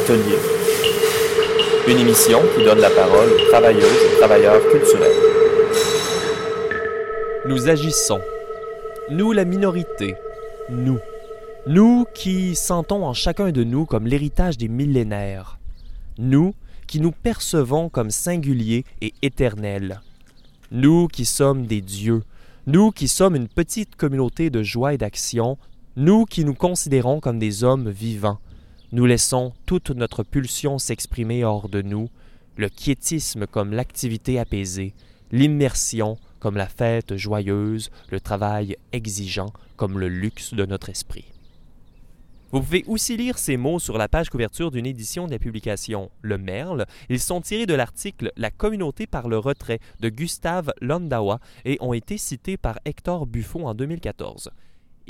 Atelier. 0.00 0.38
Une 1.86 1.98
émission 1.98 2.40
qui 2.56 2.64
donne 2.64 2.78
la 2.78 2.88
parole 2.88 3.28
aux 3.32 3.50
travailleuses 3.50 3.84
et 3.84 4.18
travailleurs 4.18 4.62
culturels. 4.70 5.12
Nous 7.46 7.68
agissons. 7.68 8.20
Nous, 9.10 9.32
la 9.32 9.44
minorité. 9.44 10.14
Nous. 10.70 10.98
Nous 11.66 12.06
qui 12.14 12.54
sentons 12.54 13.04
en 13.04 13.12
chacun 13.12 13.52
de 13.52 13.62
nous 13.62 13.84
comme 13.84 14.06
l'héritage 14.06 14.56
des 14.56 14.68
millénaires. 14.68 15.58
Nous 16.16 16.54
qui 16.86 16.98
nous 16.98 17.12
percevons 17.12 17.90
comme 17.90 18.10
singuliers 18.10 18.84
et 19.02 19.12
éternels. 19.20 20.00
Nous 20.70 21.08
qui 21.08 21.26
sommes 21.26 21.66
des 21.66 21.82
dieux. 21.82 22.22
Nous 22.66 22.90
qui 22.90 23.06
sommes 23.06 23.36
une 23.36 23.48
petite 23.48 23.96
communauté 23.96 24.48
de 24.48 24.62
joie 24.62 24.94
et 24.94 24.98
d'action. 24.98 25.58
Nous 25.96 26.24
qui 26.24 26.46
nous 26.46 26.54
considérons 26.54 27.20
comme 27.20 27.38
des 27.38 27.64
hommes 27.64 27.90
vivants. 27.90 28.38
Nous 28.92 29.06
laissons 29.06 29.52
toute 29.66 29.90
notre 29.90 30.24
pulsion 30.24 30.78
s'exprimer 30.80 31.44
hors 31.44 31.68
de 31.68 31.80
nous, 31.80 32.08
le 32.56 32.68
quiétisme 32.68 33.46
comme 33.46 33.72
l'activité 33.72 34.40
apaisée, 34.40 34.94
l'immersion 35.30 36.18
comme 36.40 36.56
la 36.56 36.66
fête 36.66 37.14
joyeuse, 37.14 37.90
le 38.10 38.18
travail 38.18 38.76
exigeant 38.92 39.52
comme 39.76 40.00
le 40.00 40.08
luxe 40.08 40.54
de 40.54 40.66
notre 40.66 40.88
esprit. 40.88 41.26
Vous 42.50 42.62
pouvez 42.62 42.82
aussi 42.88 43.16
lire 43.16 43.38
ces 43.38 43.56
mots 43.56 43.78
sur 43.78 43.96
la 43.96 44.08
page 44.08 44.28
couverture 44.28 44.72
d'une 44.72 44.86
édition 44.86 45.26
de 45.28 45.30
la 45.30 45.38
publication 45.38 46.10
Le 46.20 46.36
Merle. 46.36 46.86
Ils 47.08 47.20
sont 47.20 47.40
tirés 47.40 47.66
de 47.66 47.74
l'article 47.74 48.32
La 48.36 48.50
communauté 48.50 49.06
par 49.06 49.28
le 49.28 49.38
retrait 49.38 49.78
de 50.00 50.08
Gustave 50.08 50.72
Londawa 50.80 51.38
et 51.64 51.78
ont 51.80 51.92
été 51.92 52.18
cités 52.18 52.56
par 52.56 52.80
Hector 52.84 53.28
Buffon 53.28 53.68
en 53.68 53.74
2014. 53.74 54.50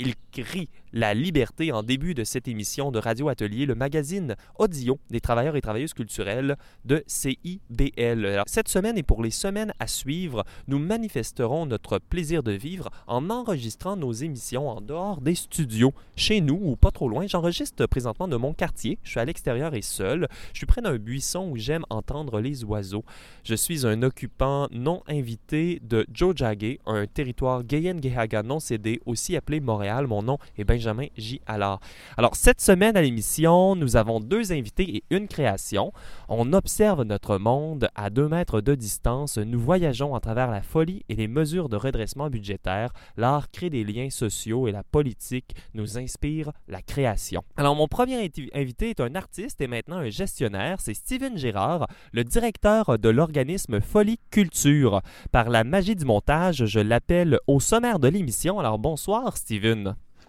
Il 0.03 0.15
crie 0.31 0.67
la 0.93 1.13
liberté 1.13 1.71
en 1.71 1.83
début 1.83 2.15
de 2.15 2.23
cette 2.23 2.47
émission 2.47 2.91
de 2.91 2.97
Radio 2.97 3.29
Atelier, 3.29 3.67
le 3.67 3.75
magazine 3.75 4.35
audio 4.57 4.99
des 5.11 5.21
travailleurs 5.21 5.55
et 5.55 5.61
travailleuses 5.61 5.93
culturelles 5.93 6.57
de 6.85 7.03
CIBL. 7.05 8.41
Cette 8.47 8.67
semaine 8.67 8.97
et 8.97 9.03
pour 9.03 9.21
les 9.21 9.29
semaines 9.29 9.73
à 9.79 9.85
suivre, 9.85 10.43
nous 10.67 10.79
manifesterons 10.79 11.67
notre 11.67 11.99
plaisir 11.99 12.41
de 12.41 12.51
vivre 12.51 12.89
en 13.05 13.29
enregistrant 13.29 13.95
nos 13.95 14.11
émissions 14.11 14.67
en 14.69 14.81
dehors 14.81 15.21
des 15.21 15.35
studios, 15.35 15.93
chez 16.15 16.41
nous 16.41 16.59
ou 16.59 16.75
pas 16.75 16.91
trop 16.91 17.07
loin. 17.07 17.27
J'enregistre 17.27 17.85
présentement 17.85 18.27
de 18.27 18.35
mon 18.37 18.53
quartier. 18.53 18.97
Je 19.03 19.11
suis 19.11 19.19
à 19.19 19.25
l'extérieur 19.25 19.75
et 19.75 19.83
seul. 19.83 20.27
Je 20.53 20.57
suis 20.57 20.65
près 20.65 20.81
d'un 20.81 20.97
buisson 20.97 21.47
où 21.47 21.57
j'aime 21.57 21.85
entendre 21.91 22.41
les 22.41 22.63
oiseaux. 22.63 23.05
Je 23.43 23.53
suis 23.53 23.85
un 23.85 24.01
occupant 24.01 24.67
non 24.71 25.03
invité 25.07 25.79
de 25.83 26.07
Jojage, 26.11 26.79
un 26.87 27.05
territoire 27.05 27.63
Gayen-Gehaga 27.63 28.41
non 28.41 28.59
cédé, 28.59 28.99
aussi 29.05 29.35
appelé 29.35 29.59
Montréal. 29.59 29.90
Mon 29.91 30.23
nom 30.23 30.37
est 30.57 30.63
Benjamin 30.63 31.07
J. 31.17 31.41
Allard. 31.45 31.79
Alors, 32.17 32.35
cette 32.35 32.61
semaine 32.61 32.95
à 32.95 33.01
l'émission, 33.01 33.75
nous 33.75 33.97
avons 33.97 34.21
deux 34.21 34.53
invités 34.53 34.97
et 34.97 35.03
une 35.09 35.27
création. 35.27 35.91
On 36.29 36.53
observe 36.53 37.03
notre 37.03 37.37
monde 37.37 37.89
à 37.95 38.09
deux 38.09 38.29
mètres 38.29 38.61
de 38.61 38.73
distance. 38.73 39.37
Nous 39.37 39.59
voyageons 39.59 40.15
à 40.15 40.21
travers 40.21 40.49
la 40.49 40.61
folie 40.61 41.03
et 41.09 41.15
les 41.15 41.27
mesures 41.27 41.67
de 41.67 41.75
redressement 41.75 42.29
budgétaire. 42.29 42.93
L'art 43.17 43.51
crée 43.51 43.69
des 43.69 43.83
liens 43.83 44.09
sociaux 44.09 44.67
et 44.67 44.71
la 44.71 44.83
politique 44.83 45.55
nous 45.73 45.97
inspire 45.97 46.51
la 46.69 46.81
création. 46.81 47.43
Alors, 47.57 47.75
mon 47.75 47.87
premier 47.87 48.31
invité 48.53 48.91
est 48.91 49.01
un 49.01 49.15
artiste 49.15 49.59
et 49.59 49.67
maintenant 49.67 49.97
un 49.97 50.09
gestionnaire. 50.09 50.79
C'est 50.79 50.93
Steven 50.93 51.37
Gérard, 51.37 51.87
le 52.13 52.23
directeur 52.23 52.97
de 52.97 53.09
l'organisme 53.09 53.81
Folie 53.81 54.19
Culture. 54.29 55.01
Par 55.33 55.49
la 55.49 55.65
magie 55.65 55.95
du 55.95 56.05
montage, 56.05 56.65
je 56.65 56.79
l'appelle 56.79 57.39
au 57.47 57.59
sommaire 57.59 57.99
de 57.99 58.07
l'émission. 58.07 58.59
Alors, 58.59 58.79
bonsoir, 58.79 59.35
Steven. 59.35 59.70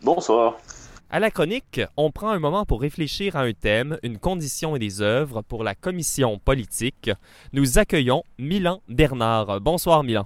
Bonsoir. 0.02 0.56
À 1.10 1.20
la 1.20 1.30
chronique, 1.30 1.80
on 1.96 2.10
prend 2.10 2.30
un 2.30 2.38
moment 2.38 2.64
pour 2.64 2.80
réfléchir 2.80 3.36
à 3.36 3.42
un 3.42 3.52
thème, 3.52 3.98
une 4.02 4.18
condition 4.18 4.76
et 4.76 4.78
des 4.78 5.02
œuvres 5.02 5.42
pour 5.42 5.62
la 5.62 5.74
commission 5.74 6.38
politique. 6.38 7.10
Nous 7.52 7.78
accueillons 7.78 8.24
Milan 8.38 8.80
Bernard. 8.88 9.60
Bonsoir 9.60 10.04
Milan. 10.04 10.24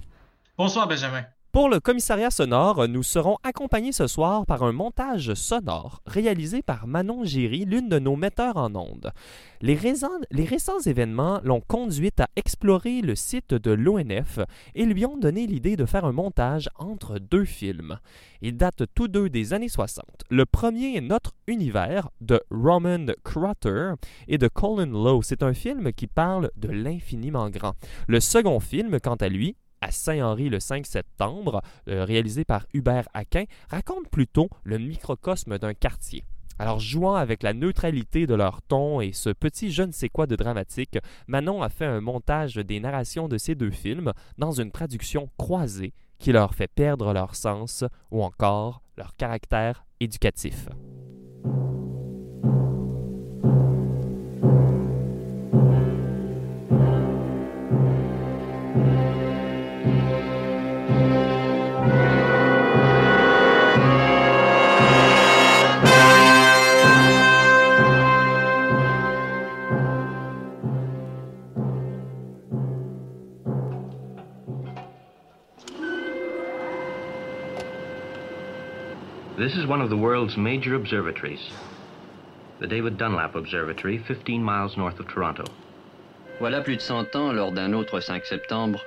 Bonsoir 0.57 0.87
Benjamin. 0.87 1.25
Pour 1.57 1.69
le 1.69 1.79
commissariat 1.79 2.29
sonore, 2.29 2.87
nous 2.87 3.01
serons 3.01 3.37
accompagnés 3.41 3.91
ce 3.91 4.05
soir 4.05 4.45
par 4.45 4.61
un 4.61 4.73
montage 4.73 5.33
sonore 5.33 6.03
réalisé 6.05 6.61
par 6.61 6.85
Manon 6.85 7.23
Géry, 7.23 7.65
l'une 7.65 7.89
de 7.89 7.97
nos 7.97 8.15
metteurs 8.15 8.57
en 8.57 8.75
ondes. 8.75 9.11
Les, 9.61 9.73
récents 9.73 10.79
événements 10.85 11.41
l'ont 11.43 11.61
conduite 11.61 12.19
à 12.19 12.27
explorer 12.35 13.01
le 13.01 13.15
site 13.15 13.55
de 13.55 13.71
l'ONF 13.71 14.37
et 14.75 14.85
lui 14.85 15.03
ont 15.07 15.17
donné 15.17 15.47
l'idée 15.47 15.75
de 15.75 15.87
faire 15.87 16.05
un 16.05 16.11
montage 16.11 16.69
entre 16.77 17.17
deux 17.17 17.45
films. 17.45 17.97
Ils 18.43 18.55
datent 18.55 18.83
tous 18.93 19.07
deux 19.07 19.27
des 19.27 19.53
années 19.53 19.67
60. 19.67 20.05
Le 20.29 20.45
premier 20.45 20.95
est 20.95 21.01
Notre 21.01 21.31
univers 21.47 22.11
de 22.21 22.39
Roman 22.51 23.07
Crutter 23.23 23.93
et 24.27 24.37
de 24.37 24.47
Colin 24.47 24.91
Lowe. 24.91 25.23
C'est 25.23 25.41
un 25.41 25.55
film 25.55 25.91
qui 25.91 26.05
parle 26.05 26.51
de 26.55 26.67
l'infiniment 26.67 27.49
grand. 27.49 27.73
Le 28.07 28.19
second 28.19 28.59
film, 28.59 28.99
quant 28.99 29.15
à 29.15 29.27
lui, 29.27 29.55
à 29.81 29.91
Saint-Henri 29.91 30.49
le 30.49 30.59
5 30.59 30.85
septembre, 30.85 31.61
euh, 31.87 32.03
réalisé 32.03 32.43
par 32.45 32.65
Hubert 32.73 33.07
Aquin, 33.13 33.45
raconte 33.69 34.09
plutôt 34.09 34.49
le 34.63 34.77
microcosme 34.77 35.57
d'un 35.57 35.73
quartier. 35.73 36.23
Alors, 36.59 36.79
jouant 36.79 37.15
avec 37.15 37.43
la 37.43 37.53
neutralité 37.53 38.25
de 38.25 38.33
leur 38.33 38.61
ton 38.63 38.99
et 38.99 39.13
ce 39.13 39.29
petit 39.29 39.71
je 39.71 39.83
ne 39.83 39.91
sais 39.91 40.09
quoi 40.09 40.25
de 40.25 40.35
dramatique, 40.35 40.97
Manon 41.27 41.61
a 41.61 41.69
fait 41.69 41.85
un 41.85 42.01
montage 42.01 42.55
des 42.55 42.79
narrations 42.79 43.27
de 43.27 43.37
ces 43.37 43.53
deux 43.53 43.69
films 43.69 44.11
dans 44.37 44.51
une 44.51 44.71
traduction 44.71 45.29
croisée 45.37 45.93
qui 46.17 46.31
leur 46.31 46.55
fait 46.55 46.67
perdre 46.67 47.13
leur 47.13 47.35
sens 47.35 47.83
ou 48.09 48.23
encore 48.23 48.81
leur 48.97 49.15
caractère 49.15 49.85
éducatif. 49.99 50.67
This 79.37 79.55
is 79.55 79.67
one 79.67 79.81
of 79.81 79.91
the 79.91 79.97
world's 79.97 80.35
major 80.35 80.73
observatories, 80.73 81.51
the 82.59 82.65
David 82.65 82.97
Dunlap 82.97 83.35
Observatory, 83.35 83.99
15 83.99 84.41
miles 84.41 84.75
north 84.75 84.99
of 84.99 85.07
Toronto. 85.07 85.43
Voilà 86.39 86.63
plus 86.63 86.77
de 86.77 86.81
100 86.81 87.15
ans, 87.15 87.35
lors 87.35 87.51
d'un 87.51 87.71
autre 87.73 87.99
5 87.99 88.25
septembre, 88.25 88.81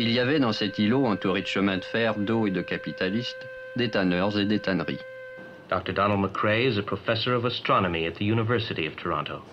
il 0.00 0.10
y 0.10 0.18
avait 0.18 0.40
dans 0.40 0.52
cet 0.52 0.76
îlot 0.80 1.06
entouré 1.06 1.42
de 1.42 1.46
chemins 1.46 1.78
de 1.78 1.84
fer, 1.84 2.18
d'eau 2.18 2.48
et 2.48 2.50
de 2.50 2.62
capitalistes, 2.62 3.46
des 3.76 3.90
tanneurs 3.90 4.36
et 4.36 4.44
des 4.44 4.58
tanneries. 4.58 4.98
Dr. 5.68 5.92
Donald 5.92 6.18
McCrae 6.18 6.66
is 6.66 6.78
a 6.78 6.82
professor 6.82 7.32
of 7.32 7.44
astronomy 7.44 8.04
at 8.04 8.16
the 8.16 8.24
University 8.24 8.88
of 8.88 8.96
Toronto. 8.96 9.44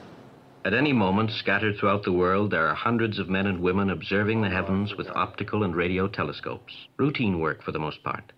At 0.65 0.73
any 0.73 0.93
moment, 0.93 1.29
scattered 1.29 1.77
throughout 1.77 2.01
the 2.01 2.11
world, 2.11 2.49
there 2.49 2.67
are 2.67 2.73
hundreds 2.73 3.19
of 3.19 3.29
men 3.29 3.45
and 3.45 3.61
women 3.61 3.91
observing 3.91 4.41
the 4.41 4.49
heavens 4.49 4.95
with 4.97 5.11
optical 5.15 5.61
and 5.61 5.75
radio 5.75 6.07
telescopes. 6.07 6.73
Routine 6.97 7.39
work 7.39 7.61
for 7.61 7.71
the 7.71 7.77
most 7.77 8.03
part. 8.03 8.33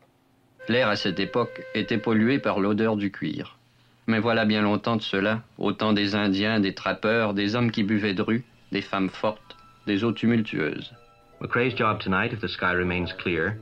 L'air 0.71 0.87
à 0.87 0.95
cette 0.95 1.19
époque 1.19 1.63
était 1.75 1.97
pollué 1.97 2.39
par 2.39 2.61
l'odeur 2.61 2.95
du 2.95 3.11
cuir. 3.11 3.57
Mais 4.07 4.19
voilà 4.19 4.45
bien 4.45 4.61
longtemps 4.61 4.95
de 4.95 5.01
cela, 5.01 5.41
au 5.57 5.73
temps 5.73 5.91
des 5.91 6.15
Indiens, 6.15 6.61
des 6.61 6.73
trappeurs, 6.73 7.33
des 7.33 7.57
hommes 7.57 7.71
qui 7.71 7.83
buvaient 7.83 8.13
de 8.13 8.21
rue, 8.21 8.45
des 8.71 8.81
femmes 8.81 9.09
fortes, 9.09 9.57
des 9.85 10.05
eaux 10.05 10.13
tumultueuses. 10.13 10.93
McCrae's 11.41 11.75
job 11.75 11.99
tonight, 11.99 12.31
if 12.31 12.39
the 12.39 12.47
sky 12.47 12.71
remains 12.71 13.11
clear, 13.21 13.57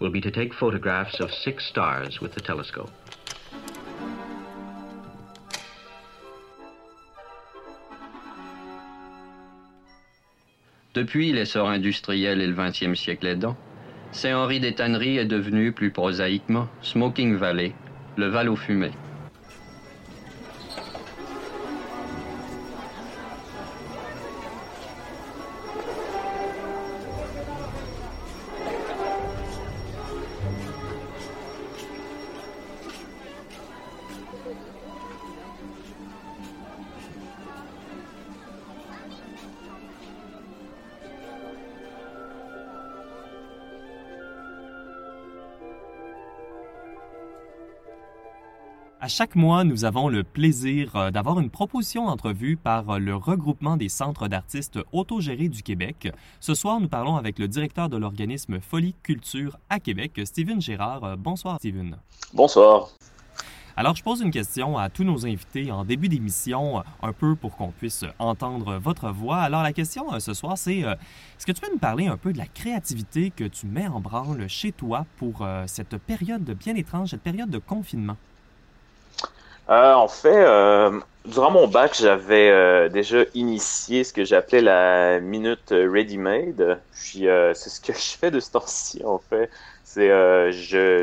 will 0.00 0.12
be 0.12 0.20
to 0.20 0.30
take 0.30 0.54
photographs 0.54 1.20
of 1.20 1.32
six 1.32 1.66
stars 1.66 2.20
with 2.20 2.32
the 2.32 2.40
telescope. 2.40 2.92
Depuis 10.94 11.32
l'essor 11.32 11.68
industriel 11.68 12.40
et 12.40 12.46
le 12.46 12.54
XXe 12.54 12.94
siècle 12.94 13.26
aidant, 13.26 13.56
Saint-Henri 14.16 14.60
des 14.60 14.72
Tanneries 14.72 15.18
est 15.18 15.26
devenu, 15.26 15.72
plus 15.72 15.90
prosaïquement, 15.90 16.68
Smoking 16.80 17.36
Valley, 17.36 17.74
le 18.16 18.28
Val 18.28 18.48
aux 18.48 18.56
fumées. 18.56 18.92
À 49.06 49.08
chaque 49.08 49.36
mois, 49.36 49.62
nous 49.62 49.84
avons 49.84 50.08
le 50.08 50.24
plaisir 50.24 50.96
euh, 50.96 51.12
d'avoir 51.12 51.38
une 51.38 51.48
proposition 51.48 52.06
d'entrevue 52.06 52.56
par 52.56 52.90
euh, 52.90 52.98
le 52.98 53.14
regroupement 53.14 53.76
des 53.76 53.88
centres 53.88 54.26
d'artistes 54.26 54.80
autogérés 54.90 55.48
du 55.48 55.62
Québec. 55.62 56.12
Ce 56.40 56.54
soir, 56.54 56.80
nous 56.80 56.88
parlons 56.88 57.14
avec 57.14 57.38
le 57.38 57.46
directeur 57.46 57.88
de 57.88 57.96
l'organisme 57.96 58.58
Folie 58.60 58.96
Culture 59.04 59.58
à 59.70 59.78
Québec, 59.78 60.20
Steven 60.24 60.60
Gérard. 60.60 61.04
Euh, 61.04 61.14
bonsoir, 61.16 61.58
Steven. 61.60 61.96
Bonsoir. 62.34 62.88
Alors, 63.76 63.94
je 63.94 64.02
pose 64.02 64.22
une 64.22 64.32
question 64.32 64.76
à 64.76 64.90
tous 64.90 65.04
nos 65.04 65.24
invités 65.24 65.70
en 65.70 65.84
début 65.84 66.08
d'émission, 66.08 66.82
un 67.00 67.12
peu 67.12 67.36
pour 67.36 67.54
qu'on 67.54 67.70
puisse 67.70 68.04
entendre 68.18 68.78
votre 68.78 69.10
voix. 69.10 69.38
Alors, 69.38 69.62
la 69.62 69.72
question 69.72 70.18
ce 70.18 70.34
soir, 70.34 70.58
c'est 70.58 70.78
est-ce 70.78 71.46
que 71.46 71.52
tu 71.52 71.60
peux 71.60 71.70
nous 71.70 71.78
parler 71.78 72.08
un 72.08 72.16
peu 72.16 72.32
de 72.32 72.38
la 72.38 72.46
créativité 72.46 73.30
que 73.30 73.44
tu 73.44 73.66
mets 73.66 73.86
en 73.86 74.00
branle 74.00 74.48
chez 74.48 74.72
toi 74.72 75.06
pour 75.18 75.46
cette 75.66 75.96
période 75.98 76.42
bien 76.58 76.74
étrange, 76.74 77.10
cette 77.10 77.22
période 77.22 77.50
de 77.50 77.58
confinement? 77.58 78.16
Euh, 79.68 79.94
en 79.94 80.06
fait, 80.06 80.44
euh, 80.46 81.00
durant 81.24 81.50
mon 81.50 81.66
bac, 81.66 81.96
j'avais 81.98 82.50
euh, 82.50 82.88
déjà 82.88 83.24
initié 83.34 84.04
ce 84.04 84.12
que 84.12 84.24
j'appelais 84.24 84.60
la 84.60 85.18
minute 85.20 85.70
ready-made. 85.70 86.80
Puis 86.92 87.26
c'est 87.54 87.70
ce 87.70 87.80
que 87.80 87.92
je 87.98 88.16
fais 88.18 88.30
de 88.30 88.40
ce 88.40 88.52
temps-ci, 88.52 89.02
en 89.04 89.18
fait. 89.18 89.50
C'est 89.84 90.10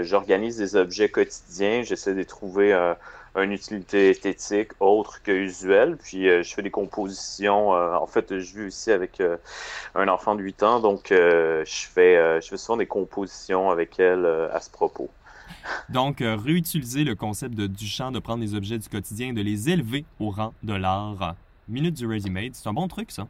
j'organise 0.04 0.58
des 0.58 0.76
objets 0.76 1.10
quotidiens, 1.10 1.84
j'essaie 1.84 2.14
de 2.14 2.24
trouver 2.24 2.74
une 3.36 3.52
utilité 3.52 4.12
esthétique 4.12 4.72
autre 4.80 5.22
que 5.24 5.32
usuelle. 5.32 5.98
Puis 5.98 6.28
je 6.28 6.54
fais 6.54 6.62
des 6.62 6.72
compositions. 6.72 7.70
en 7.72 8.08
fait, 8.08 8.40
je 8.40 8.56
vis 8.56 8.68
aussi 8.68 8.92
avec 8.92 9.22
un 9.96 10.08
enfant 10.08 10.36
de 10.36 10.42
8 10.42 10.64
ans, 10.64 10.80
donc 10.80 11.08
je 11.10 11.88
fais 11.94 12.42
je 12.42 12.48
fais 12.48 12.58
souvent 12.58 12.78
des 12.78 12.88
compositions 12.88 13.72
avec 13.72 14.00
elle 14.00 14.26
à 14.54 14.60
ce 14.60 14.70
propos. 14.70 15.10
Donc, 15.90 16.22
euh, 16.22 16.36
réutiliser 16.36 17.04
le 17.04 17.16
concept 17.16 17.56
de 17.56 17.68
Duchamp, 17.68 18.12
de 18.12 18.20
prendre 18.20 18.42
les 18.42 18.56
objets 18.56 18.78
du 18.78 18.90
quotidien, 18.90 19.34
de 19.34 19.42
les 19.42 19.70
élever 19.70 20.06
au 20.20 20.30
rang 20.30 20.54
de 20.64 20.74
l'art. 20.74 21.36
Minute 21.68 21.96
du 21.96 22.08
ready-made, 22.08 22.56
c'est 22.56 22.68
un 22.68 22.74
bon 22.74 22.88
truc, 22.88 23.12
ça. 23.12 23.28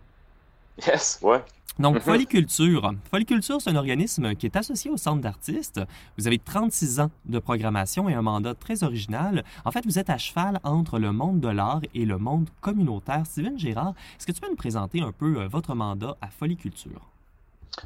Yes, 0.86 1.20
ouais. 1.22 1.44
Donc, 1.80 2.00
Foliculture. 2.00 2.94
Foliculture, 3.10 3.60
c'est 3.60 3.72
un 3.72 3.76
organisme 3.76 4.36
qui 4.36 4.46
est 4.46 4.56
associé 4.56 4.92
au 4.92 4.98
Centre 4.98 5.22
d'artistes. 5.22 5.82
Vous 6.18 6.28
avez 6.28 6.38
36 6.38 7.00
ans 7.00 7.10
de 7.26 7.40
programmation 7.40 8.10
et 8.10 8.14
un 8.14 8.22
mandat 8.22 8.54
très 8.54 8.84
original. 8.84 9.44
En 9.66 9.72
fait, 9.72 9.84
vous 9.86 9.98
êtes 9.98 10.12
à 10.12 10.20
cheval 10.20 10.60
entre 10.64 11.00
le 11.00 11.12
monde 11.12 11.40
de 11.40 11.48
l'art 11.48 11.82
et 11.96 12.06
le 12.06 12.20
monde 12.20 12.50
communautaire. 12.62 13.26
Steven 13.26 13.58
Gérard, 13.58 13.94
est-ce 14.18 14.28
que 14.28 14.32
tu 14.32 14.42
peux 14.42 14.50
nous 14.50 14.56
présenter 14.56 15.02
un 15.02 15.12
peu 15.12 15.42
euh, 15.42 15.48
votre 15.48 15.74
mandat 15.74 16.16
à 16.22 16.28
Foliculture? 16.28 17.13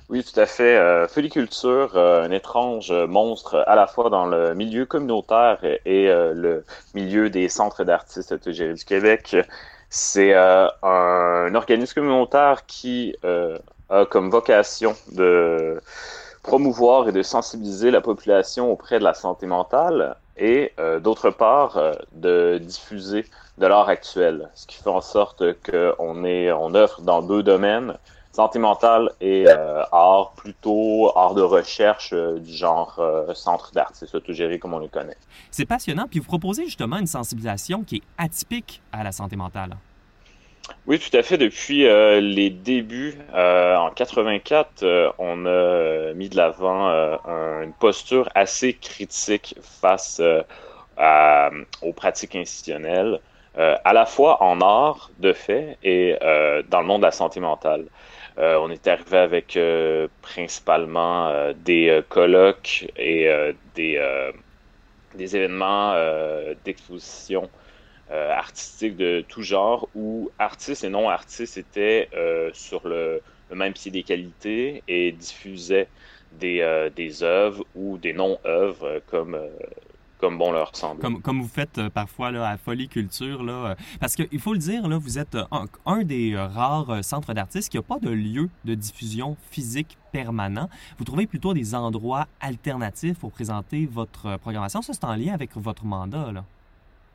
Oui, 0.09 0.23
tout 0.23 0.39
à 0.39 0.45
fait. 0.45 0.77
Euh, 0.77 1.07
Foliculture, 1.07 1.91
euh, 1.95 2.23
un 2.23 2.31
étrange 2.31 2.91
monstre 2.91 3.63
à 3.67 3.75
la 3.75 3.87
fois 3.87 4.09
dans 4.09 4.25
le 4.25 4.53
milieu 4.53 4.85
communautaire 4.85 5.59
et 5.63 6.09
euh, 6.09 6.33
le 6.33 6.65
milieu 6.93 7.29
des 7.29 7.49
centres 7.49 7.83
d'artistes 7.83 8.31
autogérés 8.31 8.73
du 8.73 8.85
Québec. 8.85 9.35
C'est 9.89 10.33
euh, 10.33 10.67
un 10.83 11.53
organisme 11.55 11.93
communautaire 11.95 12.65
qui 12.65 13.15
a 13.89 14.05
comme 14.05 14.29
vocation 14.29 14.95
de 15.13 15.81
promouvoir 16.43 17.07
et 17.07 17.11
de 17.13 17.23
sensibiliser 17.23 17.91
la 17.91 18.01
population 18.01 18.71
auprès 18.71 18.99
de 18.99 19.03
la 19.03 19.13
santé 19.13 19.45
mentale 19.45 20.17
et 20.37 20.73
d'autre 21.01 21.29
part 21.29 21.81
de 22.11 22.57
diffuser 22.57 23.25
de 23.57 23.65
l'art 23.65 23.87
actuel, 23.87 24.49
ce 24.55 24.67
qui 24.67 24.75
fait 24.75 24.89
en 24.89 25.01
sorte 25.01 25.41
qu'on 25.63 26.25
on 26.25 26.75
offre 26.75 27.01
dans 27.01 27.21
deux 27.21 27.43
domaines 27.43 27.97
santé 28.37 28.59
mentale 28.59 29.09
et 29.19 29.45
euh, 29.47 29.81
art, 29.91 30.33
plutôt 30.37 31.11
art 31.15 31.33
de 31.33 31.41
recherche 31.41 32.11
euh, 32.13 32.37
du 32.37 32.53
genre 32.53 32.95
euh, 32.99 33.33
centre 33.33 33.71
d'artistes 33.71 34.13
autogéré 34.13 34.59
comme 34.59 34.75
on 34.75 34.79
le 34.79 34.89
connaît. 34.89 35.17
C'est 35.49 35.65
passionnant, 35.65 36.05
puis 36.07 36.19
vous 36.19 36.27
proposez 36.27 36.65
justement 36.65 36.97
une 36.99 37.07
sensibilisation 37.07 37.81
qui 37.81 37.95
est 37.95 38.03
atypique 38.19 38.83
à 38.91 39.03
la 39.03 39.11
santé 39.11 39.35
mentale. 39.35 39.71
Oui, 40.85 40.99
tout 40.99 41.17
à 41.17 41.23
fait. 41.23 41.39
Depuis 41.39 41.83
les 41.83 42.49
débuts, 42.49 43.17
en 43.33 43.89
84, 43.95 45.13
on 45.17 45.45
a 45.45 46.13
mis 46.13 46.27
de 46.27 46.35
l'avant 46.35 46.89
une 47.63 47.71
posture 47.79 48.27
assez 48.35 48.73
critique 48.73 49.55
face 49.61 50.21
aux 50.99 51.93
pratiques 51.93 52.35
institutionnelles, 52.35 53.21
à 53.55 53.93
la 53.93 54.05
fois 54.05 54.43
en 54.43 54.59
art, 54.59 55.09
de 55.19 55.31
fait, 55.31 55.77
et 55.83 56.17
dans 56.69 56.81
le 56.81 56.87
monde 56.87 57.01
de 57.01 57.05
la 57.05 57.11
santé 57.11 57.39
mentale. 57.39 57.85
Euh, 58.39 58.57
on 58.59 58.69
est 58.69 58.87
arrivé 58.87 59.17
avec 59.17 59.57
euh, 59.57 60.07
principalement 60.21 61.27
euh, 61.29 61.53
des 61.53 62.01
colloques 62.07 62.85
et 62.95 63.27
des, 63.75 63.99
des 65.15 65.35
événements 65.35 65.95
d'exposition 66.63 67.49
artistiques 68.09 68.95
de 68.95 69.25
tout 69.27 69.41
genre 69.41 69.89
où 69.95 70.29
artistes 70.39 70.83
et 70.83 70.89
non-artistes 70.89 71.57
étaient 71.57 72.09
sur 72.53 72.87
le, 72.87 73.21
même 73.51 73.73
pied 73.73 73.91
d'égalité 73.91 74.83
et 74.87 75.11
diffusaient 75.11 75.87
des, 76.33 76.89
des 76.95 77.23
œuvres 77.23 77.65
ou 77.75 77.97
des 77.97 78.13
non-œuvres 78.13 79.01
comme 79.07 79.39
comme 80.19 80.37
bon 80.37 80.51
leur 80.51 80.75
semble. 80.75 81.01
Comme, 81.01 81.21
comme 81.21 81.41
vous 81.41 81.47
faites 81.47 81.77
euh, 81.77 81.89
parfois 81.89 82.31
là, 82.31 82.49
à 82.49 82.57
Folie 82.57 82.87
Culture. 82.87 83.43
Là, 83.43 83.53
euh, 83.53 83.75
parce 83.99 84.15
qu'il 84.15 84.39
faut 84.39 84.53
le 84.53 84.59
dire, 84.59 84.87
là, 84.87 84.97
vous 84.97 85.19
êtes 85.19 85.35
euh, 85.35 85.43
un, 85.85 86.03
des 86.03 86.35
rares 86.35 87.03
centres 87.03 87.33
d'artistes 87.33 87.69
qui 87.69 87.77
n'a 87.77 87.83
pas 87.83 87.99
de 87.99 88.09
lieu 88.09 88.49
de 88.65 88.75
diffusion 88.75 89.37
physique 89.51 89.97
permanent. 90.11 90.69
Vous 90.97 91.05
trouvez 91.05 91.27
plutôt 91.27 91.53
des 91.53 91.75
endroits 91.75 92.27
alternatifs 92.39 93.19
pour 93.19 93.31
présenter 93.31 93.87
votre 93.91 94.37
programmation. 94.37 94.81
Ça, 94.81 94.93
c'est 94.93 95.03
en 95.03 95.15
lien 95.15 95.33
avec 95.33 95.55
votre 95.55 95.85
mandat. 95.85 96.31
Là. 96.31 96.43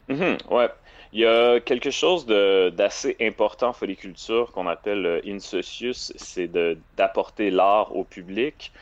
Mm-hmm, 0.08 0.54
ouais. 0.54 0.68
Il 1.12 1.20
y 1.20 1.26
a 1.26 1.60
quelque 1.60 1.90
chose 1.90 2.24
d'assez 2.24 3.16
important 3.20 3.70
en 3.70 3.94
Culture 3.94 4.50
qu'on 4.52 4.66
appelle 4.66 5.20
Insocius, 5.26 6.12
c'est 6.16 6.50
d'apporter 6.96 7.50
l'art 7.50 7.94
au 7.94 8.04
public. 8.04 8.72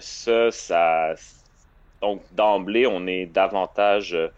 ça, 0.00 0.50
ça 0.50 1.14
donc, 2.00 2.22
d'emblée, 2.32 2.86
on 2.86 3.06
est 3.06 3.26
davantage 3.26 4.14
euh, 4.14 4.28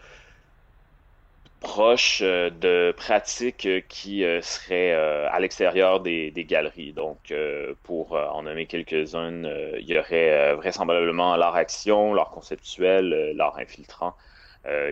proche 1.61 2.21
euh, 2.23 2.51
de 2.51 2.95
pratiques 2.97 3.67
euh, 3.67 3.81
qui 3.89 4.25
seraient 4.43 4.93
à 4.93 5.39
l'extérieur 5.41 6.01
des, 6.01 6.33
galeries. 6.49 6.93
Donc, 6.93 7.35
pour 7.83 8.13
en 8.13 8.43
nommer 8.43 8.67
quelques-unes, 8.67 9.51
il 9.79 9.87
y 9.87 9.99
aurait 9.99 10.55
vraisemblablement 10.55 11.37
l'art-action, 11.37 12.15
l'art 12.15 12.31
conceptuel, 12.31 13.33
l'art 13.35 13.59
infiltrant, 13.59 14.15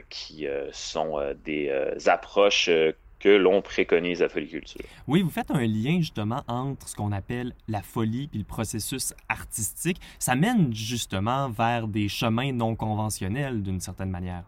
qui 0.08 0.46
sont 0.72 1.20
des 1.44 1.70
approches 2.06 2.70
que 3.24 3.30
l'on 3.30 3.62
préconise 3.62 4.22
à 4.22 4.28
Foliculture. 4.28 4.84
Oui, 5.08 5.22
vous 5.22 5.30
faites 5.30 5.50
un 5.50 5.66
lien 5.66 5.96
justement 5.96 6.42
entre 6.46 6.86
ce 6.86 6.94
qu'on 6.94 7.10
appelle 7.10 7.54
la 7.68 7.80
folie 7.80 8.28
et 8.34 8.36
le 8.38 8.44
processus 8.44 9.14
artistique. 9.30 9.98
Ça 10.18 10.34
mène 10.34 10.74
justement 10.74 11.48
vers 11.48 11.88
des 11.88 12.08
chemins 12.08 12.52
non 12.52 12.76
conventionnels 12.76 13.62
d'une 13.62 13.80
certaine 13.80 14.10
manière. 14.10 14.44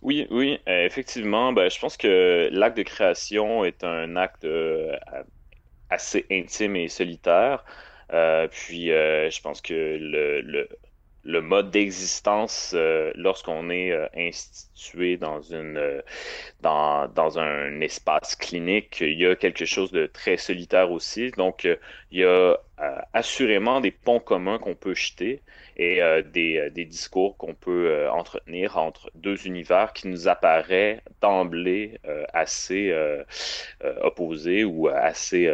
Oui, 0.00 0.26
oui, 0.30 0.58
euh, 0.68 0.86
effectivement. 0.86 1.52
Ben, 1.52 1.68
je 1.68 1.78
pense 1.78 1.98
que 1.98 2.48
l'acte 2.50 2.78
de 2.78 2.82
création 2.82 3.62
est 3.66 3.84
un 3.84 4.16
acte 4.16 4.46
euh, 4.46 4.96
assez 5.90 6.24
intime 6.30 6.76
et 6.76 6.88
solitaire. 6.88 7.62
Euh, 8.14 8.48
puis, 8.48 8.86
je 8.86 9.40
pense 9.42 9.60
que 9.60 9.98
le 10.00 10.40
le 10.40 10.66
mode 11.24 11.70
d'existence 11.70 12.72
euh, 12.74 13.12
lorsqu'on 13.14 13.70
est 13.70 13.92
euh, 13.92 14.06
institué 14.16 15.16
dans 15.16 15.40
une 15.42 15.76
euh, 15.76 16.00
dans, 16.60 17.08
dans 17.08 17.38
un 17.38 17.80
espace 17.80 18.34
clinique, 18.36 19.00
il 19.00 19.18
y 19.18 19.26
a 19.26 19.36
quelque 19.36 19.64
chose 19.64 19.90
de 19.92 20.06
très 20.06 20.36
solitaire 20.36 20.90
aussi. 20.90 21.30
Donc 21.32 21.64
il 22.10 22.20
y 22.20 22.24
a 22.24 22.56
assurément 23.12 23.80
des 23.80 23.90
ponts 23.90 24.20
communs 24.20 24.58
qu'on 24.58 24.74
peut 24.74 24.94
jeter 24.94 25.42
et 25.76 26.00
des, 26.32 26.70
des, 26.70 26.84
discours 26.84 27.36
qu'on 27.36 27.54
peut 27.54 28.08
entretenir 28.10 28.78
entre 28.78 29.10
deux 29.14 29.46
univers 29.46 29.92
qui 29.92 30.08
nous 30.08 30.28
apparaît 30.28 31.02
d'emblée 31.20 31.98
assez 32.32 32.94
opposés 34.02 34.64
ou 34.64 34.88
assez 34.88 35.50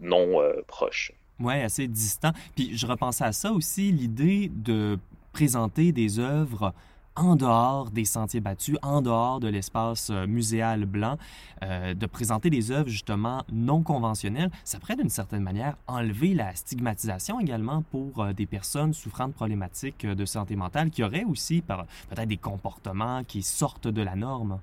non 0.00 0.42
proches. 0.66 1.12
Oui, 1.38 1.54
assez 1.54 1.88
distant. 1.88 2.32
Puis 2.54 2.76
je 2.76 2.86
repensais 2.86 3.24
à 3.24 3.32
ça 3.32 3.50
aussi, 3.52 3.92
l'idée 3.92 4.50
de 4.52 4.98
présenter 5.32 5.92
des 5.92 6.18
œuvres 6.18 6.72
en 7.16 7.36
dehors 7.36 7.90
des 7.90 8.04
sentiers 8.04 8.40
battus, 8.40 8.76
en 8.82 9.02
dehors 9.02 9.40
de 9.40 9.48
l'espace 9.48 10.10
euh, 10.10 10.26
muséal 10.26 10.86
blanc, 10.86 11.16
euh, 11.62 11.92
de 11.94 12.06
présenter 12.06 12.50
des 12.50 12.70
œuvres 12.70 12.88
justement 12.88 13.44
non 13.52 13.82
conventionnelles, 13.82 14.50
ça 14.64 14.78
pourrait 14.78 14.96
d'une 14.96 15.10
certaine 15.10 15.42
manière 15.42 15.76
enlever 15.86 16.34
la 16.34 16.54
stigmatisation 16.54 17.40
également 17.40 17.82
pour 17.82 18.22
euh, 18.22 18.32
des 18.32 18.46
personnes 18.46 18.94
souffrant 18.94 19.28
de 19.28 19.32
problématiques 19.32 20.06
de 20.06 20.24
santé 20.24 20.56
mentale 20.56 20.90
qui 20.90 21.02
auraient 21.02 21.24
aussi 21.24 21.62
peut-être 21.62 22.26
des 22.28 22.36
comportements 22.36 23.24
qui 23.24 23.42
sortent 23.42 23.88
de 23.88 24.02
la 24.02 24.16
norme. 24.16 24.58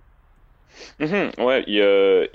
Mhm, 1.00 1.32
ouais, 1.40 1.64
il 1.68 1.76
y 1.76 1.82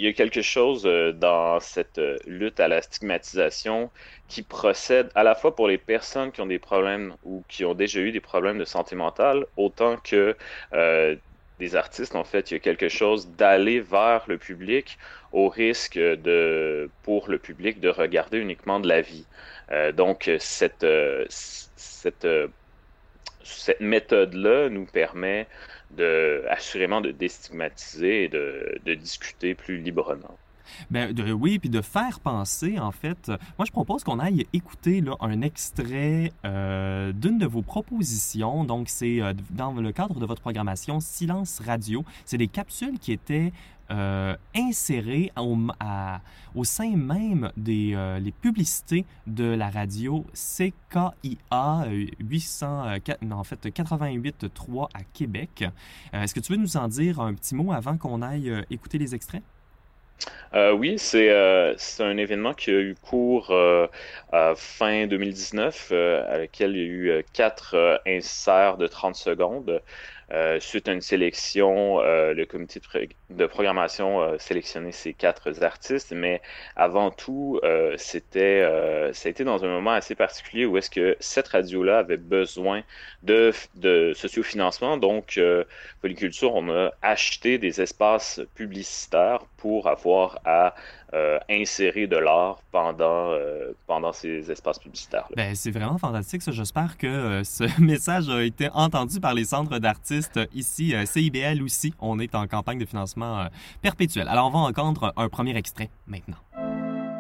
a, 0.09 0.13
quelque 0.15 0.43
chose 0.43 0.87
euh, 0.87 1.13
dans 1.13 1.61
cette 1.61 1.99
euh, 1.99 2.17
lutte 2.27 2.61
à 2.61 2.69
la 2.69 2.83
stigmatisation 2.83 3.91
qui 4.29 4.43
procède 4.43 5.11
à 5.15 5.23
la 5.23 5.35
fois 5.35 5.55
pour 5.55 5.69
les 5.69 5.79
personnes 5.79 6.33
qui 6.33 6.41
ont 6.41 6.47
des 6.47 6.59
problèmes 6.59 7.15
ou 7.23 7.45
qui 7.49 7.65
ont 7.65 7.75
déjà 7.75 8.01
eu 8.01 8.13
des 8.13 8.21
problèmes 8.21 8.59
de 8.59 8.65
santé 8.65 8.97
mentale, 8.97 9.47
autant 9.57 9.97
que 9.97 10.37
euh, 10.73 11.17
des 11.59 11.77
artistes, 11.77 12.17
en 12.17 12.25
fait, 12.25 12.51
il 12.51 12.55
y 12.55 12.57
a 12.57 12.61
quelque 12.61 12.89
chose 12.89 13.29
d'aller 13.31 13.81
vers 13.81 14.25
le 14.27 14.39
public 14.39 14.99
au 15.33 15.49
risque 15.49 15.99
de, 15.99 16.91
pour 17.03 17.29
le 17.29 17.39
public 17.39 17.81
de 17.81 17.89
regarder 17.89 18.39
uniquement 18.39 18.81
de 18.81 18.89
la 18.89 19.01
vie. 19.01 19.27
donc, 19.95 20.31
cette 20.39 20.85
méthode-là 23.81 24.69
nous 24.69 24.87
permet 24.87 25.49
de, 25.97 26.45
assurément 26.49 27.01
de 27.01 27.11
déstigmatiser 27.11 28.25
et 28.25 28.29
de, 28.29 28.79
de 28.85 28.95
discuter 28.95 29.55
plus 29.55 29.79
librement. 29.79 30.37
Ben, 30.91 31.15
oui, 31.33 31.59
puis 31.59 31.69
de 31.69 31.81
faire 31.81 32.21
penser, 32.21 32.79
en 32.79 32.93
fait. 32.93 33.29
Moi, 33.59 33.67
je 33.67 33.73
propose 33.73 34.05
qu'on 34.05 34.19
aille 34.19 34.47
écouter 34.53 35.03
un 35.21 35.43
extrait 35.43 36.33
euh, 36.45 37.13
d'une 37.13 37.39
de 37.39 37.47
vos 37.47 37.63
propositions. 37.63 38.65
Donc, 38.65 38.89
c'est 38.89 39.21
euh, 39.21 39.33
dans 39.51 39.73
le 39.73 39.93
cadre 39.93 40.19
de 40.19 40.27
votre 40.27 40.41
programmation 40.41 41.01
Silence 41.01 41.61
Radio. 41.65 42.05
C'est 42.25 42.39
des 42.39 42.49
capsules 42.49 42.99
qui 42.99 43.13
étaient 43.13 43.53
euh, 43.93 44.35
insérées 44.57 45.31
au, 45.37 46.65
sein 46.65 46.97
même 46.97 47.53
des 47.57 47.97
les 48.21 48.33
publicités 48.33 49.05
de 49.27 49.45
la 49.45 49.71
radio 49.71 50.25
CKIA 50.33 51.87
800, 52.19 52.85
non, 53.23 53.37
en 53.37 53.45
fait 53.45 53.67
88.3 53.67 54.89
à 54.95 55.03
Québec. 55.13 55.65
Est-ce 56.13 56.35
que 56.35 56.41
tu 56.41 56.53
veux 56.53 56.59
nous 56.59 56.77
en 56.77 56.89
dire 56.89 57.21
un 57.21 57.35
petit 57.35 57.55
mot 57.55 57.73
avant 57.73 57.97
qu'on 57.97 58.23
aille 58.23 58.53
écouter 58.71 58.99
les 58.99 59.15
extraits? 59.15 59.43
Euh, 60.55 60.73
oui, 60.73 60.99
c'est 60.99 61.31
euh, 61.31 61.75
un 62.01 62.17
événement 62.17 62.53
qui 62.55 62.71
a 62.71 62.81
eu 62.81 62.95
cours 62.95 63.51
euh, 63.51 63.87
fin 64.57 65.07
2019, 65.07 65.93
à 65.93 66.39
lequel 66.39 66.77
il 66.77 66.79
y 66.79 67.11
a 67.11 67.19
eu 67.19 67.25
quatre 67.33 68.01
inserts 68.07 68.77
de 68.77 68.87
30 68.87 69.15
secondes. 69.15 69.83
Euh, 70.33 70.61
suite 70.61 70.89
à 70.89 70.93
une 70.93 71.03
sélection, 71.03 72.01
euh, 72.01 72.33
le 72.33 72.47
comité 72.47 72.81
de, 73.29 73.47
programmation 73.47 74.23
a 74.23 74.39
sélectionné 74.39 74.91
ces 74.91 75.13
quatre 75.13 75.63
artistes, 75.63 76.13
mais 76.13 76.41
avant 76.75 77.11
tout, 77.11 77.61
euh, 77.65 77.95
c'était, 77.99 78.63
ça 79.13 79.29
a 79.29 79.31
été 79.31 79.45
dans 79.45 79.63
un 79.65 79.69
moment 79.69 79.93
assez 79.93 80.15
particulier 80.15 80.65
où 80.65 80.79
est-ce 80.79 80.89
que 80.89 81.17
cette 81.21 81.49
radio-là 81.49 81.99
avait 81.99 82.17
besoin 82.17 82.83
de, 83.23 83.53
de 83.75 84.13
sociofinancement. 84.15 84.97
Donc, 84.97 85.39
Polyculture, 86.01 86.55
on 86.55 86.71
a 86.71 86.93
acheté 87.03 87.59
des 87.59 87.83
espaces 87.83 88.41
publicitaires 88.55 89.45
pour 89.59 89.89
avoir 89.89 90.41
à 90.45 90.75
euh, 91.15 91.39
insérer 91.51 92.07
de 92.07 92.17
l'art 92.17 92.63
pendant, 92.71 93.33
euh, 93.33 93.73
pendant 93.87 94.13
ces 94.13 94.51
espaces 94.51 94.79
publicitaires. 94.79 95.29
Ben, 95.37 95.55
c'est 95.55 95.71
vraiment 95.71 95.99
fantastique. 95.99 96.41
J'espère 96.51 96.97
que 96.97 97.07
euh, 97.07 97.45
ce 97.45 97.65
message 97.83 98.31
a 98.31 98.43
été 98.43 98.71
entendu 98.73 99.21
par 99.21 99.35
les 99.35 99.45
centres 99.45 99.79
d'artistes 99.79 100.41
ici, 100.55 100.95
CIBL 101.05 101.63
aussi. 101.63 101.93
On 102.01 102.19
est 102.19 102.35
en 102.35 102.47
campagne 102.47 102.79
de 102.79 102.87
financement 102.87 103.47
perpétuel. 103.83 104.27
Alors, 104.27 104.47
on 104.47 104.51
va 104.51 104.59
entendre 104.61 105.13
un 105.17 105.29
premier 105.29 105.55
extrait 105.55 105.91
maintenant. 106.07 106.39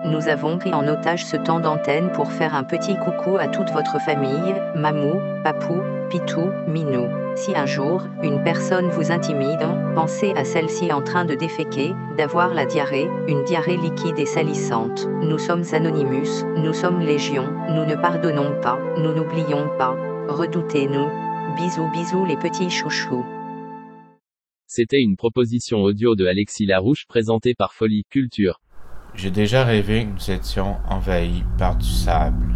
Nous 0.04 0.28
avons 0.28 0.58
pris 0.58 0.74
en 0.74 0.88
otage 0.88 1.24
ce 1.24 1.36
temps 1.36 1.60
d'antenne 1.60 2.10
pour 2.10 2.32
faire 2.32 2.56
un 2.56 2.64
petit 2.64 2.96
coucou 2.96 3.36
à 3.38 3.46
toute 3.46 3.70
votre 3.70 4.00
famille, 4.00 4.54
Mamou, 4.74 5.20
Papou, 5.44 5.80
Pitou, 6.10 6.50
Minou. 6.66 7.06
Si 7.36 7.54
un 7.54 7.66
jour, 7.66 8.02
une 8.22 8.42
personne 8.42 8.88
vous 8.88 9.12
intimide, 9.12 9.64
pensez 9.94 10.32
à 10.32 10.44
celle-ci 10.44 10.92
en 10.92 11.02
train 11.02 11.24
de 11.24 11.34
déféquer, 11.34 11.92
d'avoir 12.18 12.52
la 12.52 12.66
diarrhée, 12.66 13.08
une 13.28 13.44
diarrhée 13.44 13.76
liquide 13.76 14.18
et 14.18 14.26
salissante. 14.26 15.08
Nous 15.22 15.38
sommes 15.38 15.64
Anonymous, 15.72 16.44
nous 16.56 16.72
sommes 16.72 17.00
Légion, 17.00 17.46
nous 17.70 17.84
ne 17.84 17.94
pardonnons 17.94 18.60
pas, 18.60 18.78
nous 18.98 19.14
n'oublions 19.14 19.68
pas. 19.78 19.96
Redoutez-nous. 20.28 21.08
Bisous 21.56 21.90
bisous 21.92 22.24
les 22.24 22.36
petits 22.36 22.70
chouchous. 22.70 23.24
C'était 24.66 25.00
une 25.00 25.16
proposition 25.16 25.82
audio 25.82 26.16
de 26.16 26.26
Alexis 26.26 26.66
Larouche 26.66 27.04
présentée 27.06 27.54
par 27.54 27.74
Folie 27.74 28.04
Culture. 28.08 28.58
J'ai 29.14 29.30
déjà 29.30 29.64
rêvé 29.64 30.06
que 30.06 30.12
nous 30.12 30.30
étions 30.30 30.76
envahis 30.88 31.44
par 31.58 31.76
du 31.76 31.88
sable. 31.88 32.54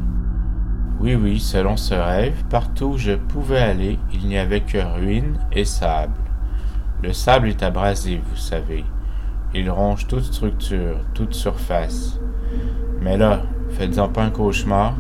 Oui, 0.99 1.15
oui, 1.15 1.39
selon 1.39 1.77
ce 1.77 1.93
rêve, 1.93 2.45
partout 2.49 2.87
où 2.87 2.99
je 2.99 3.13
pouvais 3.13 3.61
aller, 3.61 3.99
il 4.11 4.27
n'y 4.27 4.39
avait 4.39 4.63
que 4.63 4.79
ruines 4.79 5.39
et 5.53 5.67
sable. 5.67 6.15
Le 7.03 7.13
sable 7.13 7.49
est 7.49 7.63
abrasé, 7.63 8.23
vous 8.31 8.37
savez. 8.37 8.87
Il 9.55 9.69
ronge 9.71 10.07
toute 10.07 10.25
structure, 10.25 10.99
toute 11.13 11.35
surface. 11.35 12.19
Mais 13.03 13.19
là, 13.19 13.43
faites-en 13.73 14.09
pas 14.09 14.25
un 14.25 14.31
cauchemar, 14.31 14.95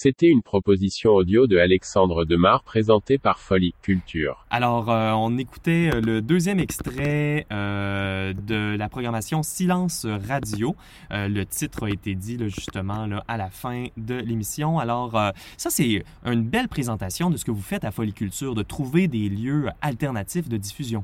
C'était 0.00 0.28
une 0.28 0.42
proposition 0.42 1.10
audio 1.10 1.48
de 1.48 1.58
Alexandre 1.58 2.24
Demar 2.24 2.62
présentée 2.62 3.18
par 3.18 3.40
Folie 3.40 3.74
Culture. 3.82 4.46
Alors, 4.48 4.92
euh, 4.92 5.10
on 5.10 5.36
écoutait 5.38 5.90
euh, 5.92 6.00
le 6.00 6.22
deuxième 6.22 6.60
extrait 6.60 7.48
euh, 7.50 8.32
de 8.32 8.76
la 8.76 8.88
programmation 8.88 9.42
Silence 9.42 10.06
Radio. 10.06 10.76
le 11.10 11.42
titre 11.42 11.88
a 11.88 11.90
été 11.90 12.14
dit 12.14 12.38
justement 12.48 13.06
là, 13.06 13.24
à 13.26 13.36
la 13.36 13.50
fin 13.50 13.86
de 13.96 14.14
l'émission. 14.14 14.78
Alors, 14.78 15.20
ça, 15.56 15.68
c'est 15.68 16.04
une 16.24 16.44
belle 16.44 16.68
présentation 16.68 17.28
de 17.28 17.36
ce 17.36 17.44
que 17.44 17.50
vous 17.50 17.60
faites 17.60 17.82
à 17.82 17.90
Folie 17.90 18.12
Culture, 18.12 18.54
de 18.54 18.62
trouver 18.62 19.08
des 19.08 19.28
lieux 19.28 19.66
alternatifs 19.82 20.48
de 20.48 20.58
diffusion. 20.58 21.02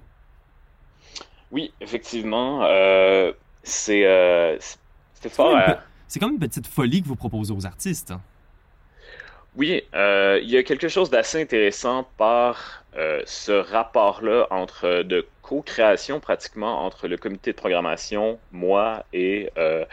Oui, 1.50 1.72
effectivement. 1.80 2.60
c'est 3.64 4.04
fort. 5.30 5.58
C'est 6.06 6.20
comme 6.20 6.34
une 6.34 6.38
petite 6.38 6.68
folie 6.68 7.02
que 7.02 7.08
vous 7.08 7.16
proposez 7.16 7.52
aux 7.52 7.66
artistes. 7.66 8.14
Oui, 9.56 9.84
euh, 9.94 10.40
il 10.42 10.50
y 10.50 10.56
a 10.56 10.64
quelque 10.64 10.88
chose 10.88 11.10
d'assez 11.10 11.40
intéressant 11.40 12.08
par 12.16 12.84
euh, 12.96 13.22
ce 13.24 13.52
rapport-là 13.52 14.48
entre 14.50 15.02
de 15.02 15.24
co-création 15.42 16.18
pratiquement 16.18 16.84
entre 16.84 17.06
le 17.06 17.16
comité 17.16 17.52
de 17.52 17.56
programmation, 17.56 18.40
moi 18.50 19.04
et 19.12 19.50
euh, 19.56 19.84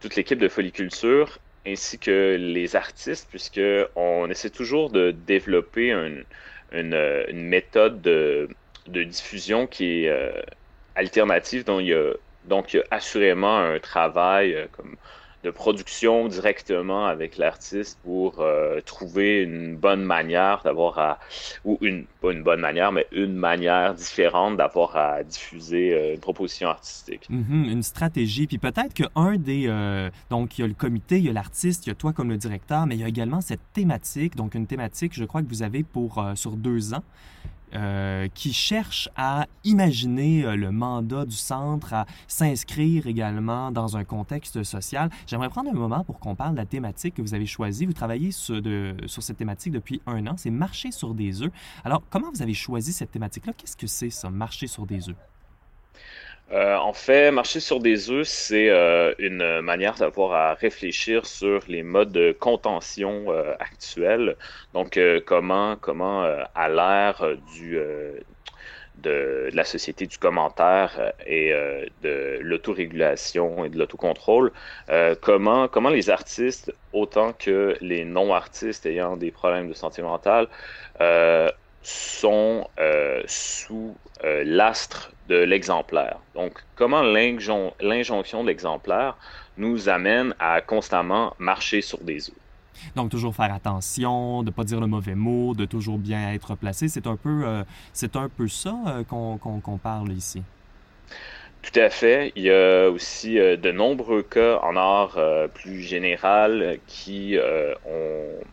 toute 0.00 0.14
l'équipe 0.14 0.38
de 0.38 0.46
Foliculture, 0.46 1.38
ainsi 1.66 1.98
que 1.98 2.36
les 2.38 2.76
artistes, 2.76 3.26
puisque 3.28 3.60
on 3.96 4.30
essaie 4.30 4.50
toujours 4.50 4.90
de 4.90 5.10
développer 5.10 5.90
une, 5.90 6.24
méthode 7.32 8.00
de, 8.02 8.48
diffusion 8.86 9.66
qui 9.66 10.04
est 10.04 10.44
alternative, 10.94 11.64
dont 11.64 11.80
donc 12.44 12.74
il 12.74 12.76
y 12.76 12.80
a 12.80 12.84
assurément 12.92 13.58
un 13.58 13.80
travail 13.80 14.68
comme 14.72 14.96
de 15.42 15.50
production 15.50 16.28
directement 16.28 17.06
avec 17.06 17.38
l'artiste 17.38 17.98
pour 18.04 18.40
euh, 18.40 18.80
trouver 18.80 19.42
une 19.42 19.76
bonne 19.76 20.02
manière 20.02 20.60
d'avoir 20.62 20.98
à 20.98 21.18
ou 21.64 21.78
une 21.80 22.04
pas 22.20 22.32
une 22.32 22.42
bonne 22.42 22.60
manière 22.60 22.92
mais 22.92 23.06
une 23.12 23.34
manière 23.34 23.94
différente 23.94 24.58
d'avoir 24.58 24.96
à 24.96 25.22
diffuser 25.22 25.94
euh, 25.94 26.14
une 26.14 26.20
proposition 26.20 26.68
artistique. 26.68 27.28
Mm-hmm, 27.30 27.72
une 27.72 27.82
stratégie. 27.82 28.46
Puis 28.46 28.58
peut-être 28.58 28.92
que 28.92 29.04
un 29.14 29.36
des 29.36 29.64
euh, 29.68 30.10
donc 30.28 30.58
il 30.58 30.62
y 30.62 30.64
a 30.64 30.68
le 30.68 30.74
comité, 30.74 31.18
il 31.18 31.24
y 31.24 31.30
a 31.30 31.32
l'artiste, 31.32 31.86
il 31.86 31.90
y 31.90 31.92
a 31.92 31.94
toi 31.94 32.12
comme 32.12 32.28
le 32.28 32.36
directeur, 32.36 32.86
mais 32.86 32.96
il 32.96 33.00
y 33.00 33.04
a 33.04 33.08
également 33.08 33.40
cette 33.40 33.72
thématique. 33.72 34.36
Donc 34.36 34.54
une 34.54 34.66
thématique 34.66 35.14
je 35.14 35.24
crois 35.24 35.42
que 35.42 35.48
vous 35.48 35.62
avez 35.62 35.82
pour 35.82 36.22
sur 36.34 36.52
deux 36.52 36.92
ans 36.92 37.02
euh, 37.74 38.28
qui 38.34 38.52
cherche 38.52 39.08
à 39.16 39.46
imaginer 39.64 40.44
euh, 40.44 40.56
le 40.56 40.70
mandat 40.70 41.24
du 41.24 41.36
centre, 41.36 41.94
à 41.94 42.06
s'inscrire 42.28 43.06
également 43.06 43.70
dans 43.70 43.96
un 43.96 44.04
contexte 44.04 44.62
social. 44.62 45.10
J'aimerais 45.26 45.48
prendre 45.48 45.70
un 45.70 45.74
moment 45.74 46.04
pour 46.04 46.18
qu'on 46.18 46.34
parle 46.34 46.52
de 46.52 46.58
la 46.58 46.66
thématique 46.66 47.14
que 47.14 47.22
vous 47.22 47.34
avez 47.34 47.46
choisie. 47.46 47.86
Vous 47.86 47.92
travaillez 47.92 48.32
sur, 48.32 48.60
sur 49.06 49.22
cette 49.22 49.36
thématique 49.36 49.72
depuis 49.72 50.00
un 50.06 50.26
an, 50.26 50.34
c'est 50.36 50.50
marcher 50.50 50.90
sur 50.90 51.14
des 51.14 51.42
œufs. 51.42 51.52
Alors, 51.84 52.02
comment 52.10 52.30
vous 52.32 52.42
avez 52.42 52.54
choisi 52.54 52.92
cette 52.92 53.10
thématique-là? 53.10 53.52
Qu'est-ce 53.52 53.76
que 53.76 53.86
c'est 53.86 54.10
ça, 54.10 54.30
marcher 54.30 54.66
sur 54.66 54.86
des 54.86 55.08
œufs? 55.08 55.29
Euh, 56.52 56.76
en 56.76 56.92
fait, 56.92 57.30
marcher 57.30 57.60
sur 57.60 57.78
des 57.78 58.10
œufs, 58.10 58.26
c'est 58.26 58.70
euh, 58.70 59.14
une 59.18 59.60
manière 59.60 59.94
d'avoir 59.94 60.32
à 60.32 60.54
réfléchir 60.54 61.24
sur 61.24 61.60
les 61.68 61.84
modes 61.84 62.10
de 62.10 62.32
contention 62.32 63.26
euh, 63.28 63.54
actuels. 63.60 64.36
Donc, 64.74 64.98
comment, 65.26 65.76
comment 65.76 66.22
à 66.54 66.68
l'ère 66.68 67.24
du 67.54 67.78
de, 68.98 69.48
la 69.52 69.64
société 69.64 70.06
du 70.06 70.18
commentaire 70.18 71.12
et 71.26 71.52
de 72.02 72.38
l'autorégulation 72.40 73.64
et 73.64 73.68
de 73.68 73.78
l'autocontrôle, 73.78 74.52
comment, 75.20 75.68
comment 75.68 75.88
les 75.88 76.10
artistes, 76.10 76.72
autant 76.92 77.32
que 77.32 77.76
les 77.80 78.04
non-artistes 78.04 78.86
ayant 78.86 79.16
des 79.16 79.30
problèmes 79.30 79.68
de 79.68 79.74
santé 79.74 80.02
mentale, 80.02 80.48
sont 81.82 82.66
sous 83.26 83.96
l'astre 84.22 85.12
de 85.28 85.36
l'exemplaire. 85.36 86.18
Donc, 86.34 86.64
comment 86.74 87.02
l'injonction 87.02 88.42
de 88.42 88.46
l'exemplaire 88.46 89.16
nous 89.56 89.88
amène 89.88 90.34
à 90.38 90.60
constamment 90.60 91.34
marcher 91.38 91.80
sur 91.80 91.98
des 91.98 92.30
œufs. 92.30 92.36
Donc, 92.96 93.10
toujours 93.10 93.34
faire 93.34 93.52
attention, 93.52 94.42
de 94.42 94.46
ne 94.46 94.50
pas 94.50 94.64
dire 94.64 94.80
le 94.80 94.86
mauvais 94.86 95.14
mot, 95.14 95.54
de 95.54 95.66
toujours 95.66 95.98
bien 95.98 96.32
être 96.32 96.54
placé. 96.54 96.88
C'est 96.88 97.06
un 97.06 97.16
peu, 97.16 97.42
euh, 97.44 97.62
c'est 97.92 98.16
un 98.16 98.28
peu 98.28 98.48
ça 98.48 98.74
euh, 98.86 99.04
qu'on 99.04 99.78
parle 99.78 100.12
ici. 100.12 100.42
Tout 101.62 101.78
à 101.78 101.90
fait. 101.90 102.32
Il 102.36 102.42
y 102.44 102.50
a 102.50 102.88
aussi 102.88 103.38
euh, 103.38 103.56
de 103.56 103.70
nombreux 103.70 104.22
cas 104.22 104.58
en 104.62 104.76
art 104.76 105.18
plus 105.54 105.82
général 105.82 106.78
qui 106.86 107.36
ont 107.86 108.44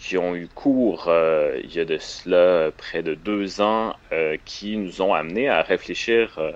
qui 0.00 0.16
ont 0.16 0.34
eu 0.34 0.48
cours 0.48 1.08
euh, 1.08 1.60
il 1.62 1.74
y 1.74 1.78
a 1.78 1.84
de 1.84 1.98
cela 1.98 2.70
près 2.76 3.02
de 3.02 3.14
deux 3.14 3.60
ans, 3.60 3.94
euh, 4.12 4.38
qui 4.46 4.78
nous 4.78 5.02
ont 5.02 5.12
amené 5.12 5.48
à 5.48 5.60
réfléchir 5.60 6.38
euh, 6.38 6.52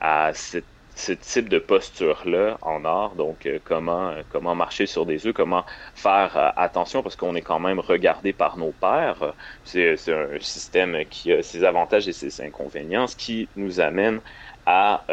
à 0.00 0.32
ce 0.32 1.12
type 1.12 1.50
de 1.50 1.58
posture-là 1.58 2.56
en 2.62 2.86
art. 2.86 3.14
Donc, 3.14 3.46
comment, 3.64 4.14
comment 4.32 4.54
marcher 4.54 4.86
sur 4.86 5.04
des 5.04 5.26
œufs, 5.26 5.34
comment 5.34 5.66
faire 5.94 6.54
attention, 6.56 7.02
parce 7.02 7.16
qu'on 7.16 7.34
est 7.34 7.42
quand 7.42 7.58
même 7.58 7.80
regardé 7.80 8.32
par 8.32 8.56
nos 8.56 8.72
pairs. 8.72 9.34
C'est 9.64 9.94
un 10.08 10.40
système 10.40 11.04
qui 11.10 11.32
a 11.32 11.42
ses 11.42 11.64
avantages 11.64 12.08
et 12.08 12.14
ses 12.14 12.40
inconvénients, 12.40 13.06
ce 13.08 13.16
qui 13.16 13.46
nous 13.56 13.78
amène 13.78 14.20
à 14.64 15.04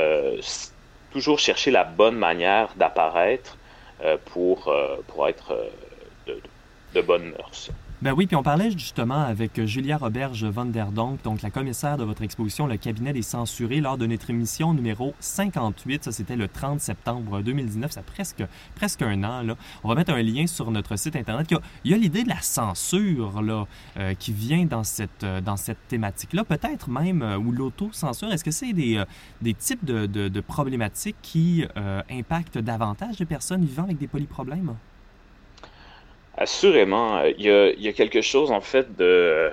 toujours 1.11 1.39
chercher 1.39 1.69
la 1.69 1.83
bonne 1.83 2.15
manière 2.15 2.69
d'apparaître 2.77 3.57
pour, 4.31 4.73
pour 5.07 5.27
être 5.27 5.69
de 6.27 6.41
bonnes 7.01 7.31
mœurs. 7.31 7.71
Ben 8.03 8.11
oui, 8.11 8.27
puis 8.27 8.35
on 8.35 8.43
parlait 8.43 8.69
justement 8.69 9.21
avec 9.21 9.63
Julia 9.63 9.95
Roberge 9.95 10.43
van 10.43 10.65
der 10.65 10.91
Donk, 10.91 11.23
donc 11.23 11.41
la 11.41 11.49
commissaire 11.49 11.95
de 11.95 12.03
votre 12.03 12.21
exposition 12.21 12.67
Le 12.67 12.75
cabinet 12.75 13.13
des 13.13 13.21
censurés, 13.21 13.79
lors 13.79 13.97
de 13.97 14.05
notre 14.05 14.29
émission 14.29 14.73
numéro 14.73 15.13
58. 15.21 16.03
Ça, 16.03 16.11
c'était 16.11 16.35
le 16.35 16.49
30 16.49 16.81
septembre 16.81 17.41
2019. 17.41 17.91
Ça 17.91 18.01
presque, 18.01 18.43
presque 18.75 19.03
un 19.03 19.23
an. 19.23 19.41
Là. 19.43 19.55
On 19.85 19.87
va 19.87 19.95
mettre 19.95 20.11
un 20.11 20.21
lien 20.21 20.47
sur 20.47 20.69
notre 20.69 20.97
site 20.97 21.15
Internet. 21.15 21.47
Il 21.85 21.91
y 21.91 21.93
a, 21.93 21.97
l'idée 21.97 22.23
de 22.23 22.27
la 22.27 22.41
censure 22.41 23.41
là, 23.41 23.67
euh, 23.95 24.13
qui 24.15 24.33
vient 24.33 24.65
dans 24.65 24.83
cette, 24.83 25.23
euh, 25.23 25.39
dans 25.39 25.55
cette 25.55 25.87
thématique-là. 25.87 26.43
Peut-être 26.43 26.89
même, 26.89 27.21
euh, 27.21 27.37
ou 27.37 27.53
l'autocensure. 27.53 28.33
Est-ce 28.33 28.43
que 28.43 28.51
c'est 28.51 28.73
des, 28.73 29.01
des 29.41 29.53
types 29.53 29.85
de, 29.85 30.07
de, 30.07 30.41
problématiques 30.41 31.15
qui 31.21 31.63
impactent 32.09 32.57
davantage 32.57 33.17
les 33.17 33.25
personnes 33.25 33.63
vivant 33.63 33.83
avec 33.83 33.97
des 33.97 34.07
polyproblèmes? 34.07 34.75
Assurément, 36.37 37.17
euh, 37.17 37.31
il 37.37 37.45
y, 37.45 37.87
a, 37.87 37.93
quelque 37.93 38.21
chose 38.21 38.51
en 38.51 38.61
fait 38.61 38.95
de 38.95 39.51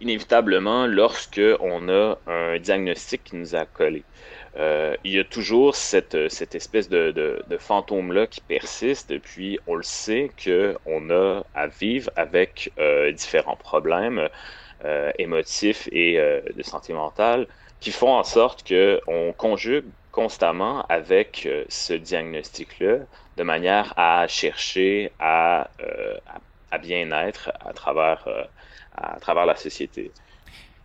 inévitablement 0.00 0.86
lorsque 0.86 1.40
on 1.60 1.88
a 1.88 2.18
un 2.26 2.58
diagnostic 2.58 3.24
qui 3.24 3.36
nous 3.36 3.54
a 3.54 3.64
collé. 3.66 4.02
Euh, 4.56 4.96
il 5.04 5.12
y 5.12 5.18
a 5.18 5.24
toujours 5.24 5.76
cette, 5.76 6.28
cette 6.28 6.54
espèce 6.54 6.88
de, 6.88 7.44
fantôme-là 7.58 8.26
qui 8.26 8.40
persiste, 8.40 9.10
et 9.10 9.18
puis 9.18 9.58
on 9.66 9.74
le 9.74 9.82
sait 9.82 10.30
qu'on 10.42 11.10
a 11.10 11.42
à 11.54 11.66
vivre 11.68 12.10
avec 12.16 12.72
euh, 12.78 13.12
différents 13.12 13.56
problèmes 13.56 14.28
euh, 14.84 15.12
émotifs 15.18 15.88
et 15.92 16.18
euh, 16.18 16.40
de 16.56 16.62
santé 16.62 16.94
mentale 16.94 17.46
qui 17.80 17.90
font 17.92 18.14
en 18.14 18.24
sorte 18.24 18.66
qu'on 18.66 19.34
conjugue 19.36 19.84
constamment 20.10 20.84
avec 20.88 21.44
euh, 21.46 21.64
ce 21.68 21.92
diagnostic-là 21.92 22.98
de 23.36 23.42
manière 23.42 23.94
à 23.96 24.26
chercher 24.28 25.12
à, 25.18 25.70
euh, 25.80 26.16
à, 26.70 26.78
bien 26.78 27.10
être 27.10 27.50
à 27.64 27.72
travers, 27.72 28.24
euh, 28.26 28.44
à 28.96 29.18
travers 29.20 29.46
la 29.46 29.56
société. 29.56 30.10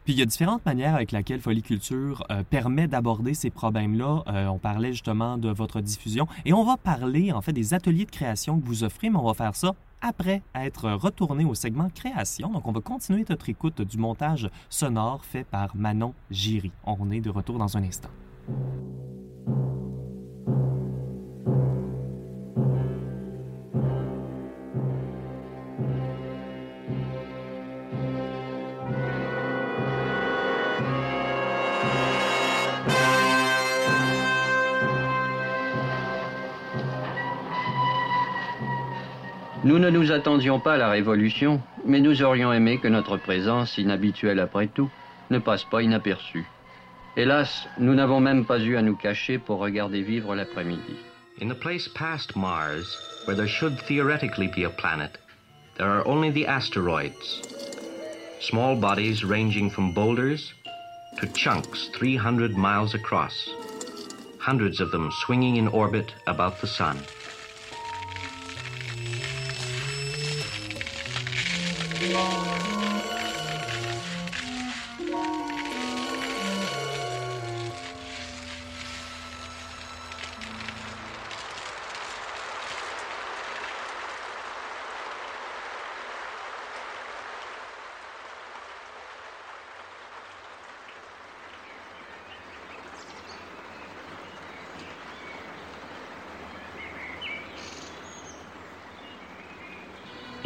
Puis 0.03 0.13
il 0.13 0.19
y 0.19 0.21
a 0.21 0.25
différentes 0.25 0.63
manières 0.65 0.93
avec 0.93 1.11
lesquelles 1.11 1.41
Foliculture 1.41 2.27
permet 2.51 2.87
d'aborder 2.87 3.33
ces 3.33 3.49
problèmes-là. 3.49 4.23
on 4.51 4.59
parlait 4.59 4.91
justement 4.91 5.39
de 5.39 5.49
votre 5.49 5.81
diffusion 5.81 6.27
et 6.45 6.53
on 6.53 6.63
va 6.63 6.77
parler 6.77 7.31
en 7.31 7.41
fait 7.41 7.53
des 7.53 7.73
ateliers 7.73 8.05
de 8.05 8.11
création 8.11 8.59
que 8.59 8.67
vous 8.67 8.83
offrez, 8.83 9.09
mais 9.09 9.17
on 9.17 9.25
va 9.25 9.33
faire 9.33 9.55
ça 9.55 9.71
après 10.01 10.43
être 10.53 10.91
retourné 10.91 11.43
au 11.43 11.55
segment 11.55 11.89
création. 11.89 12.49
Donc 12.51 12.67
on 12.67 12.71
va 12.71 12.81
continuer 12.81 13.25
notre 13.27 13.49
écoute 13.49 13.81
du 13.81 13.97
montage 13.97 14.47
sonore 14.69 15.25
fait 15.25 15.43
par 15.43 15.75
Manon 15.75 16.13
Giry. 16.29 16.71
On 16.83 17.09
est 17.09 17.21
de 17.21 17.31
retour 17.31 17.57
dans 17.57 17.75
un 17.75 17.83
instant. 17.83 18.11
Nous 39.65 39.79
ne 39.79 39.89
nous 39.89 40.11
attendions 40.11 40.59
pas 40.59 40.75
à 40.75 40.77
la 40.77 40.89
Révolution, 40.89 41.59
mais 41.85 41.99
nous 41.99 42.21
aurions 42.21 42.53
aimé 42.53 42.77
que 42.77 42.87
notre 42.87 43.17
présence, 43.17 43.79
inhabituelle 43.79 44.39
après 44.39 44.67
tout, 44.67 44.91
ne 45.31 45.39
passe 45.39 45.63
pas 45.63 45.81
inaperçue. 45.81 46.45
Hélas, 47.17 47.65
nous 47.77 47.95
n'avons 47.95 48.19
même 48.19 48.43
pas 48.43 48.59
eu 48.59 48.75
à 48.75 48.81
nous 48.81 48.97
cacher 48.97 49.37
pour 49.37 49.59
regarder 49.59 50.01
vivre 50.01 50.35
l'après-midi. 50.35 50.97
In 51.39 51.47
the 51.47 51.55
place 51.55 51.87
past 51.87 52.35
Mars, 52.35 52.97
where 53.23 53.37
there 53.37 53.47
should 53.47 53.79
theoretically 53.87 54.47
be 54.47 54.65
a 54.65 54.69
planet, 54.69 55.17
there 55.77 55.87
are 55.87 56.05
only 56.05 56.29
the 56.29 56.45
asteroids. 56.45 57.41
Small 58.41 58.75
bodies 58.75 59.23
ranging 59.23 59.69
from 59.69 59.93
boulders 59.93 60.53
to 61.17 61.27
chunks 61.27 61.89
300 61.93 62.57
miles 62.57 62.93
across, 62.93 63.49
hundreds 64.37 64.81
of 64.81 64.91
them 64.91 65.09
swinging 65.25 65.55
in 65.55 65.69
orbit 65.69 66.13
about 66.27 66.59
the 66.59 66.67
sun. 66.67 66.97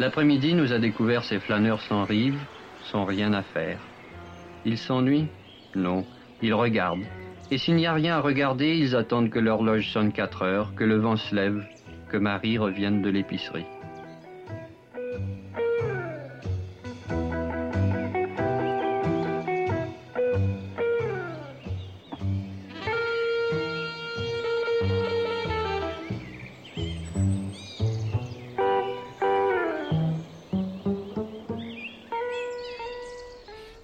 L'après-midi 0.09 0.55
nous 0.55 0.73
a 0.73 0.79
découvert 0.79 1.23
ces 1.23 1.37
flâneurs 1.37 1.81
sans 1.81 2.03
rive, 2.03 2.39
sans 2.85 3.05
rien 3.05 3.31
à 3.31 3.43
faire. 3.43 3.77
Ils 4.65 4.79
s'ennuient 4.79 5.27
Non, 5.75 6.03
ils 6.41 6.55
regardent. 6.55 7.05
Et 7.51 7.59
s'il 7.59 7.75
n'y 7.75 7.85
a 7.85 7.93
rien 7.93 8.15
à 8.15 8.19
regarder, 8.19 8.75
ils 8.75 8.95
attendent 8.95 9.29
que 9.29 9.37
l'horloge 9.37 9.87
sonne 9.93 10.11
4 10.11 10.41
heures, 10.41 10.73
que 10.75 10.83
le 10.83 10.95
vent 10.95 11.15
se 11.15 11.35
lève, 11.35 11.63
que 12.09 12.17
Marie 12.17 12.57
revienne 12.57 13.03
de 13.03 13.09
l'épicerie. 13.11 13.67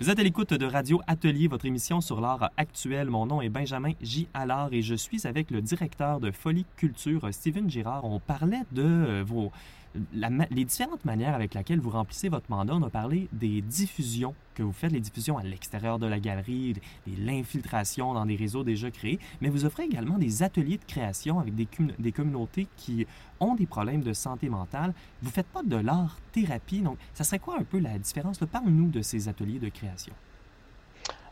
Vous 0.05 0.11
êtes 0.11 0.19
à 0.19 0.23
l'écoute 0.23 0.53
de 0.53 0.67
Radio 0.67 1.01
Atelier, 1.07 1.47
votre 1.47 1.65
émission 1.65 1.99
sur 1.99 2.21
l'art 2.21 2.51
actuel. 2.57 3.09
Mon 3.09 3.25
nom 3.25 3.41
est 3.41 3.49
Benjamin 3.49 3.93
J. 4.03 4.27
Allard 4.35 4.69
et 4.71 4.83
je 4.83 4.93
suis 4.93 5.25
avec 5.25 5.49
le 5.49 5.63
directeur 5.63 6.19
de 6.19 6.29
Folie 6.29 6.67
Culture, 6.75 7.27
Steven 7.31 7.67
Girard. 7.67 8.05
On 8.05 8.19
parlait 8.19 8.61
de 8.71 8.83
euh, 8.83 9.23
les 10.13 10.65
différentes 10.65 11.05
manières 11.05 11.35
avec 11.35 11.53
lesquelles 11.53 11.79
vous 11.79 11.89
remplissez 11.89 12.29
votre 12.29 12.49
mandat. 12.49 12.73
On 12.75 12.83
a 12.83 12.89
parlé 12.89 13.27
des 13.31 13.61
diffusions 13.61 14.35
que 14.53 14.63
vous 14.63 14.71
faites, 14.71 14.91
les 14.91 14.99
diffusions 14.99 15.37
à 15.37 15.43
l'extérieur 15.43 15.99
de 15.99 16.07
la 16.07 16.19
galerie, 16.19 16.75
l'infiltration 17.17 18.13
dans 18.13 18.25
des 18.25 18.35
réseaux 18.35 18.63
déjà 18.63 18.89
créés, 18.91 19.19
mais 19.41 19.49
vous 19.49 19.65
offrez 19.65 19.83
également 19.83 20.17
des 20.17 20.43
ateliers 20.43 20.77
de 20.77 20.85
création 20.85 21.39
avec 21.39 21.55
des, 21.55 21.67
des 21.99 22.11
communautés 22.11 22.67
qui 22.77 23.05
ont 23.39 23.55
des 23.55 23.65
problèmes 23.65 24.01
de 24.01 24.13
santé 24.13 24.49
mentale. 24.49 24.93
Vous 25.21 25.29
ne 25.29 25.33
faites 25.33 25.47
pas 25.47 25.63
de 25.63 25.75
l'art-thérapie, 25.75 26.81
donc 26.81 26.97
ça 27.13 27.23
serait 27.23 27.39
quoi 27.39 27.57
un 27.59 27.63
peu 27.63 27.79
la 27.79 27.97
différence? 27.97 28.39
Parle-nous 28.39 28.89
de 28.89 29.01
ces 29.01 29.27
ateliers 29.27 29.59
de 29.59 29.69
création. 29.69 30.13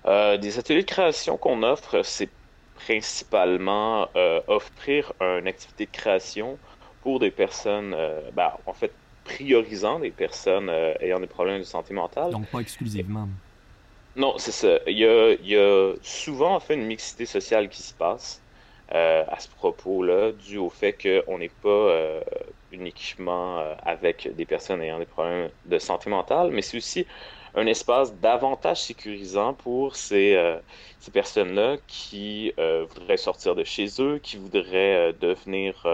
Euh, 0.05 0.37
des 0.37 0.59
ateliers 0.59 0.81
de 0.81 0.87
création 0.87 1.37
qu'on 1.37 1.63
offre, 1.63 2.01
c'est 2.03 2.29
principalement 2.75 4.09
euh, 4.15 4.41
offrir 4.47 5.13
une 5.21 5.47
activité 5.47 5.85
de 5.85 5.91
création 5.91 6.57
pour 7.03 7.19
des 7.19 7.31
personnes, 7.31 7.93
euh, 7.93 8.21
ben, 8.33 8.53
en 8.65 8.73
fait, 8.73 8.91
priorisant 9.25 9.99
des 9.99 10.09
personnes 10.09 10.69
euh, 10.69 10.93
ayant 11.01 11.19
des 11.19 11.27
problèmes 11.27 11.59
de 11.59 11.65
santé 11.65 11.93
mentale. 11.93 12.31
Donc 12.31 12.47
pas 12.47 12.59
exclusivement. 12.59 13.27
Non, 14.15 14.35
c'est 14.37 14.51
ça. 14.51 14.79
Il 14.87 14.97
y, 14.97 15.05
a, 15.05 15.33
il 15.33 15.47
y, 15.47 15.57
a, 15.57 15.93
souvent 16.01 16.55
en 16.55 16.59
fait 16.59 16.75
une 16.75 16.85
mixité 16.85 17.25
sociale 17.25 17.67
qui 17.67 17.81
se 17.81 17.93
passe 17.93 18.41
euh, 18.93 19.23
à 19.27 19.39
ce 19.39 19.49
propos-là, 19.49 20.31
dû 20.31 20.57
au 20.57 20.69
fait 20.69 20.93
qu'on 20.93 21.39
n'est 21.39 21.49
pas 21.49 22.21
uniquement 22.71 23.63
avec 23.83 24.33
des 24.35 24.45
personnes 24.45 24.81
ayant 24.81 24.99
des 24.99 25.05
problèmes 25.05 25.49
de 25.65 25.79
santé 25.79 26.09
mentale, 26.09 26.51
mais 26.51 26.61
c'est 26.61 26.77
aussi 26.77 27.05
un 27.55 27.65
espace 27.65 28.15
davantage 28.15 28.81
sécurisant 28.83 29.53
pour 29.53 29.95
ces, 29.95 30.37
ces 30.99 31.11
personnes-là 31.11 31.77
qui 31.87 32.53
voudraient 32.57 33.17
sortir 33.17 33.55
de 33.55 33.63
chez 33.63 33.87
eux, 33.99 34.19
qui 34.21 34.37
voudraient 34.37 35.13
devenir 35.19 35.87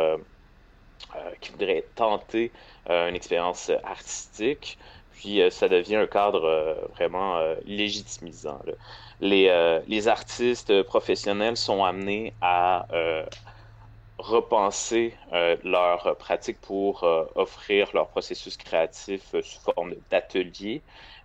qui 1.42 1.52
voudraient 1.52 1.86
tenter 1.96 2.52
une 2.88 3.16
expérience 3.16 3.72
artistique. 3.84 4.78
Puis 5.14 5.42
ça 5.52 5.68
devient 5.68 5.98
un 5.98 6.08
cadre 6.08 6.78
vraiment 6.96 7.40
légitimisant. 7.66 8.60
Les, 9.22 10.08
artistes 10.08 10.84
professionnels 10.84 11.58
sont 11.58 11.84
amenés 11.84 12.34
à 12.42 12.86
repenser 14.20 15.16
euh, 15.34 15.56
leur 15.64 16.16
pratique 16.18 16.60
pour 16.62 17.04
euh, 17.04 17.24
offrir 17.36 17.90
leur 17.94 18.10
processus 18.10 18.58
créatif 18.58 19.34
euh, 19.34 19.42
sous 19.42 19.62
forme 19.62 19.96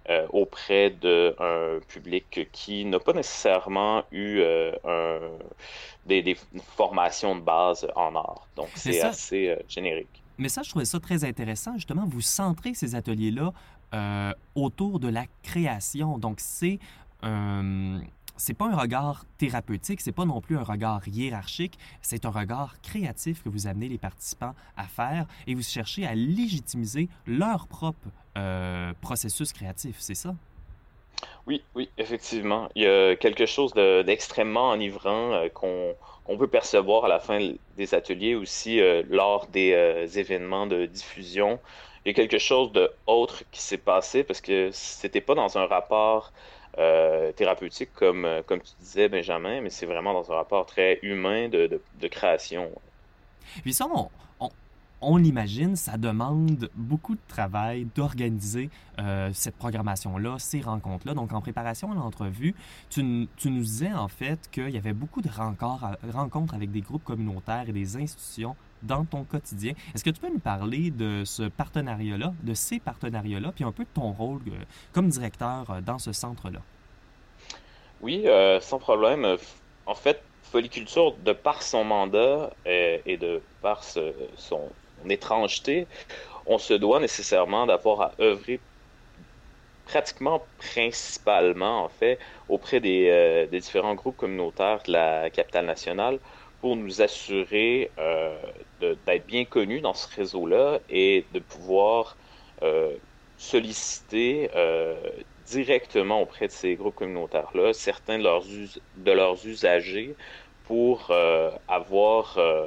d'atelier 0.07 0.29
auprès 0.33 0.91
d'un 0.91 1.81
public 1.89 2.49
qui 2.53 2.85
n'a 2.85 2.99
pas 2.99 3.13
nécessairement 3.13 4.05
eu 4.13 4.43
un, 4.43 5.21
des, 6.07 6.37
formations 6.77 7.37
de 7.37 7.41
base 7.41 7.87
en 7.97 8.15
art. 8.15 8.47
Donc, 8.57 8.69
c'est 8.75 9.01
assez 9.01 9.57
générique. 9.69 10.23
Mais 10.37 10.49
ça, 10.49 10.63
je 10.63 10.71
trouvais 10.71 10.85
ça 10.85 11.01
très 11.01 11.25
intéressant. 11.25 11.75
Justement, 11.75 12.05
vous 12.07 12.21
centrez 12.21 12.75
ces 12.75 12.95
ateliers-là 12.95 13.53
autour 14.55 15.01
de 15.01 15.09
la 15.09 15.25
création. 15.43 16.19
Donc, 16.19 16.41
c'est 16.41 16.79
c'est 18.37 18.55
pas 18.55 18.67
un 18.67 18.77
regard 18.77 19.25
thérapeutique, 19.39 20.01
c'est 20.01 20.13
pas 20.13 20.25
non 20.25 20.41
plus 20.41 20.57
un 20.57 20.63
regard 20.63 21.07
hiérarchique, 21.07 21.79
c'est 22.03 22.25
un 22.25 22.31
regard 22.31 22.81
créatif 22.83 23.43
que 23.43 23.49
vous 23.49 23.67
amenez 23.67 23.89
les 23.89 23.99
participants 23.99 24.55
à 24.77 24.85
faire 24.85 25.27
et 25.47 25.55
vous 25.55 25.63
cherchez 25.63 26.07
à 26.07 26.15
légitimiser 26.15 27.09
leur 27.27 27.67
propre 27.67 28.09
euh, 28.37 28.93
processus 29.01 29.53
créatif, 29.53 29.97
c'est 29.99 30.15
ça? 30.15 30.35
Oui, 31.47 31.63
oui, 31.75 31.89
effectivement. 31.99 32.69
Il 32.75 32.83
y 32.83 32.87
a 32.87 33.17
quelque 33.17 33.47
chose 33.47 33.73
d'extrêmement 33.75 34.71
enivrant 34.71 35.33
euh, 35.33 35.49
qu'on 35.49 36.37
peut 36.37 36.49
percevoir 36.49 37.05
à 37.05 37.09
la 37.09 37.21
fin 37.21 37.53
des 37.77 37.95
ateliers 37.95 38.35
aussi 38.35 38.81
euh, 38.81 39.03
lors 39.09 39.47
des 39.47 40.09
événements 40.17 40.67
de 40.67 40.87
diffusion. 40.87 41.61
Il 42.05 42.09
y 42.09 42.11
a 42.11 42.15
quelque 42.15 42.39
chose 42.39 42.71
d'autre 42.73 43.45
qui 43.51 43.63
s'est 43.63 43.79
passé 43.79 44.25
parce 44.25 44.41
que 44.41 44.71
c'était 44.73 45.23
pas 45.23 45.35
dans 45.35 45.57
un 45.57 45.67
rapport 45.67 46.33
euh, 46.79 47.33
thérapeutique, 47.33 47.91
comme, 47.95 48.25
euh, 48.25 48.43
comme 48.45 48.61
tu 48.61 48.73
disais, 48.81 49.09
Benjamin, 49.09 49.61
mais 49.61 49.71
c'est 49.71 49.87
vraiment 49.87 50.13
dans 50.13 50.33
un 50.33 50.37
rapport 50.37 50.67
très 50.67 50.99
humain 51.03 51.49
de, 51.49 51.81
de, 52.01 52.09
création. 52.09 52.71
Puis 53.63 53.73
ça, 53.75 53.87
on, 53.95 54.09
on, 55.01 55.17
l'imagine, 55.17 55.77
ça 55.77 55.97
demande 55.97 56.69
beaucoup 56.75 57.15
de 57.15 57.21
travail 57.29 57.87
d'organiser 57.95 58.71
euh, 58.99 59.31
cette 59.33 59.57
programmation-là, 59.57 60.37
ces 60.39 60.61
rencontres-là. 60.63 61.15
Donc, 61.15 61.33
en 61.33 61.41
préparation 61.41 61.93
à 61.93 61.95
l'entrevue, 61.95 62.55
tu, 62.91 63.29
tu, 63.37 63.51
nous 63.51 63.63
disais 63.63 63.93
en 63.93 64.09
fait 64.09 64.51
qu'il 64.51 64.71
y 64.71 64.79
avait 64.79 64.93
beaucoup 64.93 65.23
de 65.23 65.31
rencontres 65.31 66.55
avec 66.55 66.73
des 66.73 66.81
groupes 66.81 67.05
communautaires 67.05 67.65
et 67.69 67.73
des 67.73 67.97
institutions 67.97 68.57
dans 68.85 69.05
ton 69.05 69.25
quotidien. 69.25 69.73
Est-ce 69.95 70.05
que 70.05 70.11
tu 70.11 70.21
peux 70.21 70.31
nous 70.31 70.39
parler 70.39 70.91
de 70.91 71.25
ce 71.25 71.45
partenariat-là, 71.45 72.33
de 72.43 72.55
ces 72.55 72.79
partenariats-là, 72.79 73.53
puis 73.55 73.65
un 73.65 73.73
peu 73.73 73.85
de 73.85 73.89
ton 73.95 74.13
rôle 74.13 74.41
comme 74.93 75.09
directeur 75.09 75.83
dans 75.83 75.99
ce 75.99 76.13
centre-là? 76.13 76.61
Oui, 78.01 78.23
euh, 78.27 78.61
sans 78.61 78.79
problème. 78.79 79.37
En 79.87 79.95
fait, 79.95 80.23
Foliculture, 80.55 81.15
de 81.25 81.33
par 81.33 81.63
son 81.63 81.85
mandat 81.85 82.53
euh, 82.67 82.99
et, 83.07 83.17
de 83.17 83.43
par 83.61 83.83
son, 83.83 84.13
étrangeté, 85.09 85.87
on 86.47 86.59
se 86.59 86.75
doit 86.75 87.01
nécessairement 87.01 87.67
d'avoir 87.67 88.01
à 88.03 88.13
œuvrer 88.21 88.61
pratiquement 89.87 90.43
principalement, 90.59 91.85
en 91.85 91.89
fait, 91.89 92.19
auprès 92.49 92.81
euh, 92.85 93.47
des, 93.47 93.61
différents 93.61 93.95
groupes 93.95 94.17
communautaires 94.17 94.81
de 94.87 94.93
la 94.93 95.29
capitale 95.31 95.67
nationale 95.67 96.19
pour 96.65 96.77
nous 96.77 97.03
assurer 97.03 97.91
d'être 98.81 99.27
bien 99.27 99.45
connus 99.45 99.83
dans 99.83 99.93
ce 99.93 100.09
réseau-là 100.17 100.79
et 100.89 101.27
de 101.35 101.39
pouvoir 101.39 102.17
solliciter 103.37 104.49
directement 105.47 106.23
auprès 106.23 106.47
de 106.47 106.53
ces 106.53 106.75
groupes 106.75 106.95
communautaires-là 106.95 107.75
certains 107.75 108.17
de 108.17 108.25
leurs, 108.25 108.45
de 108.97 109.13
leurs 109.13 109.47
usagers 109.47 110.17
pour 110.65 111.09
euh, 111.11 111.51
avoir, 111.69 112.39
euh, 112.39 112.67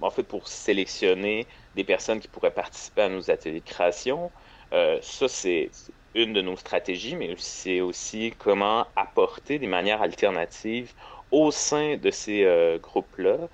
en 0.00 0.10
fait, 0.10 0.22
pour 0.22 0.48
sélectionner 0.48 1.46
des 1.74 1.84
personnes 1.84 2.20
qui 2.20 2.28
pourraient 2.28 2.50
participer 2.50 3.02
à 3.02 3.08
nos 3.08 3.30
ateliers 3.30 3.60
de 3.60 3.68
création. 3.68 4.32
Euh, 4.72 4.98
ça, 5.02 5.28
c'est 5.28 5.70
une 6.14 6.32
de 6.32 6.40
nos 6.40 6.56
stratégies, 6.56 7.16
mais 7.16 7.34
c'est 7.36 7.80
aussi 7.82 8.32
comment 8.38 8.86
apporter 8.96 9.58
des 9.58 9.66
manières 9.66 10.00
alternatives 10.00 10.94
au 11.30 11.50
sein 11.50 11.96
de 11.96 12.10
ces 12.10 12.78
groupes-là, 12.82 13.48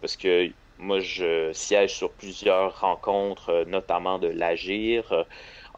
parce 0.00 0.16
que 0.16 0.50
moi, 0.78 1.00
je 1.00 1.52
siège 1.52 1.94
sur 1.94 2.10
plusieurs 2.10 2.80
rencontres, 2.80 3.64
notamment 3.66 4.18
de 4.18 4.28
l'Agir, 4.28 5.24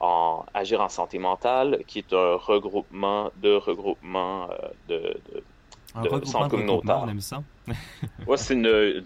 en 0.01 0.45
Agir 0.55 0.81
en 0.81 0.89
santé 0.89 1.19
mentale, 1.19 1.83
qui 1.87 1.99
est 1.99 2.13
un 2.13 2.37
regroupement 2.37 3.31
de 3.37 3.55
regroupements 3.55 4.49
euh, 4.51 4.69
de, 4.89 5.21
de, 5.33 6.03
de 6.03 6.09
regroupement 6.09 6.49
communautaire. 6.49 7.01
On 7.03 7.09
aime 7.09 7.21
ça. 7.21 7.43
ouais, 8.27 8.37
c'est 8.37 8.55
une, 8.55 9.05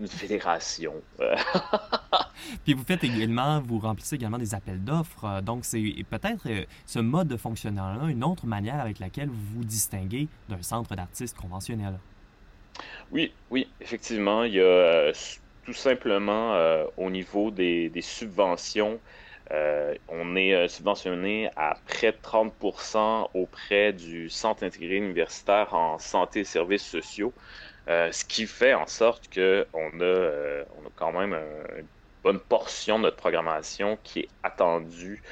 une, 0.00 0.08
fédération. 0.08 0.94
Puis 2.64 2.74
vous 2.74 2.84
faites 2.84 3.04
également, 3.04 3.60
vous 3.60 3.78
remplissez 3.78 4.16
également 4.16 4.38
des 4.38 4.54
appels 4.54 4.82
d'offres. 4.82 5.24
Euh, 5.24 5.40
donc, 5.40 5.64
c'est 5.64 5.82
peut-être 6.08 6.48
euh, 6.48 6.64
ce 6.86 6.98
mode 6.98 7.28
de 7.28 7.36
fonctionnement-là, 7.36 8.08
une 8.08 8.24
autre 8.24 8.46
manière 8.46 8.80
avec 8.80 8.98
laquelle 8.98 9.28
vous 9.28 9.58
vous 9.58 9.64
distinguez 9.64 10.28
d'un 10.48 10.62
centre 10.62 10.94
d'artistes 10.96 11.36
conventionnel. 11.36 11.98
Oui, 13.12 13.32
oui, 13.50 13.68
effectivement. 13.80 14.44
Il 14.44 14.54
y 14.54 14.60
a 14.60 15.12
tout 15.64 15.74
simplement 15.74 16.56
au 16.96 17.10
niveau 17.10 17.50
des, 17.50 17.90
des 17.90 18.00
subventions 18.00 18.98
euh, 19.52 19.94
on 20.08 20.36
est 20.36 20.54
euh, 20.54 20.68
subventionné 20.68 21.50
à 21.56 21.76
près 21.88 22.12
de 22.12 22.16
30 22.22 22.52
auprès 23.34 23.92
du 23.92 24.30
Centre 24.30 24.62
intégré 24.62 24.96
universitaire 24.96 25.74
en 25.74 25.98
santé 25.98 26.40
et 26.40 26.44
services 26.44 26.86
sociaux, 26.86 27.32
euh, 27.90 28.12
ce 28.12 28.24
qui 28.24 28.46
fait 28.46 28.74
en 28.74 28.86
sorte 28.86 29.28
qu'on 29.34 30.00
a, 30.00 30.64
on 30.76 30.86
a 30.86 30.90
quand 30.96 31.12
même 31.12 31.34
une 31.78 31.88
bonne 32.24 32.40
portion 32.40 32.98
de 32.98 33.04
notre 33.04 33.16
programmation 33.16 33.96
qui 33.98 34.20
est 34.20 34.32
attendue 34.42 35.22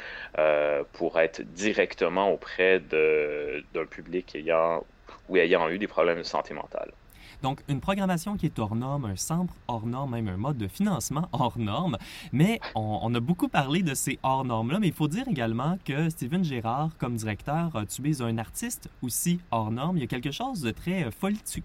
pour 0.93 1.21
être 1.21 1.43
directement 1.43 2.31
auprès 2.33 2.81
d'un 2.81 3.87
public 3.87 4.35
ayant 4.35 4.87
ou 5.29 5.37
ayant 5.39 5.69
eu 5.71 5.79
des 5.79 5.89
problèmes 5.89 6.19
de 6.19 6.23
santé 6.25 6.55
mentale. 6.55 6.98
Donc, 7.43 7.61
une 7.69 7.81
programmation 7.81 8.37
qui 8.37 8.47
est 8.47 8.59
hors 8.59 8.75
norme, 8.75 9.05
un 9.05 9.17
centre 9.17 9.55
hors 9.69 9.87
norme, 9.87 10.13
même 10.13 10.29
un 10.29 10.37
mode 10.37 10.59
de 10.59 10.69
financement 10.69 11.29
hors 11.33 11.59
norme. 11.59 11.97
Mais 12.33 12.61
on, 12.75 13.15
a 13.15 13.21
beaucoup 13.21 13.49
parlé 13.49 13.83
de 13.83 13.95
ces 13.95 14.19
hors 14.23 14.45
normes-là, 14.45 14.79
mais 14.81 14.89
il 14.89 14.93
faut 14.93 15.09
dire 15.09 15.27
également 15.29 15.79
que 15.85 16.11
Steven 16.11 16.45
Gérard, 16.45 16.91
comme 16.99 17.17
directeur, 17.17 17.71
tu 17.89 18.11
es 18.11 18.23
un 18.23 18.39
artiste 18.39 18.89
aussi 19.03 19.41
hors 19.51 19.71
norme. 19.71 19.97
Il 19.97 20.01
y 20.01 20.05
a 20.05 20.09
quelque 20.09 20.31
chose 20.31 20.61
de 20.61 20.71
très 20.71 21.09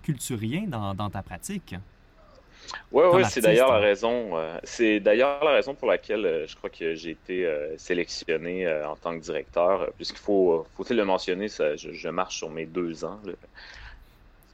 culturien 0.01 0.65
dans, 0.67 0.93
dans 0.93 1.09
ta 1.09 1.21
pratique. 1.21 1.75
Oui, 2.91 3.03
oui, 3.11 3.23
c'est 3.29 3.41
d'ailleurs 3.41 3.71
la 3.71 3.79
raison. 3.79 4.37
Euh, 4.37 4.57
c'est 4.63 4.99
d'ailleurs 4.99 5.43
la 5.43 5.51
raison 5.51 5.75
pour 5.75 5.87
laquelle 5.87 6.25
euh, 6.25 6.47
je 6.47 6.55
crois 6.55 6.69
que 6.69 6.95
j'ai 6.95 7.11
été 7.11 7.45
euh, 7.45 7.77
sélectionné 7.77 8.71
en 8.85 8.95
tant 8.95 9.17
que 9.17 9.23
directeur, 9.23 9.91
puisqu'il 9.95 10.19
faut, 10.19 10.65
faut-il 10.75 10.97
le 10.97 11.05
mentionner, 11.05 11.47
ça, 11.47 11.75
je, 11.75 12.09
marche 12.09 12.37
sur 12.37 12.49
mes 12.49 12.65
deux 12.65 13.03
ans. 13.05 13.19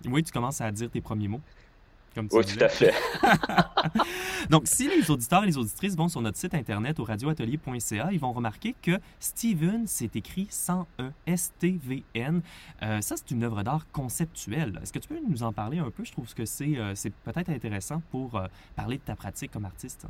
Oui, 0.06 0.24
tu 0.24 0.32
commences 0.32 0.62
à 0.62 0.72
dire 0.72 0.90
tes 0.90 1.02
premiers 1.02 1.28
mots. 1.28 1.42
Comme 2.16 2.28
tu 2.28 2.36
oui, 2.38 2.46
tout 2.46 2.64
à 2.64 2.70
fait. 2.70 2.94
Donc, 4.50 4.64
si 4.66 4.88
les 4.90 5.12
auditeurs 5.12 5.44
et 5.44 5.48
les 5.48 5.58
auditrices 5.58 5.96
vont 5.96 6.08
sur 6.08 6.22
notre 6.22 6.38
site 6.38 6.54
internet 6.54 7.00
au 7.00 7.04
radioatelier.ca, 7.04 8.10
ils 8.12 8.20
vont 8.20 8.34
remarquer 8.34 8.76
que 8.82 9.00
Steven, 9.20 9.86
c'est 9.86 10.16
écrit 10.16 10.48
sans 10.50 10.88
E, 11.00 11.12
S-T-V-N. 11.28 12.42
Euh, 12.82 13.02
ça, 13.02 13.16
c'est 13.16 13.32
une 13.32 13.44
œuvre 13.44 13.62
d'art 13.64 13.86
conceptuelle. 13.92 14.80
Est-ce 14.82 14.92
que 14.92 15.00
tu 15.00 15.08
peux 15.08 15.20
nous 15.28 15.44
en 15.44 15.54
parler 15.54 15.78
un 15.78 15.92
peu? 15.92 16.04
Je 16.04 16.12
trouve 16.12 16.34
que 16.34 16.46
c'est, 16.46 16.78
euh, 16.78 16.94
peut-être 17.24 17.50
intéressant 17.50 18.02
pour 18.12 18.36
euh, 18.36 18.48
parler 18.76 18.98
de 18.98 19.04
ta 19.04 19.16
pratique 19.16 19.52
comme 19.52 19.66
artiste. 19.66 20.08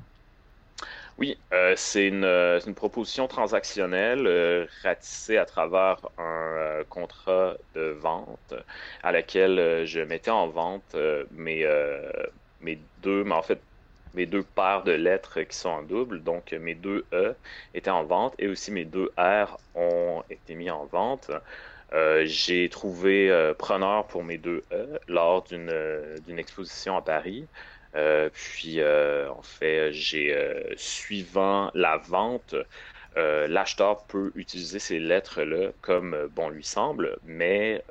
Oui, 1.19 1.37
euh, 1.51 1.73
c'est 1.75 2.07
une, 2.07 2.23
euh, 2.23 2.61
une, 2.65 2.73
proposition 2.73 3.27
transactionnelle 3.27 4.25
euh, 4.25 4.65
ratissée 4.83 5.35
à 5.35 5.45
travers 5.45 5.99
un 6.17 6.83
contrat 6.87 7.55
de 7.75 7.89
vente 7.89 8.53
à 9.03 9.11
laquelle 9.11 9.85
je 9.85 9.99
mettais 9.99 10.31
en 10.31 10.47
vente 10.47 10.95
mes, 11.31 11.67
mes 12.61 12.79
deux, 13.03 13.25
mais 13.25 13.35
en 13.35 13.41
fait 13.41 13.59
mes 14.13 14.25
deux 14.25 14.43
paires 14.43 14.83
de 14.83 14.93
lettres 14.93 15.41
qui 15.41 15.57
sont 15.57 15.69
en 15.69 15.83
double, 15.83 16.23
donc 16.23 16.53
mes 16.53 16.75
deux 16.75 17.05
E 17.11 17.35
étaient 17.73 17.89
en 17.89 18.05
vente 18.05 18.33
et 18.39 18.47
aussi 18.47 18.71
mes 18.71 18.85
deux 18.85 19.11
R 19.17 19.57
ont 19.75 20.23
été 20.29 20.55
mis 20.55 20.69
en 20.69 20.85
vente. 20.85 21.31
j'ai 22.23 22.69
trouvé 22.69 23.53
preneur 23.57 24.07
pour 24.07 24.23
mes 24.23 24.37
deux 24.37 24.63
E 24.71 24.99
lors 25.09 25.43
d'une 25.43 26.39
exposition 26.39 26.95
à 26.95 27.01
Paris. 27.01 27.45
Euh, 27.95 28.29
puis, 28.33 28.79
euh, 28.79 29.29
en 29.31 29.41
fait, 29.41 29.91
j'ai 29.93 30.33
euh, 30.33 30.63
suivant 30.77 31.71
la 31.73 31.97
vente, 31.97 32.55
l'acheteur 33.15 34.05
peut 34.05 34.31
utiliser 34.35 34.79
ces 34.79 34.97
lettres-là 34.97 35.71
comme 35.81 36.29
bon 36.33 36.49
lui 36.49 36.63
semble, 36.63 37.17
mais 37.25 37.83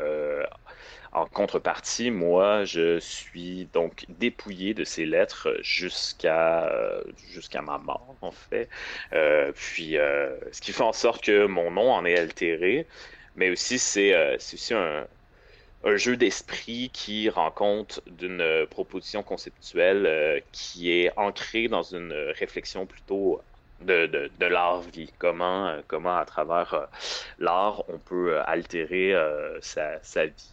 en 1.13 1.27
contrepartie, 1.27 2.11
moi, 2.11 2.65
je 2.65 2.99
suis 2.99 3.67
donc 3.75 4.07
dépouillé 4.09 4.73
de 4.73 4.85
ces 4.85 5.05
lettres 5.05 5.55
jusqu'à 5.61 6.73
jusqu'à 7.31 7.61
ma 7.61 7.77
mort, 7.79 8.17
en 8.23 8.31
fait. 8.31 8.71
puis, 9.55 9.97
ce 10.53 10.61
qui 10.63 10.73
fait 10.73 10.83
en 10.83 10.95
sorte 10.95 11.23
que 11.25 11.45
mon 11.47 11.73
nom 11.73 11.93
en 11.93 12.07
est 12.07 12.19
altéré, 12.19 12.87
mais 13.37 13.51
aussi 13.51 13.79
c'est 13.79 14.37
aussi 14.37 14.73
un, 14.73 15.07
un 15.85 15.97
jeu 15.97 16.17
d'esprit 16.17 16.91
qui 16.93 17.29
rend 17.29 17.51
compte 17.51 18.01
d'une 18.07 18.67
proposition 18.71 19.23
conceptuelle 19.23 20.43
qui 20.53 20.91
est 20.91 21.13
ancrée 21.17 21.69
dans 21.69 21.83
une 21.83 22.13
réflexion 22.39 22.87
plutôt 22.87 23.41
de, 23.83 24.07
de, 24.07 24.31
de 24.39 24.47
l'art-vie. 24.47 25.13
Comment, 25.19 25.77
comment, 25.87 26.17
à 26.17 26.25
travers 26.25 26.89
l'art, 27.39 27.85
on 27.89 27.99
peut 27.99 28.41
altérer 28.41 29.15
sa, 29.61 30.03
sa, 30.03 30.27
vie. 30.27 30.53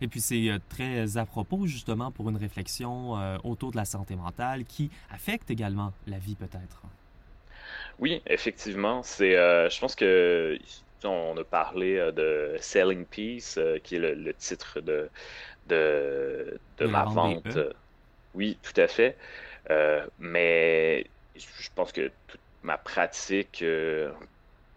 Et 0.00 0.06
puis 0.06 0.20
c'est 0.20 0.48
très 0.68 1.16
à 1.16 1.26
propos 1.26 1.66
justement 1.66 2.12
pour 2.12 2.30
une 2.30 2.36
réflexion 2.36 3.14
autour 3.42 3.72
de 3.72 3.76
la 3.76 3.84
santé 3.84 4.14
mentale 4.14 4.64
qui 4.64 4.90
affecte 5.10 5.50
également 5.50 5.92
la 6.06 6.18
vie 6.18 6.36
peut-être. 6.36 6.82
Oui, 7.98 8.22
effectivement. 8.26 9.02
C'est, 9.02 9.32
je 9.32 9.80
pense 9.80 9.96
que 9.96 10.58
on 11.10 11.36
a 11.36 11.44
parlé 11.44 11.96
de 12.12 12.56
Selling 12.60 13.04
Peace, 13.04 13.58
qui 13.82 13.96
est 13.96 13.98
le, 13.98 14.34
titre 14.34 14.80
de, 14.80 15.08
de, 15.68 16.58
de, 16.78 16.86
ma 16.86 17.04
vente. 17.04 17.58
Oui, 18.34 18.58
tout 18.62 18.80
à 18.80 18.86
fait. 18.88 19.16
mais 20.18 21.06
je 21.36 21.68
pense 21.74 21.92
que 21.92 22.10
toute 22.26 22.40
ma 22.62 22.78
pratique 22.78 23.64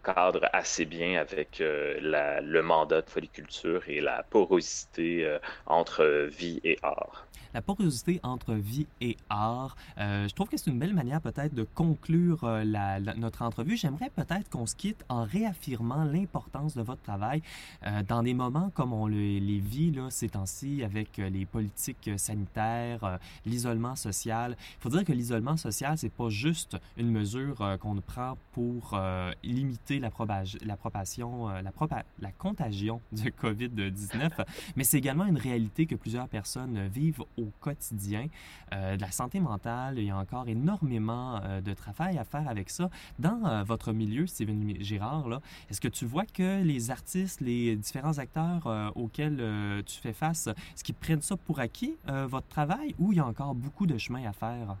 cadre 0.04 0.48
assez 0.52 0.84
bien 0.84 1.20
avec 1.20 1.58
le 1.60 2.60
mandat 2.60 3.02
de 3.02 3.10
foliculture 3.10 3.82
et 3.88 4.00
la 4.00 4.22
porosité 4.24 5.38
entre 5.66 6.26
vie 6.30 6.60
et 6.64 6.78
art 6.82 7.27
la 7.54 7.62
porosité 7.62 8.20
entre 8.22 8.54
vie 8.54 8.86
et 9.00 9.16
art. 9.28 9.76
Euh, 9.98 10.28
je 10.28 10.34
trouve 10.34 10.48
que 10.48 10.56
c'est 10.56 10.70
une 10.70 10.78
belle 10.78 10.94
manière 10.94 11.20
peut-être 11.20 11.54
de 11.54 11.64
conclure 11.64 12.44
euh, 12.44 12.64
notre 13.16 13.42
entrevue. 13.42 13.76
J'aimerais 13.76 14.10
peut-être 14.10 14.48
qu'on 14.50 14.66
se 14.66 14.74
quitte 14.74 15.04
en 15.08 15.24
réaffirmant 15.24 16.04
l'importance 16.04 16.76
de 16.76 16.82
votre 16.82 17.02
travail 17.02 17.42
euh, 17.86 18.02
dans 18.02 18.22
des 18.22 18.34
moments 18.34 18.70
comme 18.70 18.92
on 18.92 19.06
le, 19.06 19.16
les 19.16 19.58
vit 19.58 19.90
là, 19.90 20.10
ces 20.10 20.28
temps-ci 20.30 20.82
avec 20.82 21.16
les 21.16 21.46
politiques 21.46 22.10
sanitaires, 22.16 23.18
l'isolement 23.46 23.96
social. 23.96 24.56
Il 24.58 24.82
faut 24.82 24.88
dire 24.88 25.04
que 25.04 25.12
l'isolement 25.12 25.56
social, 25.56 25.96
c'est 25.98 26.12
pas 26.12 26.28
juste 26.28 26.76
une 26.96 27.10
mesure 27.10 27.78
qu'on 27.80 27.96
prend 28.00 28.36
pour 28.52 28.98
limiter 29.42 29.98
la, 29.98 30.10
la 30.64 30.76
propagation, 30.76 31.48
la, 31.48 31.72
la 32.20 32.32
contagion 32.32 33.00
de 33.12 33.30
COVID-19, 33.30 34.44
mais 34.76 34.84
c'est 34.84 34.98
également 34.98 35.24
une 35.24 35.38
réalité 35.38 35.86
que 35.86 35.94
plusieurs 35.94 36.28
personnes 36.28 36.88
vivent 36.88 37.24
au 37.38 37.52
quotidien. 37.60 38.26
Euh, 38.74 38.96
de 38.96 39.00
la 39.00 39.10
santé 39.10 39.40
mentale, 39.40 39.98
il 39.98 40.04
y 40.04 40.10
a 40.10 40.16
encore 40.16 40.48
énormément 40.48 41.40
euh, 41.42 41.60
de 41.60 41.72
travail 41.74 42.18
à 42.18 42.24
faire 42.24 42.48
avec 42.48 42.70
ça. 42.70 42.90
Dans 43.18 43.44
euh, 43.44 43.62
votre 43.64 43.92
milieu, 43.92 44.26
Steven 44.26 44.74
Girard, 44.80 45.40
est-ce 45.70 45.80
que 45.80 45.88
tu 45.88 46.04
vois 46.04 46.24
que 46.26 46.62
les 46.62 46.90
artistes, 46.90 47.40
les 47.40 47.76
différents 47.76 48.18
acteurs 48.18 48.92
auxquels 48.94 49.82
tu 49.86 50.00
fais 50.00 50.12
face, 50.12 50.46
est-ce 50.46 50.84
qu'ils 50.84 50.94
prennent 50.94 51.22
ça 51.22 51.36
pour 51.36 51.60
acquis, 51.60 51.96
votre 52.06 52.48
travail, 52.48 52.94
ou 52.98 53.12
il 53.12 53.18
y 53.18 53.20
a 53.20 53.26
encore 53.26 53.54
beaucoup 53.54 53.86
de 53.86 53.98
chemin 53.98 54.24
à 54.26 54.32
faire? 54.32 54.76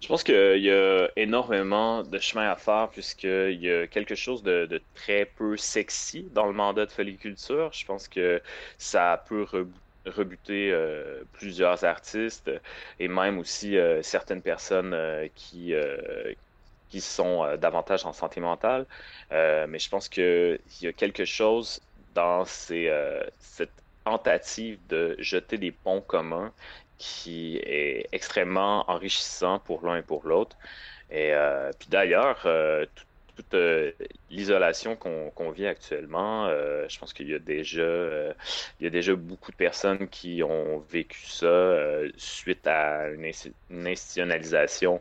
Je 0.00 0.08
pense 0.08 0.22
qu'il 0.22 0.60
y 0.62 0.70
a 0.70 1.08
énormément 1.16 2.02
de 2.02 2.18
chemin 2.18 2.50
à 2.50 2.56
faire 2.56 2.88
puisqu'il 2.90 3.60
y 3.60 3.70
a 3.70 3.86
quelque 3.86 4.14
chose 4.14 4.42
de, 4.42 4.80
très 4.94 5.26
peu 5.26 5.56
sexy 5.56 6.26
dans 6.32 6.46
le 6.46 6.52
mandat 6.52 6.86
de 6.86 6.90
foliculture. 6.90 7.70
Je 7.72 7.84
pense 7.84 8.08
que 8.08 8.40
ça 8.78 9.22
peut 9.28 9.46
rebuter 10.06 10.70
euh, 10.72 11.22
plusieurs 11.32 11.84
artistes 11.84 12.50
et 12.98 13.08
même 13.08 13.38
aussi 13.38 13.76
euh, 13.76 14.02
certaines 14.02 14.42
personnes 14.42 14.94
euh, 14.94 15.28
qui, 15.34 15.74
qui 16.88 17.00
sont 17.00 17.56
davantage 17.56 18.04
en 18.06 18.12
santé 18.12 18.40
mentale. 18.40 18.86
mais 19.30 19.78
je 19.78 19.88
pense 19.88 20.08
qu'il 20.08 20.58
y 20.80 20.86
a 20.86 20.92
quelque 20.92 21.24
chose 21.24 21.80
dans 22.14 22.44
ces, 22.44 22.90
cette 23.38 23.70
tentative 24.04 24.78
de 24.88 25.14
jeter 25.18 25.58
des 25.58 25.70
ponts 25.70 26.00
communs 26.00 26.52
qui 26.98 27.58
est 27.58 28.08
extrêmement 28.12 28.90
enrichissant 28.90 29.58
pour 29.60 29.86
l'un 29.86 29.96
et 29.98 30.02
pour 30.02 30.26
l'autre. 30.26 30.56
Et 31.10 31.32
puis 31.78 31.88
d'ailleurs, 31.88 32.40
tout 32.42 33.04
toute 33.40 33.54
euh, 33.54 33.92
l'isolation 34.30 34.96
qu'on 34.96 35.50
vit 35.50 35.66
actuellement, 35.66 36.46
euh, 36.46 36.86
je 36.88 36.98
pense 36.98 37.12
qu'il 37.12 37.28
y 37.28 37.34
a 37.34 37.38
déjà 37.38 37.80
euh, 37.80 38.32
il 38.78 38.84
y 38.84 38.86
a 38.86 38.90
déjà 38.90 39.14
beaucoup 39.14 39.50
de 39.50 39.56
personnes 39.56 40.08
qui 40.08 40.42
ont 40.42 40.78
vécu 40.78 41.26
ça 41.26 41.76
suite 42.16 42.66
à 42.66 43.08
une, 43.08 43.30
une 43.70 43.86
institutionnalisation, 43.86 45.00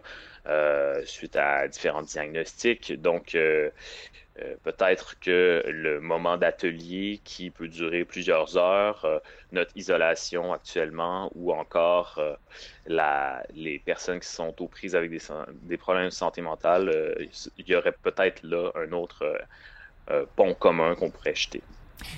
suite 1.06 1.36
à 1.36 1.68
différents 1.68 2.02
diagnostics. 2.02 2.94
Donc 3.02 3.38
euh, 4.42 4.56
peut-être 4.64 5.20
que 5.20 5.64
le 5.68 6.00
moment 6.02 6.38
d'atelier 6.38 7.22
qui 7.24 7.52
peut 7.52 7.68
durer 7.68 8.06
plusieurs 8.06 8.58
heures, 8.58 9.06
euh, 9.06 9.20
notre 9.52 9.72
isolation 9.76 10.54
actuellement, 10.54 11.32
ou 11.36 11.54
encore 11.54 12.18
euh, 12.20 12.36
la, 12.86 13.44
les 13.52 13.80
personnes 13.80 14.20
qui 14.20 14.30
sont 14.30 14.62
aux 14.62 14.68
prises 14.68 14.96
avec 14.96 15.12
des, 15.12 15.20
des 15.54 15.78
problèmes 15.78 16.06
de 16.06 16.10
santé 16.12 16.42
mentale, 16.42 16.92
il 17.58 17.68
y 17.70 17.76
aurait 17.76 17.94
peut-être 18.02 18.44
là 18.44 18.72
un 18.76 18.92
autre 18.92 19.26
pont 20.36 20.56
commun 20.56 20.96
qu'on 20.96 21.12
pourrait 21.12 21.36
jeter. 21.36 21.66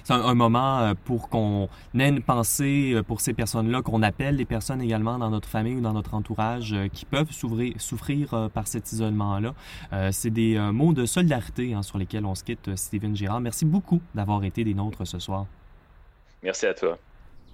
C'est 0.03 0.13
un, 0.13 0.33
moment 0.33 0.79
euh, 0.79 0.93
pour 1.05 1.29
qu'on 1.29 1.69
ait 1.97 2.09
une 2.09 2.21
pensée 2.21 2.93
euh, 2.93 3.03
pour 3.03 3.21
ces 3.21 3.33
personnes-là, 3.33 3.81
qu'on 3.81 4.01
appelle 4.01 4.35
les 4.35 4.45
personnes 4.45 4.81
également 4.81 5.17
dans 5.17 5.29
notre 5.29 5.47
famille 5.47 5.75
ou 5.75 5.81
dans 5.81 5.93
notre 5.93 6.13
entourage 6.13 6.73
euh, 6.73 6.87
qui 6.87 7.05
peuvent 7.05 7.31
souffrir 7.31 8.49
par 8.53 8.67
cet 8.67 8.91
isolement-là. 8.91 9.53
c'est 10.11 10.29
des 10.29 10.57
mots 10.71 10.93
de 10.93 11.05
solidarité 11.05 11.73
hein, 11.73 11.81
sur 11.81 11.97
lesquels 11.97 12.25
on 12.25 12.35
se 12.35 12.43
quitte, 12.43 12.75
Steven 12.75 13.15
Girard. 13.15 13.41
Merci 13.41 13.65
beaucoup 13.65 14.01
d'avoir 14.15 14.43
été 14.43 14.63
des 14.63 14.73
nôtres 14.73 15.05
ce 15.05 15.19
soir. 15.19 15.45
Merci 16.43 16.65
à 16.65 16.73
toi. 16.73 16.97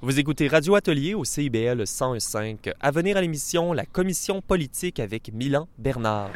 Vous 0.02 0.20
écoutez 0.20 0.48
Radio 0.48 0.76
Atelier 0.76 1.14
au 1.14 1.24
CIBL 1.24 1.86
105. 1.86 2.70
À 2.80 2.92
venir 2.92 3.18
à 3.18 3.22
l'émission 3.22 3.74
La 3.74 3.86
Commission 3.86 4.42
politique 4.42 5.00
avec 5.00 5.34
Milan 5.34 5.68
Bernard. 5.78 6.30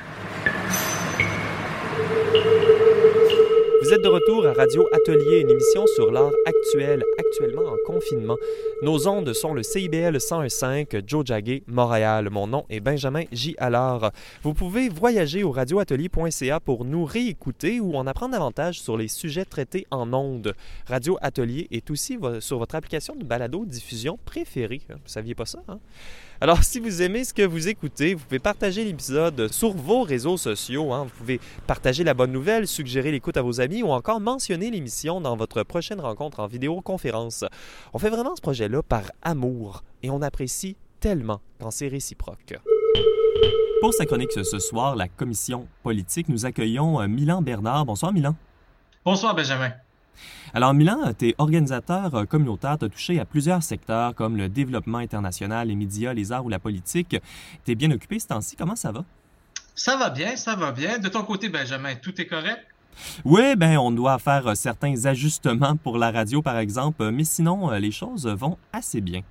Vous 3.92 3.96
êtes 3.96 4.04
de 4.06 4.08
retour 4.08 4.48
à 4.48 4.54
Radio 4.54 4.88
Atelier, 4.94 5.42
une 5.42 5.50
émission 5.50 5.86
sur 5.86 6.14
l'art 6.14 6.32
actuel, 6.46 7.04
actuellement 7.20 7.70
en 7.70 7.76
confinement. 7.86 8.38
Nos 8.84 9.06
ondes 9.06 9.34
sont 9.34 9.54
le 9.54 9.64
CIBL 9.64 10.16
101.5, 10.16 11.04
Joe 11.06 11.26
Jagger, 11.26 11.62
Montréal. 11.68 12.30
Mon 12.30 12.48
nom 12.48 12.66
est 12.70 12.80
Benjamin 12.80 13.24
J. 13.34 13.54
Allard. 13.58 14.14
Vous 14.44 14.54
pouvez 14.54 14.88
voyager 14.88 15.44
au 15.44 15.52
radioatelier.ca 15.52 16.62
pour 16.62 16.86
nous 16.86 17.04
réécouter 17.04 17.82
ou 17.82 17.96
en 17.96 18.08
apprendre 18.08 18.32
davantage 18.32 18.80
sur 18.80 18.96
les 18.96 19.10
sujets 19.10 19.44
traités 19.44 19.86
en 19.92 20.14
ondes. 20.14 20.56
Radio 20.88 21.18
Atelier 21.22 21.68
est 21.72 21.92
aussi 21.92 22.18
sur 22.40 22.60
votre 22.60 22.76
application 22.76 23.14
de 23.18 23.26
balado-diffusion 23.26 24.18
préférée. 24.24 24.80
Vous 24.88 24.96
saviez 25.04 25.36
pas 25.36 25.46
ça, 25.46 25.64
hein? 25.68 25.80
Alors, 26.44 26.64
si 26.64 26.80
vous 26.80 27.04
aimez 27.04 27.24
ce 27.24 27.36
que 27.36 27.44
vous 27.44 27.68
écoutez, 27.68 28.16
vous 28.16 28.24
pouvez 28.24 28.40
partager 28.40 28.84
l'épisode 28.84 29.52
sur 29.52 29.74
vos 29.74 30.02
réseaux 30.02 30.38
sociaux. 30.38 30.92
Hein. 30.92 31.04
Vous 31.04 31.16
pouvez 31.16 31.40
partager 31.68 32.04
la 32.04 32.16
bonne 32.16 32.32
nouvelle, 32.32 32.68
suggérer 32.68 33.12
l'écoute 33.12 33.38
à 33.38 33.44
vos 33.44 33.62
amis 33.62 33.84
ou 33.84 33.92
encore 33.92 34.20
mentionner 34.20 34.72
l'émission 34.72 35.22
dans 35.22 35.38
votre 35.38 35.62
prochaine 35.62 36.02
rencontre 36.02 36.40
en 36.40 36.48
vidéoconférence. 36.48 37.46
On 37.94 38.00
fait 38.00 38.10
vraiment 38.10 38.36
ce 38.36 38.42
projet-là 38.42 38.82
par 38.82 39.04
amour 39.22 39.84
et 40.02 40.10
on 40.10 40.24
apprécie 40.24 40.78
tellement 41.00 41.42
quand 41.60 41.70
c'est 41.70 41.90
réciproque. 41.90 42.56
Pour 43.80 43.94
sa 43.94 44.08
chronique 44.08 44.32
ce 44.32 44.58
soir, 44.58 44.96
la 44.96 45.08
commission 45.08 45.68
politique, 45.84 46.28
nous 46.28 46.48
accueillons 46.48 47.00
euh, 47.02 47.08
Milan 47.08 47.44
Bernard. 47.44 47.86
Bonsoir 47.86 48.14
Milan. 48.14 48.36
Bonsoir 49.06 49.36
Benjamin. 49.36 49.74
Alors, 50.54 50.74
Milan, 50.74 51.14
tu 51.18 51.30
es 51.30 51.36
organisateur 51.38 52.28
communautaire, 52.28 52.78
tu 52.78 52.86
as 52.86 52.90
touché 52.90 53.20
à 53.20 53.26
plusieurs 53.26 53.64
secteurs 53.64 54.14
comme 54.16 54.38
le 54.38 54.50
développement 54.50 54.98
international, 54.98 55.68
les 55.68 55.76
médias, 55.76 56.14
les 56.14 56.32
arts 56.32 56.46
ou 56.46 56.50
la 56.50 56.60
politique. 56.60 57.16
Tu 57.66 57.72
es 57.72 57.76
bien 57.76 57.92
occupé 57.92 58.20
ce 58.20 58.28
temps-ci. 58.28 58.56
Comment 58.56 58.76
ça 58.76 58.92
va? 58.92 59.04
Ça 59.76 59.96
va 59.98 60.10
bien, 60.10 60.36
ça 60.36 60.56
va 60.56 60.72
bien. 60.72 61.00
De 61.00 61.08
ton 61.08 61.24
côté, 61.24 61.50
Benjamin, 61.50 61.96
tout 61.96 62.20
est 62.20 62.28
correct? 62.28 62.68
Oui, 63.24 63.56
ben 63.56 63.78
on 63.78 63.92
doit 63.92 64.20
faire 64.20 64.56
certains 64.56 65.06
ajustements 65.06 65.78
pour 65.78 65.98
la 65.98 66.12
radio, 66.12 66.42
par 66.42 66.58
exemple, 66.58 67.10
mais 67.12 67.24
sinon, 67.24 67.70
les 67.72 67.92
choses 67.92 68.28
vont 68.28 68.58
assez 68.74 69.00
bien. 69.00 69.22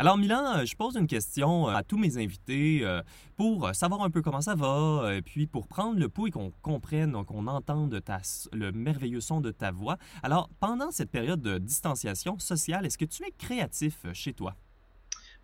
Alors, 0.00 0.16
Milan, 0.16 0.56
euh, 0.56 0.64
je 0.64 0.74
pose 0.76 0.96
une 0.96 1.06
question 1.06 1.68
euh, 1.68 1.74
à 1.74 1.82
tous 1.82 1.98
mes 1.98 2.16
invités 2.16 2.80
euh, 2.84 3.02
pour 3.36 3.74
savoir 3.74 4.00
un 4.00 4.08
peu 4.08 4.22
comment 4.22 4.40
ça 4.40 4.54
va, 4.54 5.14
et 5.14 5.20
puis 5.20 5.46
pour 5.46 5.68
prendre 5.68 6.00
le 6.00 6.08
pouls 6.08 6.28
et 6.28 6.30
qu'on 6.30 6.52
comprenne, 6.62 7.22
qu'on 7.26 7.46
entende 7.46 8.02
le 8.54 8.72
merveilleux 8.72 9.20
son 9.20 9.42
de 9.42 9.50
ta 9.50 9.70
voix. 9.70 9.98
Alors, 10.22 10.48
pendant 10.58 10.90
cette 10.90 11.10
période 11.10 11.42
de 11.42 11.58
distanciation 11.58 12.38
sociale, 12.38 12.86
est-ce 12.86 12.96
que 12.96 13.04
tu 13.04 13.24
es 13.24 13.30
créatif 13.32 14.06
chez 14.14 14.32
toi? 14.32 14.54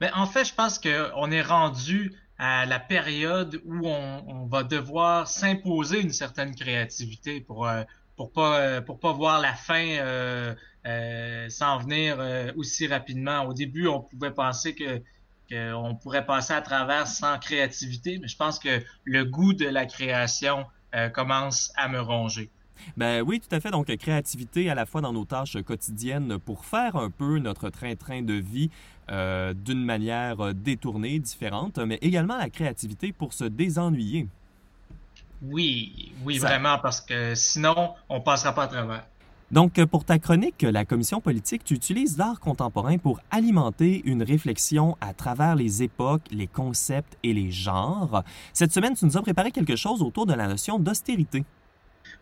Bien, 0.00 0.10
en 0.14 0.24
fait, 0.24 0.46
je 0.46 0.54
pense 0.54 0.78
qu'on 0.78 1.30
est 1.30 1.42
rendu 1.42 2.14
à 2.38 2.64
la 2.64 2.80
période 2.80 3.60
où 3.66 3.86
on, 3.86 4.46
va 4.46 4.62
devoir 4.62 5.28
s'imposer 5.28 6.00
une 6.00 6.12
certaine 6.12 6.54
créativité 6.54 7.42
pour 7.42 7.68
pour 8.16 8.32
pas 8.32 8.80
pour 8.82 8.98
pas 8.98 9.12
voir 9.12 9.40
la 9.40 9.54
fin 9.54 10.54
s'en 11.48 11.78
venir 11.78 12.18
aussi 12.56 12.86
rapidement. 12.86 13.42
Au 13.44 13.52
début, 13.52 13.86
on 13.86 14.00
pouvait 14.00 14.32
penser 14.32 14.74
que 14.74 15.02
qu'on 15.48 15.94
pourrait 15.94 16.26
passer 16.26 16.54
à 16.54 16.60
travers 16.60 17.06
sans 17.06 17.38
créativité, 17.38 18.18
mais 18.20 18.26
je 18.26 18.36
pense 18.36 18.58
que 18.58 18.82
le 19.04 19.24
goût 19.24 19.52
de 19.52 19.66
la 19.66 19.86
création 19.86 20.66
commence 21.12 21.72
à 21.76 21.88
me 21.88 22.00
ronger. 22.00 22.50
Ben 22.96 23.22
oui, 23.22 23.40
tout 23.40 23.54
à 23.54 23.60
fait. 23.60 23.70
Donc, 23.70 23.94
créativité 23.96 24.70
à 24.70 24.74
la 24.74 24.86
fois 24.86 25.00
dans 25.00 25.12
nos 25.12 25.24
tâches 25.24 25.60
quotidiennes 25.62 26.38
pour 26.38 26.64
faire 26.64 26.96
un 26.96 27.10
peu 27.10 27.38
notre 27.38 27.70
train-train 27.70 28.22
de 28.22 28.34
vie 28.34 28.70
euh, 29.10 29.54
d'une 29.54 29.84
manière 29.84 30.54
détournée, 30.54 31.18
différente, 31.18 31.78
mais 31.78 31.98
également 32.02 32.36
la 32.36 32.50
créativité 32.50 33.12
pour 33.12 33.32
se 33.32 33.44
désennuyer. 33.44 34.26
Oui, 35.42 36.12
oui, 36.24 36.38
vraiment, 36.38 36.78
parce 36.78 37.00
que 37.00 37.34
sinon, 37.34 37.94
on 38.08 38.20
passera 38.20 38.54
pas 38.54 38.64
à 38.64 38.68
travers. 38.68 39.06
Donc, 39.52 39.82
pour 39.84 40.04
ta 40.04 40.18
chronique, 40.18 40.62
la 40.62 40.84
commission 40.84 41.20
politique, 41.20 41.62
tu 41.62 41.74
utilises 41.74 42.18
l'art 42.18 42.40
contemporain 42.40 42.98
pour 42.98 43.20
alimenter 43.30 44.02
une 44.04 44.24
réflexion 44.24 44.96
à 45.00 45.14
travers 45.14 45.54
les 45.54 45.84
époques, 45.84 46.24
les 46.32 46.48
concepts 46.48 47.16
et 47.22 47.32
les 47.32 47.52
genres. 47.52 48.24
Cette 48.52 48.72
semaine, 48.72 48.96
tu 48.96 49.04
nous 49.04 49.16
as 49.16 49.22
préparé 49.22 49.52
quelque 49.52 49.76
chose 49.76 50.02
autour 50.02 50.26
de 50.26 50.34
la 50.34 50.48
notion 50.48 50.80
d'austérité. 50.80 51.44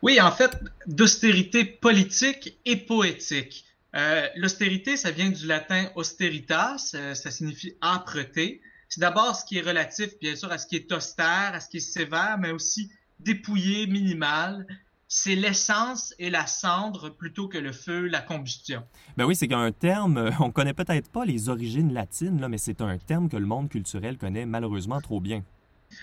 Oui, 0.03 0.21
en 0.21 0.31
fait, 0.31 0.59
d'austérité 0.87 1.65
politique 1.65 2.59
et 2.67 2.77
poétique. 2.77 3.65
Euh, 3.97 4.27
l'austérité, 4.37 4.99
ça 4.99 5.11
vient 5.11 5.31
du 5.31 5.47
latin 5.47 5.87
austeritas, 5.95 6.91
euh, 6.95 7.15
ça 7.15 7.31
signifie 7.31 7.75
âpreté. 7.81 8.61
C'est 8.91 9.01
d'abord 9.01 9.35
ce 9.35 9.47
qui 9.47 9.59
est 9.59 9.63
relatif, 9.63 10.19
bien 10.21 10.37
sûr, 10.37 10.53
à 10.53 10.59
ce 10.59 10.67
qui 10.67 10.77
est 10.77 10.93
austère, 10.93 11.53
à 11.55 11.61
ce 11.61 11.69
qui 11.71 11.79
est 11.79 11.81
sévère, 11.81 12.37
mais 12.39 12.51
aussi 12.51 12.91
dépouillé, 13.21 13.87
minimal. 13.87 14.67
C'est 15.07 15.37
l'essence 15.37 16.15
et 16.19 16.31
la 16.31 16.47
cendre 16.47 17.11
plutôt 17.11 17.47
que 17.47 17.59
le 17.59 17.73
feu, 17.73 18.07
la 18.07 18.21
combustion. 18.21 18.83
Ben 19.17 19.25
oui, 19.25 19.37
c'est 19.37 19.47
qu'un 19.47 19.71
terme, 19.71 20.17
euh, 20.17 20.31
on 20.41 20.51
connaît 20.51 20.75
peut-être 20.75 21.11
pas 21.11 21.25
les 21.25 21.49
origines 21.49 21.93
latines, 21.93 22.41
là, 22.41 22.49
mais 22.49 22.59
c'est 22.59 22.81
un 22.81 22.99
terme 22.99 23.29
que 23.29 23.37
le 23.37 23.47
monde 23.47 23.69
culturel 23.69 24.19
connaît 24.19 24.47
malheureusement 24.47 25.01
trop 25.01 25.21
bien. 25.21 25.45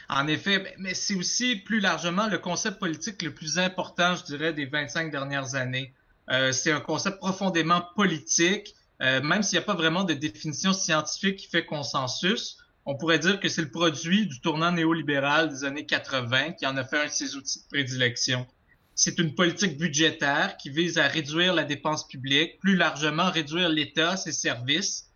En 0.08 0.28
effet, 0.28 0.74
mais 0.78 0.94
c'est 0.94 1.16
aussi 1.16 1.58
plus 1.58 1.80
largement 1.80 2.28
le 2.28 2.38
concept 2.38 2.80
politique 2.80 3.22
le 3.22 3.34
plus 3.34 3.60
important, 3.60 4.16
je 4.16 4.24
dirais, 4.24 4.54
des 4.54 4.66
25 4.66 5.12
dernières 5.12 5.56
années. 5.56 5.94
Euh, 6.30 6.52
c'est 6.52 6.72
un 6.72 6.80
concept 6.80 7.18
profondément 7.18 7.82
politique, 7.96 8.76
euh, 9.02 9.22
même 9.22 9.44
s'il 9.44 9.58
n'y 9.58 9.64
a 9.64 9.66
pas 9.66 9.74
vraiment 9.74 10.04
de 10.04 10.14
définition 10.14 10.74
scientifique 10.74 11.38
qui 11.38 11.48
fait 11.48 11.66
consensus. 11.66 12.58
On 12.86 12.96
pourrait 12.96 13.20
dire 13.20 13.40
que 13.40 13.48
c'est 13.48 13.62
le 13.62 13.72
produit 13.72 14.28
du 14.28 14.40
tournant 14.42 14.72
néolibéral 14.72 15.50
des 15.50 15.64
années 15.64 15.86
80 15.86 16.54
qui 16.54 16.66
en 16.66 16.76
a 16.78 16.84
fait 16.84 16.98
un 16.98 17.06
de 17.06 17.12
ses 17.12 17.36
outils 17.36 17.60
de 17.60 17.68
prédilection. 17.70 18.48
C'est 18.96 19.20
une 19.20 19.36
politique 19.36 19.78
budgétaire 19.78 20.58
qui 20.58 20.70
vise 20.70 20.98
à 20.98 21.08
réduire 21.08 21.54
la 21.54 21.64
dépense 21.64 22.08
publique, 22.08 22.60
plus 22.60 22.76
largement 22.76 23.30
réduire 23.32 23.70
l'État, 23.70 24.18
ses 24.18 24.32
services, 24.32 25.12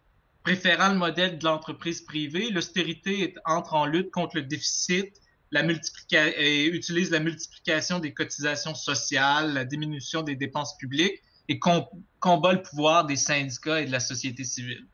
Préférant 0.45 0.89
le 0.89 0.99
modèle 0.99 1.39
de 1.39 1.43
l'entreprise 1.43 2.01
privée, 2.01 2.51
l'austérité 2.51 3.33
entre 3.45 3.73
en 3.73 3.87
lutte 3.87 4.11
contre 4.11 4.35
le 4.35 4.43
déficit 4.43 5.19
et 5.51 6.65
utilise 6.67 7.09
la 7.09 7.19
multiplication 7.19 7.97
des 7.97 8.13
cotisations 8.13 8.75
sociales, 8.75 9.55
la 9.55 9.65
diminution 9.65 10.21
des 10.21 10.35
dépenses 10.35 10.77
publiques 10.77 11.19
et 11.49 11.57
combat 11.57 12.53
le 12.53 12.61
pouvoir 12.61 13.07
des 13.07 13.15
syndicats 13.15 13.81
et 13.81 13.87
de 13.87 13.91
la 13.91 13.99
société 13.99 14.43
civile. 14.43 14.85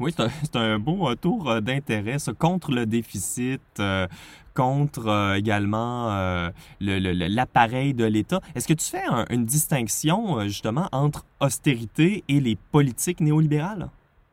Oui, 0.00 0.14
c'est 0.42 0.56
un, 0.56 0.78
beau 0.78 0.96
retour 0.96 1.50
euh, 1.50 1.60
d'intérêt 1.60 2.16
contre 2.38 2.72
le 2.72 2.86
déficit, 2.86 3.60
euh, 3.78 4.06
contre 4.54 5.06
euh, 5.06 5.34
également 5.34 6.50
l'appareil 6.80 7.94
de 7.94 8.04
l'État. 8.04 8.40
Est-ce 8.54 8.68
que 8.68 8.74
tu 8.74 8.84
fais 8.84 9.04
une 9.30 9.46
distinction 9.46 10.40
justement 10.46 10.88
entre 10.92 11.24
austérité 11.40 12.24
et 12.28 12.40
les 12.40 12.56
politiques 12.56 13.20
néolibérales? 13.20 13.88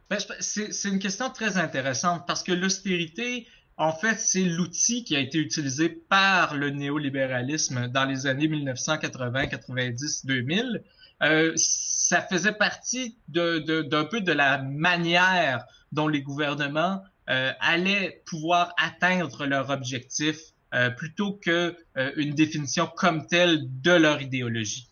Ben, 0.10 0.17
c'est 0.39 0.89
une 0.89 1.00
question 1.00 1.30
très 1.30 1.58
intéressante 1.58 2.24
parce 2.26 2.41
que 2.41 2.52
l'austérité, 2.52 3.48
en 3.78 3.93
fait, 3.93 4.19
c'est 4.19 4.43
l'outil 4.43 5.04
qui 5.04 5.15
a 5.15 5.19
été 5.19 5.38
utilisé 5.38 5.88
par 5.88 6.56
le 6.56 6.72
néolibéralisme 6.72 7.88
dans 7.88 8.06
les 8.06 8.26
années 8.26 8.48
1980, 8.48 9.48
90, 9.48 10.26
2000. 10.26 10.84
Euh, 11.21 11.51
ça 11.55 12.21
faisait 12.21 12.53
partie 12.53 13.17
d'un 13.27 13.60
de, 13.60 14.03
peu 14.03 14.21
de 14.21 14.32
la 14.32 14.62
manière 14.62 15.65
dont 15.91 16.08
les 16.08 16.21
gouvernements 16.21 17.01
euh, 17.29 17.51
allaient 17.60 18.23
pouvoir 18.25 18.73
atteindre 18.77 19.45
leur 19.45 19.69
objectif 19.69 20.38
euh, 20.73 20.89
plutôt 20.89 21.34
que 21.34 21.75
une 22.15 22.36
définition 22.36 22.88
comme 22.95 23.27
telle 23.27 23.63
de 23.82 23.91
leur 23.91 24.21
idéologie. 24.21 24.89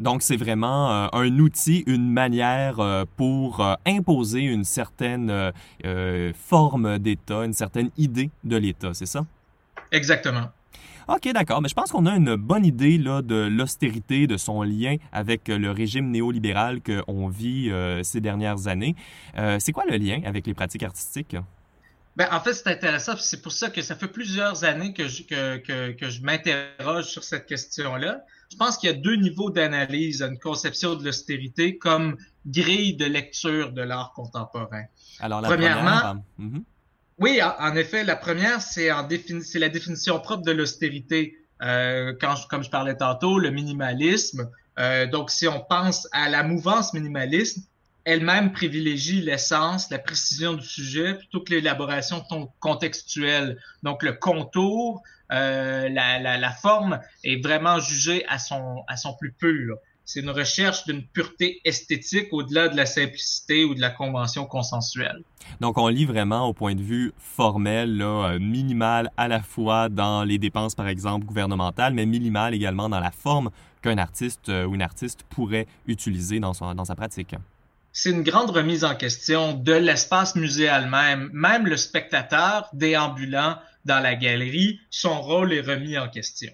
Donc, 0.00 0.22
c'est 0.22 0.38
vraiment 0.38 0.90
euh, 0.90 1.08
un 1.12 1.38
outil, 1.38 1.84
une 1.86 2.10
manière 2.10 2.80
euh, 2.80 3.04
pour 3.18 3.60
euh, 3.60 3.74
imposer 3.86 4.40
une 4.40 4.64
certaine 4.64 5.52
forme 6.34 6.98
d'État, 6.98 7.44
une 7.44 7.52
certaine 7.52 7.90
idée 7.98 8.30
de 8.42 8.56
l'État, 8.56 8.94
c'est 8.94 9.06
ça? 9.06 9.26
Exactement. 9.92 10.50
OK, 11.10 11.32
d'accord. 11.32 11.60
Mais 11.60 11.68
je 11.68 11.74
pense 11.74 11.90
qu'on 11.90 12.06
a 12.06 12.14
une 12.14 12.36
bonne 12.36 12.64
idée 12.64 12.96
là, 12.96 13.20
de 13.20 13.34
l'austérité, 13.34 14.26
de 14.26 14.36
son 14.36 14.62
lien 14.62 14.96
avec 15.12 15.48
le 15.48 15.70
régime 15.70 16.10
néolibéral 16.10 16.80
qu'on 16.82 17.28
vit 17.28 17.70
ces 18.02 18.20
dernières 18.20 18.68
années. 18.68 18.94
c'est 19.58 19.72
quoi 19.72 19.84
le 19.88 19.96
lien 19.96 20.20
avec 20.24 20.46
les 20.46 20.54
pratiques 20.54 20.84
artistiques? 20.84 21.36
Ben, 22.16 22.28
en 22.32 22.40
fait, 22.40 22.54
c'est 22.54 22.68
intéressant. 22.68 23.12
C'est 23.16 23.40
pour 23.40 23.52
ça 23.52 23.70
que 23.70 23.82
ça 23.82 23.94
fait 23.94 24.08
plusieurs 24.08 24.64
années 24.64 24.92
que 24.92 25.08
je, 25.08 25.22
que, 25.22 25.56
que, 25.58 25.92
que 25.92 26.10
je 26.10 26.22
m'interroge 26.22 27.06
sur 27.06 27.24
cette 27.24 27.46
question-là. 27.46 28.20
Je 28.50 28.56
pense 28.56 28.76
qu'il 28.76 28.90
y 28.90 28.92
a 28.92 28.96
deux 28.96 29.14
niveaux 29.14 29.50
d'analyse 29.50 30.22
à 30.22 30.26
une 30.26 30.38
conception 30.38 30.96
de 30.96 31.04
l'austérité 31.04 31.78
comme 31.78 32.16
grille 32.46 32.96
de 32.96 33.04
lecture 33.04 33.72
de 33.72 33.82
l'art 33.82 34.12
contemporain. 34.14 34.84
Alors, 35.20 35.40
la 35.40 35.48
Premièrement, 35.48 36.20
première. 36.36 36.60
Oui, 37.20 37.40
en, 37.42 37.76
effet, 37.76 38.02
la 38.02 38.16
première, 38.16 38.62
c'est 38.62 38.88
la 38.88 39.68
définition 39.68 40.18
propre 40.20 40.42
de 40.42 40.52
l'austérité. 40.52 41.36
Euh, 41.62 42.14
quand 42.18 42.34
comme 42.48 42.64
je 42.64 42.70
parlais 42.70 42.96
tantôt, 42.96 43.38
le 43.38 43.50
minimalisme. 43.50 44.50
Euh, 44.78 45.06
donc, 45.06 45.30
si 45.30 45.46
on 45.46 45.60
pense 45.60 46.08
à 46.12 46.30
la 46.30 46.42
mouvance 46.42 46.94
minimaliste, 46.94 47.68
elle-même 48.04 48.52
privilégie 48.52 49.20
l'essence, 49.20 49.90
la 49.90 49.98
précision 49.98 50.54
du 50.54 50.64
sujet 50.64 51.14
plutôt 51.14 51.40
que 51.40 51.52
l'élaboration 51.52 52.24
contextuelle. 52.58 53.60
Donc 53.82 54.02
le 54.02 54.14
contour, 54.14 55.02
euh, 55.32 55.88
la, 55.90 56.18
la, 56.18 56.38
la, 56.38 56.50
forme 56.50 57.00
est 57.24 57.44
vraiment 57.44 57.78
jugée 57.78 58.24
à 58.26 58.38
son, 58.38 58.82
à 58.88 58.96
son 58.96 59.14
plus 59.14 59.32
pur. 59.32 59.76
C'est 60.12 60.18
une 60.18 60.30
recherche 60.30 60.86
d'une 60.86 61.04
pureté 61.04 61.60
esthétique 61.64 62.32
au-delà 62.32 62.66
de 62.66 62.76
la 62.76 62.84
simplicité 62.84 63.64
ou 63.64 63.76
de 63.76 63.80
la 63.80 63.90
convention 63.90 64.44
consensuelle. 64.44 65.22
Donc, 65.60 65.78
on 65.78 65.86
lit 65.86 66.04
vraiment 66.04 66.48
au 66.48 66.52
point 66.52 66.74
de 66.74 66.82
vue 66.82 67.12
formel, 67.16 67.96
là, 67.96 68.32
euh, 68.32 68.40
minimal 68.40 69.12
à 69.16 69.28
la 69.28 69.40
fois 69.40 69.88
dans 69.88 70.24
les 70.24 70.38
dépenses, 70.38 70.74
par 70.74 70.88
exemple, 70.88 71.26
gouvernementales, 71.26 71.94
mais 71.94 72.06
minimal 72.06 72.54
également 72.54 72.88
dans 72.88 72.98
la 72.98 73.12
forme 73.12 73.50
qu'un 73.82 73.98
artiste 73.98 74.48
euh, 74.48 74.64
ou 74.64 74.74
une 74.74 74.82
artiste 74.82 75.22
pourrait 75.30 75.68
utiliser 75.86 76.40
dans, 76.40 76.54
son, 76.54 76.74
dans 76.74 76.84
sa 76.84 76.96
pratique 76.96 77.36
c'est 77.92 78.10
une 78.10 78.22
grande 78.22 78.50
remise 78.50 78.84
en 78.84 78.94
question 78.94 79.52
de 79.52 79.72
l'espace 79.72 80.36
muséal 80.36 80.88
même. 80.88 81.28
Même 81.32 81.66
le 81.66 81.76
spectateur 81.76 82.68
déambulant 82.72 83.56
dans 83.84 83.98
la 83.98 84.14
galerie, 84.14 84.78
son 84.90 85.20
rôle 85.20 85.52
est 85.52 85.60
remis 85.60 85.98
en 85.98 86.08
question. 86.08 86.52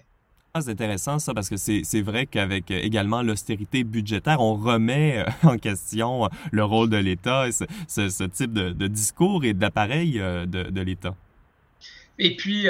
Intéressant 0.67 1.19
ça 1.19 1.35
parce 1.35 1.49
que 1.49 1.57
c'est 1.57 2.01
vrai 2.01 2.25
qu'avec 2.25 2.71
euh, 2.71 2.79
également 2.81 3.21
l'austérité 3.21 3.83
budgétaire, 3.83 4.41
on 4.41 4.55
remet 4.55 5.19
euh, 5.19 5.25
en 5.47 5.57
question 5.57 6.25
euh, 6.25 6.27
le 6.51 6.63
rôle 6.63 6.89
de 6.89 6.97
l'État, 6.97 7.45
ce, 7.51 8.09
ce, 8.09 8.23
type 8.23 8.53
de, 8.53 8.87
discours 8.87 9.45
et 9.45 9.53
d'appareil 9.53 10.13
de, 10.13 10.81
l'État. 10.81 11.15
Et 12.17 12.35
puis, 12.35 12.67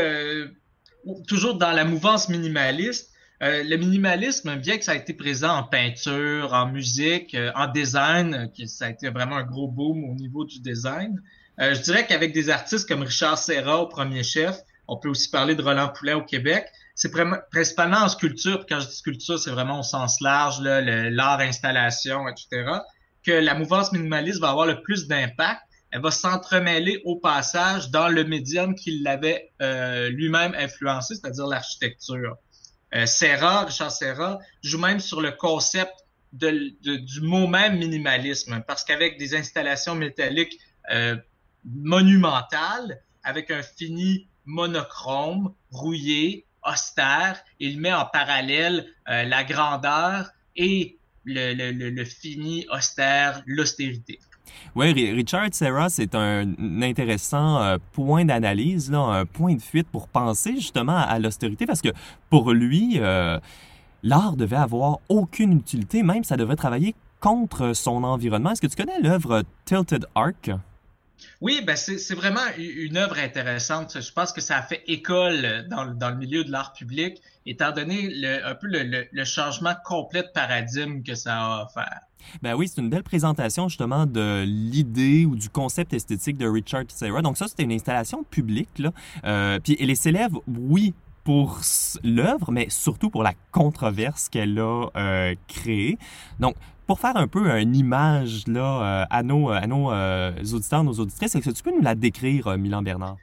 toujours 1.27 1.55
dans 1.55 1.71
la 1.71 1.85
mouvance 1.85 2.27
minimaliste, 2.27 3.11
le 3.39 3.75
minimalisme, 3.77 4.57
bien 4.57 4.77
que 4.77 4.83
ça 4.83 4.91
a 4.91 4.95
été 4.95 5.13
présent 5.13 5.55
en 5.55 5.63
peinture, 5.63 6.53
en 6.53 6.67
musique, 6.67 7.37
en 7.55 7.67
design, 7.67 8.51
que 8.57 8.65
ça 8.65 8.85
a 8.85 8.89
été 8.89 9.09
vraiment 9.09 9.37
un 9.37 9.43
gros 9.43 9.67
boom 9.67 10.03
au 10.03 10.15
niveau 10.15 10.43
du 10.43 10.59
design, 10.59 11.21
je 11.59 11.79
dirais 11.81 12.05
qu'avec 12.05 12.33
des 12.33 12.49
artistes 12.49 12.87
comme 12.87 13.03
Richard 13.03 13.37
Serra 13.37 13.81
au 13.81 13.87
premier 13.87 14.23
chef, 14.23 14.57
on 14.87 14.97
peut 14.97 15.09
aussi 15.09 15.29
parler 15.29 15.55
de 15.55 15.61
Roland 15.61 15.89
Poulet 15.89 16.13
au 16.13 16.23
Québec, 16.23 16.67
c'est 16.97 17.11
principalement 17.51 17.97
en 17.97 18.09
sculpture, 18.09 18.65
quand 18.67 18.81
je 18.81 18.87
dis 18.87 18.95
sculpture, 18.95 19.39
c'est 19.39 19.51
vraiment 19.51 19.79
au 19.79 19.83
sens 19.83 20.19
large, 20.19 20.59
l'art 20.61 21.39
installation, 21.39 22.27
etc., 22.27 22.65
que 23.23 23.31
la 23.31 23.55
mouvance 23.55 23.93
minimaliste 23.93 24.41
va 24.41 24.49
avoir 24.49 24.65
le 24.65 24.81
plus 24.81 25.07
d'impact. 25.07 25.61
Elle 25.91 26.01
va 26.01 26.11
s'entremêler 26.11 27.01
au 27.05 27.17
passage 27.17 27.91
dans 27.91 28.09
le 28.09 28.23
médium 28.25 28.75
qui 28.75 28.99
l'avait 28.99 29.51
lui-même 30.09 30.53
influencé, 30.57 31.15
c'est-à-dire 31.15 31.47
l'architecture. 31.47 32.35
Euh, 32.95 33.05
Serra, 33.05 33.65
Richard 33.65 33.91
Serra, 33.91 34.39
joue 34.63 34.79
même 34.79 34.99
sur 34.99 35.21
le 35.21 35.31
concept 35.31 35.93
de, 36.33 36.71
du 36.81 37.21
mot 37.21 37.47
même 37.47 37.77
minimalisme, 37.77 38.63
parce 38.67 38.83
qu'avec 38.83 39.17
des 39.17 39.35
installations 39.35 39.95
métalliques 39.95 40.57
euh, 40.91 41.15
monumentales, 41.65 43.01
avec 43.23 43.51
un 43.51 43.61
fini 43.61 44.29
monochrome, 44.45 45.53
rouillé, 45.69 46.46
austère. 46.67 47.41
Il 47.59 47.79
met 47.79 47.93
en 47.93 48.05
parallèle 48.05 48.85
la 49.07 49.43
grandeur 49.43 50.29
et 50.55 50.97
le, 51.27 52.03
fini 52.03 52.65
austère, 52.71 53.41
l'austérité. 53.45 54.19
Oui, 54.75 54.93
Richard 55.11 55.49
Serra, 55.51 55.89
c'est 55.89 56.15
un 56.15 56.53
intéressant 56.81 57.61
euh, 57.61 57.77
point 57.93 58.25
d'analyse, 58.25 58.91
un 58.93 59.25
point 59.25 59.55
de 59.55 59.61
fuite 59.61 59.87
pour 59.87 60.07
penser 60.07 60.55
justement 60.55 60.97
à, 60.97 61.19
l'austérité, 61.19 61.65
parce 61.65 61.81
que 61.81 61.89
pour 62.29 62.51
lui, 62.51 62.97
euh, 62.97 63.39
l'art 64.03 64.35
devait 64.35 64.55
avoir 64.55 64.99
aucune 65.09 65.53
utilité, 65.53 66.03
même 66.03 66.23
ça 66.23 66.37
devait 66.37 66.55
travailler 66.55 66.95
contre 67.19 67.73
son 67.73 68.03
environnement. 68.03 68.51
Est-ce 68.51 68.61
que 68.61 68.67
tu 68.67 68.75
connais 68.75 68.99
l'œuvre 69.01 69.43
Tilted 69.65 70.05
Arc? 70.15 70.51
Oui, 71.41 71.61
ben 71.65 71.75
c'est 71.75 72.15
vraiment 72.15 72.45
une 72.57 72.97
œuvre 72.97 73.17
intéressante. 73.19 73.97
Je 74.01 74.11
pense 74.11 74.31
que 74.31 74.41
ça 74.41 74.57
a 74.57 74.61
fait 74.61 74.83
école 74.87 75.67
dans, 75.69 75.85
dans 75.85 76.09
le 76.09 76.17
milieu 76.17 76.43
de 76.43 76.51
l'art 76.51 76.73
public, 76.73 77.21
étant 77.45 77.71
donné 77.71 78.09
le, 78.09 78.45
un 78.45 78.55
peu 78.55 78.67
le, 78.67 79.07
le, 79.11 79.25
changement 79.25 79.73
complet 79.85 80.23
de 80.23 80.29
paradigme 80.33 81.03
que 81.03 81.15
ça 81.15 81.39
a 81.39 81.65
offert. 81.65 82.01
Ben 82.41 82.55
oui, 82.55 82.67
c'est 82.67 82.81
une 82.81 82.89
belle 82.89 83.03
présentation 83.03 83.69
justement 83.69 84.05
de 84.05 84.43
l'idée 84.45 85.25
ou 85.25 85.35
du 85.35 85.49
concept 85.49 85.93
esthétique 85.93 86.37
de 86.37 86.47
Richard 86.47 86.85
Serra. 86.89 87.21
Donc 87.21 87.37
ça, 87.37 87.47
c'était 87.47 87.63
une 87.63 87.71
installation 87.71 88.23
publique. 88.23 88.79
Là. 88.79 88.91
Euh, 89.23 89.59
puis 89.59 89.77
elle 89.79 89.89
est 89.89 89.95
célèbre, 89.95 90.41
oui, 90.47 90.93
pour 91.23 91.59
l'œuvre, 92.05 92.53
mais 92.53 92.67
surtout 92.69 93.09
pour 93.09 93.21
la 93.21 93.33
controverse 93.51 94.29
qu'elle 94.29 94.57
a 94.59 94.87
euh, 94.95 95.35
créée. 95.49 95.97
Donc, 96.39 96.55
pour 96.87 96.99
faire 96.99 97.17
un 97.17 97.27
peu 97.27 97.51
une 97.59 97.75
image 97.75 98.47
là, 98.47 99.01
euh, 99.01 99.05
à 99.09 99.21
nos, 99.21 99.49
à 99.49 99.67
nos 99.67 99.91
euh, 99.91 100.31
auditeurs, 100.53 100.83
nos 100.83 100.93
auditrices, 100.93 101.35
est-ce 101.35 101.49
que 101.49 101.53
tu 101.53 101.61
peux 101.61 101.71
nous 101.71 101.81
la 101.81 101.95
décrire, 101.95 102.47
euh, 102.47 102.57
Milan 102.57 102.81
Bernard? 102.81 103.17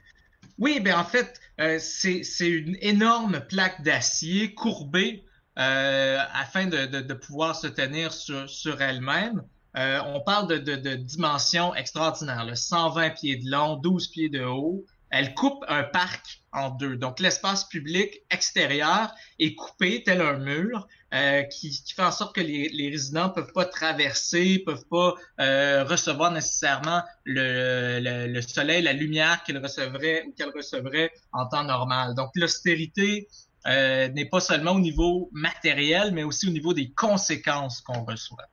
Oui, 0.59 0.79
ben 0.79 0.97
en 0.97 1.05
fait, 1.05 1.41
c'est 1.81 2.49
une 2.49 2.77
énorme 2.81 3.41
plaque 3.49 3.83
d'acier 3.83 4.55
courbée 4.55 5.25
afin 5.57 6.67
de, 6.67 6.87
de, 6.87 7.01
de, 7.01 7.15
pouvoir 7.15 7.57
se 7.57 7.67
tenir 7.67 8.13
sur, 8.13 8.49
sur 8.49 8.81
elle-même. 8.81 9.43
on 9.75 10.21
parle 10.25 10.47
de, 10.47 10.77
de, 10.77 10.95
dimensions 10.95 11.75
extraordinaires, 11.75 12.47
120 12.55 13.11
pieds 13.11 13.37
de 13.37 13.51
long, 13.51 13.77
12 13.77 14.09
pieds 14.09 14.29
de 14.29 14.45
haut. 14.45 14.85
Elle 15.17 15.33
coupe 15.33 15.65
un 15.69 15.85
parc 15.85 16.43
en 16.53 16.71
deux. 16.71 16.97
Donc, 16.97 17.21
l'espace 17.21 17.69
public 17.69 18.23
extérieur 18.33 19.15
est 19.39 19.55
coupé 19.55 20.03
tel 20.03 20.21
un 20.21 20.39
mur 20.41 20.89
euh, 21.15 21.45
qui, 21.45 21.71
qui, 21.71 21.95
fait 21.95 22.03
en 22.03 22.11
sorte 22.11 22.35
que 22.35 22.41
les, 22.41 22.69
les 22.71 22.91
résidents 22.91 23.31
peuvent 23.31 23.53
pas 23.53 23.65
traverser, 23.65 24.59
peuvent 24.67 24.89
pas 24.91 25.15
euh, 25.39 25.85
recevoir 25.85 26.33
nécessairement 26.33 27.01
le, 27.23 28.27
le, 28.27 28.41
soleil, 28.43 28.83
la 28.83 28.93
lumière 28.93 29.45
qu'ils 29.45 29.59
recevraient 29.59 30.25
ou 30.27 30.33
qu'elles 30.33 30.53
recevraient 30.53 31.13
en 31.33 31.47
temps 31.47 31.63
normal. 31.63 32.17
Donc, 32.17 32.31
l'austérité 32.35 33.29
euh, 33.69 34.09
n'est 34.09 34.29
pas 34.29 34.41
seulement 34.41 34.73
au 34.73 34.81
niveau 34.81 35.31
matériel, 35.31 36.11
mais 36.13 36.25
aussi 36.25 36.49
au 36.49 36.51
niveau 36.51 36.75
des 36.75 36.91
conséquences 36.91 37.81
qu'on 37.83 38.05
reçoit. 38.05 38.49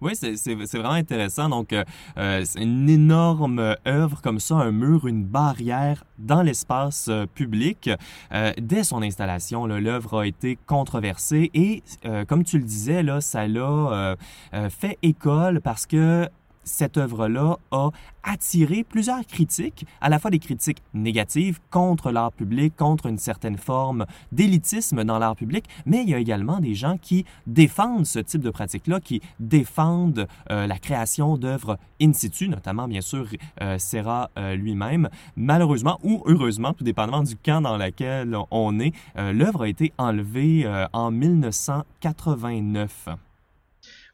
Oui, 0.00 0.12
c'est 0.14 0.54
vraiment 0.54 0.90
intéressant. 0.90 1.48
Donc, 1.48 1.72
euh, 1.72 1.84
euh, 2.18 2.42
c'est 2.44 2.62
une 2.62 2.88
énorme 2.88 3.76
œuvre 3.86 4.22
comme 4.22 4.40
ça, 4.40 4.56
un 4.56 4.72
mur, 4.72 5.06
une 5.06 5.24
barrière 5.24 6.04
dans 6.18 6.42
l'espace 6.42 7.08
euh, 7.08 7.26
public. 7.26 7.90
dès 8.58 8.84
son 8.84 9.02
installation, 9.02 9.66
l'œuvre 9.66 10.20
a 10.20 10.26
été 10.26 10.58
controversée 10.66 11.50
et, 11.54 11.82
comme 12.28 12.44
tu 12.44 12.58
le 12.58 12.64
disais, 12.64 13.02
là, 13.02 13.20
ça 13.20 13.46
l'a 13.46 14.16
fait 14.68 14.98
école 15.02 15.60
parce 15.60 15.86
que 15.86 16.28
cette 16.64 16.96
œuvre-là 16.96 17.58
a 17.70 17.90
attiré 18.22 18.84
plusieurs 18.84 19.24
critiques, 19.26 19.86
à 20.00 20.08
la 20.08 20.18
fois 20.18 20.30
des 20.30 20.38
critiques 20.38 20.82
négatives 20.94 21.58
contre 21.70 22.10
l'art 22.10 22.32
public, 22.32 22.76
contre 22.76 23.06
une 23.06 23.18
certaine 23.18 23.56
forme 23.56 24.06
d'élitisme 24.32 25.04
dans 25.04 25.18
l'art 25.18 25.36
public, 25.36 25.64
mais 25.86 26.02
il 26.02 26.10
y 26.10 26.14
a 26.14 26.18
également 26.18 26.60
des 26.60 26.74
gens 26.74 26.98
qui 26.98 27.24
défendent 27.46 28.06
ce 28.06 28.18
type 28.18 28.42
de 28.42 28.50
pratique-là, 28.50 29.00
qui 29.00 29.22
défendent 29.38 30.26
euh, 30.50 30.66
la 30.66 30.78
création 30.78 31.36
d'œuvres 31.36 31.78
in 32.00 32.12
situ, 32.12 32.48
notamment 32.48 32.88
bien 32.88 33.00
sûr 33.00 33.26
euh, 33.62 33.78
Serra 33.78 34.30
euh, 34.38 34.54
lui-même. 34.54 35.08
Malheureusement 35.36 35.98
ou 36.02 36.22
heureusement, 36.26 36.72
tout 36.74 36.84
dépendamment 36.84 37.22
du 37.22 37.36
camp 37.36 37.60
dans 37.62 37.76
lequel 37.76 38.36
on 38.50 38.80
est, 38.80 38.92
l'œuvre 39.16 39.62
a 39.62 39.68
été 39.68 39.92
enlevée 39.98 40.66
en 40.92 41.10
1989. 41.10 43.08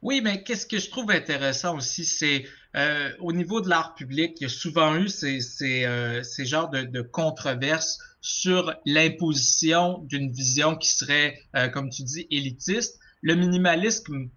Oui, 0.02 0.20
mais 0.22 0.42
qu'est-ce 0.42 0.66
que 0.66 0.78
je 0.78 0.90
trouve 0.90 1.10
intéressant 1.10 1.76
aussi, 1.76 2.04
c'est 2.04 2.44
euh, 2.76 3.10
au 3.20 3.32
niveau 3.32 3.60
de 3.60 3.68
l'art 3.68 3.94
public, 3.94 4.36
il 4.40 4.42
y 4.42 4.46
a 4.46 4.50
souvent 4.50 4.96
eu 4.96 5.08
ces, 5.08 5.40
euh, 5.86 6.22
genres 6.40 6.68
de, 6.68 7.00
controverses 7.00 7.98
sur 8.20 8.74
l'imposition 8.84 9.98
d'une 10.00 10.30
vision 10.30 10.76
qui 10.76 10.88
serait, 10.88 11.38
euh, 11.54 11.68
comme 11.68 11.88
tu 11.88 12.02
dis, 12.02 12.26
élitiste. 12.30 12.98
Le 13.22 13.34
minimalisme 13.34 14.28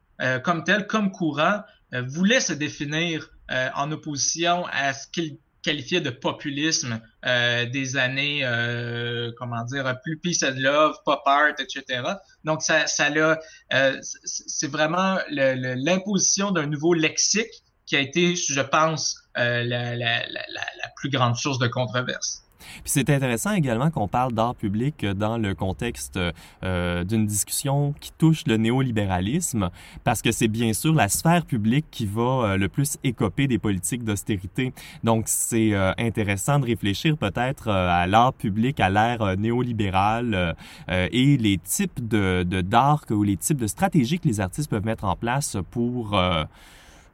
comme 0.44 0.66
tel, 0.66 0.86
comme 0.86 1.12
courant, 1.12 1.62
voulait 1.94 2.42
se 2.42 2.52
définir 2.52 3.32
en 3.50 3.90
opposition 3.90 4.66
à 4.66 4.92
ce 4.92 5.08
qu'il 5.08 5.38
qualifié 5.62 6.02
de 6.02 6.10
populisme 6.10 7.02
euh, 7.26 7.66
des 7.66 7.98
années, 7.98 8.42
euh, 8.44 9.32
comment 9.38 9.64
dire, 9.66 9.94
plus 10.04 10.18
peace 10.18 10.44
and 10.44 10.56
love, 10.58 10.96
pop 11.06 11.22
art, 11.26 11.56
etc. 11.60 12.02
Donc, 12.44 12.62
ça, 12.62 12.88
ça 12.88 13.10
euh, 13.10 13.98
c'est 14.02 14.72
vraiment 14.72 15.18
l'imposition 15.30 16.52
d'un 16.52 16.68
nouveau 16.68 16.94
lexique 16.94 17.64
qui 17.86 17.96
a 17.96 18.00
été, 18.00 18.36
je 18.36 18.62
pense, 18.62 19.24
la, 19.36 19.64
la, 19.64 19.96
la, 19.96 20.26
la, 20.28 20.90
plus 20.96 21.10
grande 21.10 21.36
source 21.36 21.60
de 21.60 21.68
controverse. 21.68 22.44
Puis 22.60 22.84
c'est 22.86 23.10
intéressant 23.10 23.52
également 23.52 23.90
qu'on 23.90 24.08
parle 24.08 24.34
d'art 24.34 24.56
public 24.56 25.06
dans 25.06 25.38
le 25.38 25.56
contexte 25.56 26.20
euh, 26.64 27.04
d'une 27.04 27.26
discussion 27.26 27.94
qui 28.00 28.12
touche 28.18 28.44
le 28.48 28.58
néolibéralisme, 28.58 29.70
parce 30.04 30.22
que 30.22 30.32
c'est 30.32 30.48
bien 30.48 30.74
sûr 30.74 30.94
la 30.94 31.10
sphère 31.10 31.46
publique 31.46 31.86
qui 31.92 32.06
va 32.06 32.22
euh, 32.22 32.58
le 32.58 32.70
plus 32.70 32.98
écoper 33.04 33.48
des 33.48 33.58
politiques 33.58 34.04
d'austérité. 34.04 34.74
Donc 35.04 35.26
c'est 35.28 35.74
euh, 35.74 35.92
intéressant 35.98 36.60
de 36.60 36.66
réfléchir 36.66 37.18
peut-être 37.18 37.68
euh, 37.68 37.90
à 37.90 38.08
l'art 38.08 38.34
public 38.34 38.80
à 38.80 38.90
l'ère 38.90 39.38
néolibérale 39.38 40.56
et 40.90 41.38
les 41.38 41.58
types 41.58 42.08
de 42.08 42.44
d'art 42.44 43.04
ou 43.10 43.24
les 43.24 43.38
types 43.38 43.58
de 43.58 43.68
stratégies 43.68 44.20
que 44.20 44.28
les 44.28 44.40
artistes 44.40 44.70
peuvent 44.70 44.86
mettre 44.86 45.06
en 45.06 45.16
place 45.16 45.58
pour 45.72 46.20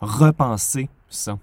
repenser 0.01 0.89
ça. 1.09 1.37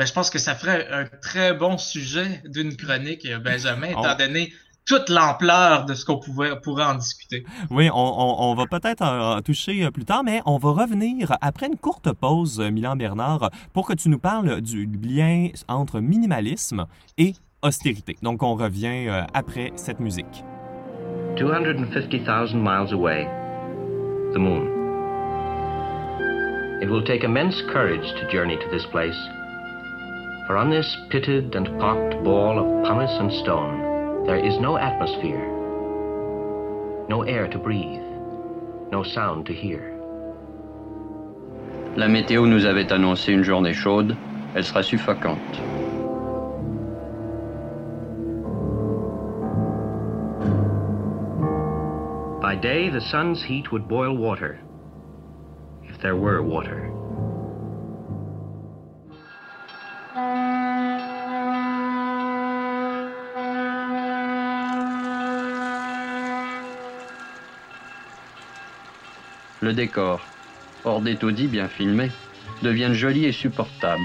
Ben, 0.00 0.06
je 0.06 0.14
pense 0.14 0.30
que 0.30 0.38
ça 0.38 0.54
ferait 0.54 0.88
un 0.90 1.04
très 1.20 1.52
bon 1.52 1.76
sujet 1.76 2.40
d'une 2.46 2.74
chronique, 2.74 3.28
Benjamin, 3.44 3.88
étant 3.88 4.16
donné 4.16 4.50
toute 4.86 5.10
l'ampleur 5.10 5.84
de 5.84 5.92
ce 5.92 6.06
qu'on 6.06 6.18
pourrait 6.18 6.84
en 6.84 6.94
discuter. 6.94 7.44
Oui, 7.68 7.90
on, 7.92 8.54
va 8.54 8.64
peut-être 8.64 9.02
en 9.02 9.42
toucher 9.42 9.84
euh, 9.84 9.90
plus 9.90 10.06
tard, 10.06 10.24
mais 10.24 10.40
on 10.46 10.56
va 10.56 10.70
revenir 10.70 11.36
après 11.42 11.66
une 11.66 11.76
courte 11.76 12.10
pause, 12.14 12.60
euh, 12.60 12.70
Milan 12.70 12.96
Bernard, 12.96 13.50
pour 13.74 13.86
que 13.86 13.92
tu 13.92 14.08
nous 14.08 14.18
parles 14.18 14.62
du 14.62 14.86
lien 14.86 15.48
entre 15.68 16.00
minimalisme 16.00 16.86
et 17.18 17.34
austérité. 17.60 18.16
Donc, 18.22 18.42
on 18.42 18.54
revient 18.54 19.06
euh, 19.06 19.24
après 19.34 19.70
cette 19.76 20.00
musique. 20.00 20.44
250,000 21.36 22.54
miles 22.54 22.94
away, 22.94 23.28
the 24.32 24.38
moon. 24.38 24.66
It 26.80 26.88
will 26.88 27.04
take 27.04 27.22
immense 27.22 27.60
courage 27.70 28.14
to 28.18 28.30
journey 28.32 28.56
to 28.56 28.70
this 28.70 28.86
place. 28.86 29.39
For 30.50 30.56
on 30.56 30.68
this 30.68 30.96
pitted 31.10 31.54
and 31.54 31.78
pocked 31.78 32.24
ball 32.24 32.58
of 32.58 32.84
pumice 32.84 33.16
and 33.20 33.32
stone, 33.32 34.26
there 34.26 34.44
is 34.44 34.58
no 34.58 34.76
atmosphere, 34.76 35.46
no 37.08 37.22
air 37.22 37.46
to 37.46 37.56
breathe, 37.56 38.02
no 38.90 39.04
sound 39.04 39.46
to 39.46 39.52
hear. 39.52 39.96
La 41.94 42.08
météo 42.08 42.48
nous 42.48 42.66
avait 42.66 42.90
annoncé 42.90 43.32
une 43.32 43.44
journée 43.44 43.72
chaude, 43.72 44.16
elle 44.56 44.64
sera 44.64 44.82
suffocante. 44.82 45.60
By 52.42 52.56
day, 52.56 52.88
the 52.88 53.00
sun's 53.00 53.40
heat 53.40 53.70
would 53.70 53.86
boil 53.86 54.16
water, 54.16 54.58
if 55.84 56.00
there 56.00 56.16
were 56.16 56.42
water. 56.42 56.90
Le 69.62 69.72
décor, 69.72 70.20
hors 70.84 71.00
des 71.00 71.14
taudis 71.14 71.46
bien 71.46 71.68
filmé, 71.68 72.10
devient 72.62 72.90
joli 72.92 73.26
et 73.26 73.32
supportable. 73.32 74.00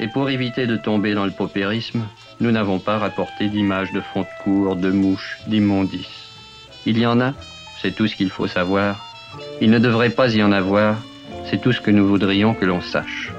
Et 0.00 0.08
pour 0.08 0.30
éviter 0.30 0.66
de 0.66 0.76
tomber 0.76 1.12
dans 1.12 1.26
le 1.26 1.30
paupérisme, 1.30 2.04
nous 2.40 2.50
n'avons 2.50 2.78
pas 2.78 2.96
rapporté 2.96 3.48
d'images 3.48 3.92
de 3.92 4.00
fond 4.00 4.22
de 4.22 4.44
cour, 4.44 4.76
de 4.76 4.90
mouches, 4.90 5.40
d'immondices. 5.46 6.32
Il 6.86 6.96
y 6.96 7.04
en 7.04 7.20
a, 7.20 7.34
c'est 7.82 7.94
tout 7.94 8.06
ce 8.06 8.16
qu'il 8.16 8.30
faut 8.30 8.46
savoir. 8.46 9.04
Il 9.60 9.70
ne 9.70 9.78
devrait 9.78 10.10
pas 10.10 10.34
y 10.34 10.42
en 10.42 10.52
avoir, 10.52 10.96
c'est 11.50 11.60
tout 11.60 11.72
ce 11.72 11.82
que 11.82 11.90
nous 11.90 12.06
voudrions 12.06 12.54
que 12.54 12.64
l'on 12.64 12.80
sache. 12.80 13.30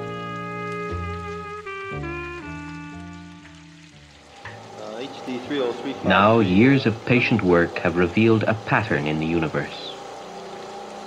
Now, 6.09 6.39
years 6.39 6.87
of 6.87 7.05
patient 7.05 7.43
work 7.43 7.77
have 7.83 7.95
revealed 7.95 8.41
a 8.41 8.55
pattern 8.55 9.05
in 9.05 9.19
the 9.19 9.27
universe. 9.27 9.93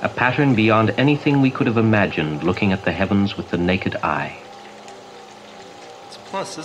A 0.00 0.08
pattern 0.08 0.54
beyond 0.54 0.94
anything 0.96 1.40
we 1.40 1.50
could 1.50 1.66
have 1.66 1.76
imagined 1.76 2.44
looking 2.44 2.72
at 2.72 2.84
the 2.84 2.92
heavens 2.92 3.36
with 3.36 3.50
the 3.50 3.58
naked 3.58 3.96
eye. 4.04 4.38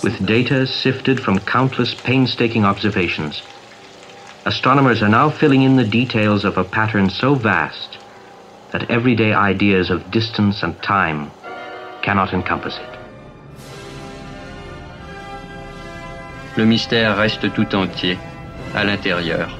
With 0.04 0.24
data 0.24 0.68
sifted 0.68 1.18
from 1.18 1.40
countless 1.40 1.96
painstaking 2.04 2.64
observations, 2.64 3.42
astronomers 4.46 5.02
are 5.02 5.08
now 5.08 5.30
filling 5.30 5.62
in 5.62 5.74
the 5.74 5.84
details 5.84 6.44
of 6.44 6.56
a 6.56 6.62
pattern 6.62 7.10
so 7.10 7.34
vast 7.34 7.98
that 8.70 8.88
everyday 8.88 9.32
ideas 9.32 9.90
of 9.90 10.12
distance 10.12 10.62
and 10.62 10.80
time 10.80 11.32
cannot 12.02 12.32
encompass 12.32 12.78
it. 12.78 12.87
Le 16.58 16.64
mystère 16.64 17.16
reste 17.16 17.52
tout 17.54 17.72
entier, 17.76 18.18
à 18.74 18.82
l'intérieur. 18.82 19.56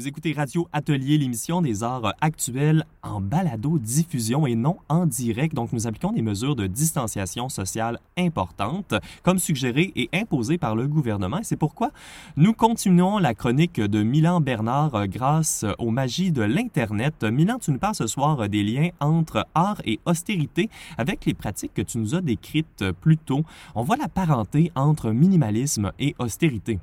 Vous 0.00 0.08
écoutez 0.08 0.32
Radio 0.32 0.66
Atelier, 0.72 1.18
l'émission 1.18 1.60
des 1.60 1.82
arts 1.82 2.14
actuels 2.22 2.86
en 3.02 3.20
balado-diffusion 3.20 4.46
et 4.46 4.54
non 4.54 4.78
en 4.88 5.04
direct. 5.04 5.54
Donc, 5.54 5.74
nous 5.74 5.86
appliquons 5.86 6.12
des 6.12 6.22
mesures 6.22 6.56
de 6.56 6.66
distanciation 6.66 7.50
sociale 7.50 7.98
importantes, 8.16 8.94
comme 9.22 9.38
suggérées 9.38 9.92
et 9.96 10.08
imposées 10.14 10.56
par 10.56 10.74
le 10.74 10.88
gouvernement. 10.88 11.40
C'est 11.42 11.58
pourquoi 11.58 11.90
nous 12.38 12.54
continuons 12.54 13.18
la 13.18 13.34
chronique 13.34 13.78
de 13.78 14.02
Milan 14.02 14.40
Bernard 14.40 15.06
grâce 15.06 15.66
aux 15.78 15.90
magies 15.90 16.32
de 16.32 16.44
l'Internet. 16.44 17.22
Milan, 17.24 17.58
tu 17.60 17.70
nous 17.70 17.78
parles 17.78 17.94
ce 17.94 18.06
soir 18.06 18.48
des 18.48 18.62
liens 18.62 18.88
entre 19.00 19.46
art 19.54 19.82
et 19.84 20.00
austérité 20.06 20.70
avec 20.96 21.26
les 21.26 21.34
pratiques 21.34 21.74
que 21.74 21.82
tu 21.82 21.98
nous 21.98 22.14
as 22.14 22.22
décrites 22.22 22.86
plus 23.02 23.18
tôt. 23.18 23.42
On 23.74 23.82
voit 23.82 23.98
la 23.98 24.08
parenté 24.08 24.72
entre 24.74 25.10
minimalisme 25.10 25.92
et 25.98 26.14
austérité. 26.18 26.78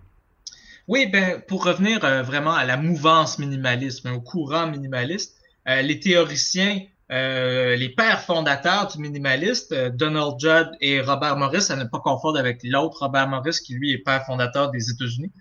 Oui, 0.87 1.05
ben, 1.05 1.41
pour 1.49 1.65
revenir 1.65 2.05
euh, 2.05 2.21
vraiment 2.21 2.53
à 2.53 2.63
la 2.63 2.77
mouvance 2.77 3.39
minimalisme, 3.39 4.09
au 4.13 4.21
courant 4.21 4.67
minimaliste, 4.67 5.35
euh, 5.67 5.81
les 5.81 5.99
théoriciens, 5.99 6.79
euh, 7.11 7.75
les 7.75 7.89
pères 7.89 8.21
fondateurs 8.21 8.87
du 8.87 8.99
minimaliste, 8.99 9.73
Donald 9.73 10.39
Judd 10.39 10.69
et 10.79 11.01
Robert 11.01 11.35
Morris, 11.35 11.65
à 11.69 11.75
ne 11.75 11.83
pas 11.83 11.99
confondre 11.99 12.39
avec 12.39 12.61
l'autre 12.63 12.99
Robert 13.01 13.27
Morris 13.27 13.59
qui 13.65 13.73
lui 13.73 13.91
est 13.91 13.97
père 13.97 14.25
fondateur 14.25 14.71
des 14.71 14.89
États-Unis. 14.89 15.31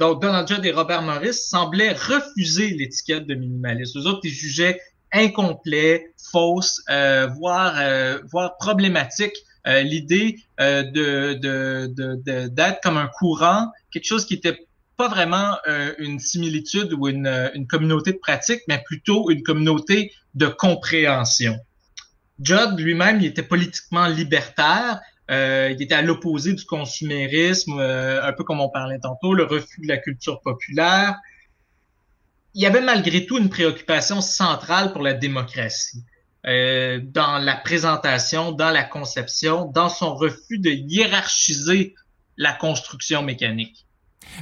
donc 0.00 0.22
Donald 0.22 0.48
Judd 0.48 0.64
et 0.64 0.72
Robert 0.72 1.02
Morris 1.02 1.34
semblaient 1.34 1.92
refuser 1.92 2.70
l'étiquette 2.70 3.26
de 3.26 3.34
minimaliste. 3.34 3.96
Eux 3.96 4.06
autres, 4.06 4.20
ils 4.24 4.30
jugeaient 4.30 4.80
incomplet, 5.12 6.14
fausse, 6.32 6.82
voire, 7.36 7.74
voire 8.30 8.56
problématique 8.56 9.36
l'idée 9.66 10.38
de, 10.58 11.34
de, 11.34 12.46
d'être 12.48 12.80
comme 12.82 12.96
un 12.96 13.08
courant 13.08 13.68
quelque 13.90 14.06
chose 14.06 14.24
qui 14.24 14.34
était 14.34 14.68
pas 14.96 15.08
vraiment 15.08 15.56
euh, 15.68 15.94
une 15.98 16.18
similitude 16.18 16.92
ou 16.92 17.08
une, 17.08 17.26
euh, 17.26 17.48
une, 17.54 17.66
communauté 17.66 18.12
de 18.12 18.18
pratique, 18.18 18.62
mais 18.68 18.82
plutôt 18.84 19.30
une 19.30 19.42
communauté 19.42 20.12
de 20.34 20.46
compréhension. 20.46 21.56
Judd 22.42 22.78
lui-même, 22.78 23.20
il 23.20 23.26
était 23.26 23.44
politiquement 23.44 24.08
libertaire, 24.08 25.00
euh, 25.30 25.70
il 25.72 25.80
était 25.80 25.94
à 25.94 26.02
l'opposé 26.02 26.52
du 26.52 26.64
consumérisme, 26.64 27.78
euh, 27.78 28.24
un 28.24 28.32
peu 28.32 28.42
comme 28.42 28.60
on 28.60 28.68
parlait 28.68 28.98
tantôt, 28.98 29.34
le 29.34 29.44
refus 29.44 29.80
de 29.82 29.88
la 29.88 29.98
culture 29.98 30.40
populaire. 30.40 31.14
Il 32.54 32.62
y 32.62 32.66
avait 32.66 32.80
malgré 32.80 33.24
tout 33.24 33.38
une 33.38 33.50
préoccupation 33.50 34.20
centrale 34.20 34.92
pour 34.92 35.02
la 35.02 35.14
démocratie. 35.14 36.02
Euh, 36.46 37.00
dans 37.02 37.38
la 37.38 37.56
présentation, 37.56 38.52
dans 38.52 38.70
la 38.70 38.84
conception, 38.84 39.64
dans 39.64 39.88
son 39.88 40.14
refus 40.14 40.58
de 40.58 40.70
hiérarchiser 40.70 41.94
la 42.36 42.52
construction 42.52 43.22
mécanique. 43.22 43.86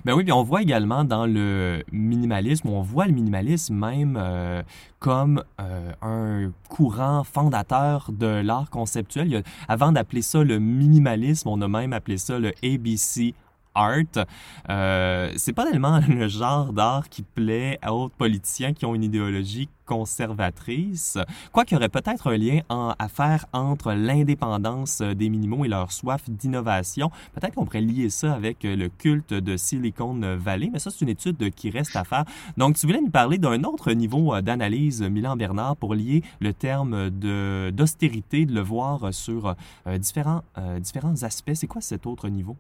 Ben 0.05 0.15
oui, 0.15 0.31
on 0.31 0.43
voit 0.43 0.63
également 0.63 1.05
dans 1.05 1.27
le 1.27 1.83
minimalisme, 1.91 2.69
on 2.69 2.83
voit 2.83 3.07
le 3.07 3.13
minimalisme 3.13 3.75
même 3.75 4.19
euh, 4.21 4.63
comme 4.99 5.43
euh, 5.61 5.93
un 6.03 6.53
courant 6.69 7.25
fondateur 7.25 8.11
de 8.13 8.27
l'art 8.27 8.69
conceptuel. 8.69 9.43
avant 9.69 9.93
d'appeler 9.93 10.23
ça 10.23 10.43
le 10.43 10.59
minimalisme, 10.59 11.49
on 11.49 11.61
a 11.63 11.69
même 11.69 11.93
appelé 11.93 12.19
ça 12.19 12.39
le 12.39 12.53
ABC 12.63 13.35
art. 13.77 14.27
Euh, 14.69 15.33
c'est 15.37 15.53
pas 15.53 15.65
tellement 15.71 16.01
le 16.09 16.29
genre 16.29 16.73
d'art 16.73 17.09
qui 17.09 17.23
plaît 17.23 17.79
à 17.83 17.95
autres 17.95 18.15
politiciens 18.15 18.73
qui 18.73 18.85
ont 18.87 18.95
une 18.95 19.05
idéologie 19.05 19.69
conservatrice. 19.85 21.17
Quoi 21.53 21.65
qu'il 21.65 21.77
y 21.77 21.79
aurait 21.79 21.89
peut-être 21.89 22.27
un 22.27 22.37
lien 22.37 22.61
à 22.69 23.09
faire 23.09 23.47
entre 23.53 23.93
l'indépendance 23.93 25.01
des 25.01 25.29
minimaux 25.29 25.65
et 25.65 25.69
leur 25.69 25.93
soif 25.93 26.29
d'innovation. 26.29 27.13
Peut-être 27.35 27.55
qu'on 27.55 27.65
pourrait 27.65 27.83
lier 27.83 28.11
ça 28.11 28.35
avec 28.35 28.65
le 28.65 28.89
culte 28.89 29.33
de 29.33 29.57
Silicon 29.57 30.37
Valley, 30.37 30.71
mais 30.73 30.81
ça, 30.81 30.91
c'est 30.91 31.03
une 31.03 31.11
étude 31.11 31.51
qui 31.55 31.71
reste 31.71 31.95
à 31.95 32.03
faire. 32.03 32.25
Donc, 32.57 32.75
tu 32.75 32.87
voulais 32.87 33.01
nous 33.01 33.11
parler 33.11 33.39
d'un 33.39 33.63
autre 33.63 33.93
niveau 33.93 34.41
d'analyse, 34.41 35.03
Milan 35.03 35.37
Bernard, 35.37 35.77
pour 35.77 35.95
lier 35.95 36.25
le 36.41 36.53
terme 36.53 37.11
d'austérité, 37.11 38.45
de, 38.45 38.55
le 38.55 38.61
voir 38.61 39.15
sur 39.15 39.55
euh, 39.87 39.99
différents, 39.99 40.43
euh, 40.59 40.81
différents 40.81 41.23
aspects. 41.23 41.55
C'est 41.55 41.67
quoi 41.67 41.81
cet 41.81 42.07
autre 42.07 42.29
niveau? 42.29 42.57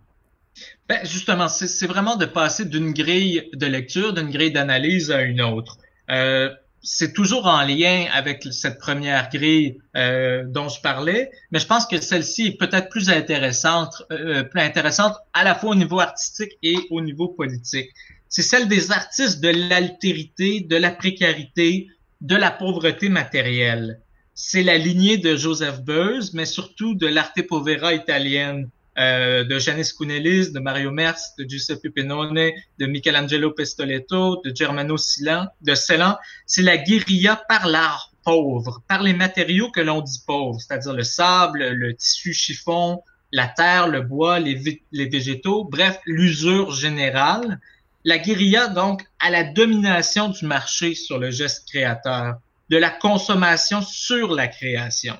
Ben, 0.88 1.00
justement, 1.04 1.48
c'est 1.48 1.86
vraiment 1.86 2.16
de 2.16 2.26
passer 2.26 2.64
d'une 2.64 2.92
grille 2.92 3.48
de 3.52 3.66
lecture, 3.66 4.12
d'une 4.12 4.30
grille 4.30 4.52
d'analyse 4.52 5.10
à 5.10 5.22
une 5.22 5.42
autre. 5.42 5.78
Euh, 6.10 6.50
c'est 6.82 7.12
toujours 7.12 7.46
en 7.46 7.62
lien 7.62 8.06
avec 8.12 8.46
cette 8.52 8.78
première 8.78 9.28
grille 9.28 9.78
euh, 9.96 10.44
dont 10.46 10.68
je 10.68 10.80
parlais, 10.80 11.32
mais 11.50 11.58
je 11.58 11.66
pense 11.66 11.84
que 11.84 12.00
celle-ci 12.00 12.46
est 12.46 12.58
peut-être 12.58 12.88
plus 12.88 13.10
intéressante, 13.10 14.04
euh, 14.12 14.44
plus 14.44 14.60
intéressante 14.60 15.16
à 15.32 15.42
la 15.42 15.56
fois 15.56 15.70
au 15.70 15.74
niveau 15.74 15.98
artistique 15.98 16.52
et 16.62 16.76
au 16.90 17.00
niveau 17.00 17.26
politique. 17.26 17.90
C'est 18.28 18.42
celle 18.42 18.68
des 18.68 18.92
artistes 18.92 19.40
de 19.40 19.48
l'altérité, 19.48 20.60
de 20.60 20.76
la 20.76 20.92
précarité, 20.92 21.88
de 22.20 22.36
la 22.36 22.52
pauvreté 22.52 23.08
matérielle. 23.08 24.00
C'est 24.34 24.62
la 24.62 24.78
lignée 24.78 25.16
de 25.16 25.34
Joseph 25.34 25.80
Beuys, 25.82 26.30
mais 26.34 26.44
surtout 26.44 26.94
de 26.94 27.08
l'arte 27.08 27.42
povera 27.48 27.94
italienne, 27.94 28.68
euh, 28.98 29.44
de 29.44 29.58
Janis 29.58 29.92
Kounelis, 29.96 30.52
de 30.52 30.58
Mario 30.58 30.90
Mers, 30.90 31.18
de 31.38 31.44
Giuseppe 31.48 31.88
Pennone, 31.94 32.50
de 32.78 32.86
Michelangelo 32.86 33.50
Pestoletto, 33.52 34.40
de 34.42 34.54
Germano 34.54 34.96
Celan, 34.96 35.48
de 35.60 35.74
Celan, 35.74 36.16
c'est 36.46 36.62
la 36.62 36.78
guérilla 36.78 37.36
par 37.48 37.66
l'art 37.66 38.10
pauvre, 38.24 38.82
par 38.88 39.02
les 39.02 39.12
matériaux 39.12 39.70
que 39.70 39.80
l'on 39.80 40.00
dit 40.00 40.22
pauvres, 40.26 40.60
c'est-à-dire 40.60 40.94
le 40.94 41.04
sable, 41.04 41.68
le 41.68 41.94
tissu 41.94 42.32
chiffon, 42.32 43.02
la 43.32 43.48
terre, 43.48 43.86
le 43.88 44.00
bois, 44.00 44.38
les, 44.40 44.82
les 44.92 45.08
végétaux, 45.08 45.64
bref, 45.64 45.98
l'usure 46.06 46.72
générale. 46.72 47.60
La 48.04 48.18
guérilla, 48.18 48.68
donc, 48.68 49.04
à 49.18 49.30
la 49.30 49.44
domination 49.44 50.28
du 50.28 50.46
marché 50.46 50.94
sur 50.94 51.18
le 51.18 51.30
geste 51.30 51.68
créateur, 51.68 52.36
de 52.70 52.76
la 52.76 52.90
consommation 52.90 53.82
sur 53.82 54.32
la 54.32 54.48
création 54.48 55.16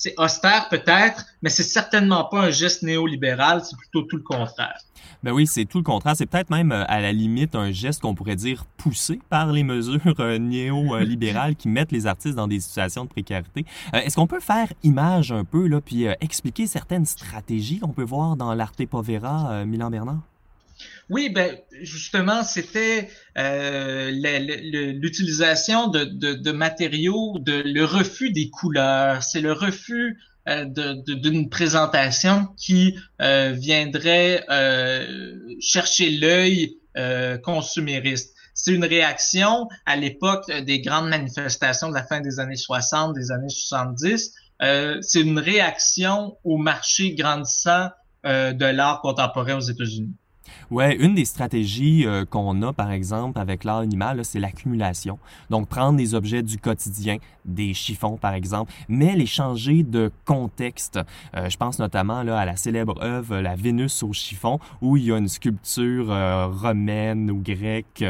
c'est 0.00 0.14
austère 0.16 0.70
peut-être, 0.70 1.26
mais 1.42 1.50
c'est 1.50 1.62
certainement 1.62 2.24
pas 2.24 2.44
un 2.44 2.50
geste 2.50 2.82
néolibéral, 2.82 3.62
c'est 3.62 3.76
plutôt 3.76 4.00
tout 4.00 4.16
le 4.16 4.22
contraire. 4.22 4.80
Ben 5.22 5.32
oui, 5.32 5.46
c'est 5.46 5.66
tout 5.66 5.76
le 5.76 5.84
contraire. 5.84 6.16
C'est 6.16 6.24
peut-être 6.24 6.48
même 6.48 6.72
euh, 6.72 6.84
à 6.88 7.02
la 7.02 7.12
limite 7.12 7.54
un 7.54 7.70
geste 7.70 8.00
qu'on 8.00 8.14
pourrait 8.14 8.36
dire 8.36 8.64
poussé 8.78 9.20
par 9.28 9.52
les 9.52 9.62
mesures 9.62 10.18
euh, 10.20 10.38
néolibérales 10.38 11.54
qui 11.54 11.68
mettent 11.68 11.92
les 11.92 12.06
artistes 12.06 12.34
dans 12.34 12.48
des 12.48 12.60
situations 12.60 13.04
de 13.04 13.10
précarité. 13.10 13.66
Euh, 13.94 13.98
est-ce 13.98 14.16
qu'on 14.16 14.26
peut 14.26 14.40
faire 14.40 14.72
image 14.82 15.32
un 15.32 15.44
peu 15.44 15.66
là, 15.66 15.82
puis 15.82 16.06
expliquer 16.22 16.66
certaines 16.66 17.04
stratégies 17.04 17.80
qu'on 17.80 17.88
peut 17.88 18.02
voir 18.02 18.36
dans 18.36 18.54
l'Arte 18.54 18.86
Povera, 18.86 19.66
Milan 19.66 19.90
Bernard? 19.90 20.22
Oui, 21.10 21.28
ben 21.28 21.58
justement, 21.80 22.44
c'était 22.44 23.10
euh, 23.36 24.12
l'utilisation 24.92 25.88
de, 25.88 26.04
de, 26.04 26.52
matériaux, 26.52 27.36
de, 27.40 27.62
le 27.64 27.84
refus 27.84 28.30
des 28.30 28.48
couleurs. 28.48 29.24
C'est 29.24 29.40
le 29.40 29.52
refus 29.52 30.18
euh, 30.48 30.64
d'une 30.64 31.50
présentation 31.50 32.46
qui 32.56 32.96
euh, 33.20 33.52
viendrait 33.52 34.44
euh, 34.50 35.36
chercher 35.60 36.10
l'œil 36.10 36.76
consumériste. 37.44 38.34
C'est 38.52 38.72
une 38.72 38.84
réaction 38.84 39.68
à 39.86 39.96
l'époque 39.96 40.50
des 40.50 40.80
grandes 40.80 41.08
manifestations 41.08 41.88
de 41.88 41.94
la 41.94 42.02
fin 42.02 42.20
des 42.20 42.40
années 42.40 42.56
60, 42.56 43.14
des 43.14 43.30
années 43.30 43.48
70. 43.48 44.34
C'est 45.00 45.20
une 45.20 45.38
réaction 45.38 46.36
au 46.42 46.56
marché 46.58 47.14
grandissant 47.14 47.90
de 48.24 48.64
l'art 48.64 49.00
contemporain 49.02 49.56
aux 49.56 49.60
États-Unis. 49.60 50.14
Ouais, 50.70 50.96
une 50.96 51.14
des 51.14 51.24
stratégies 51.24 52.06
euh, 52.06 52.24
qu'on 52.24 52.62
a, 52.62 52.72
par 52.72 52.90
exemple, 52.92 53.40
avec 53.40 53.64
l'art 53.64 53.78
animal, 53.78 54.24
c'est 54.24 54.38
l'accumulation. 54.38 55.18
Donc, 55.50 55.68
prendre 55.68 55.98
des 55.98 56.14
objets 56.14 56.42
du 56.42 56.58
quotidien, 56.58 57.16
des 57.44 57.74
chiffons, 57.74 58.16
par 58.16 58.34
exemple, 58.34 58.72
mais 58.88 59.16
les 59.16 59.26
changer 59.26 59.82
de 59.82 60.12
contexte. 60.24 61.00
Euh, 61.36 61.48
je 61.48 61.56
pense 61.56 61.78
notamment 61.78 62.18
à 62.18 62.44
la 62.44 62.56
célèbre 62.56 63.02
œuvre 63.02 63.38
La 63.38 63.56
Vénus 63.56 64.02
au 64.02 64.12
chiffon, 64.12 64.60
où 64.80 64.96
il 64.96 65.06
y 65.06 65.12
a 65.12 65.18
une 65.18 65.28
sculpture 65.28 66.10
euh, 66.10 66.46
romaine 66.46 67.30
ou 67.30 67.42
grecque, 67.42 68.04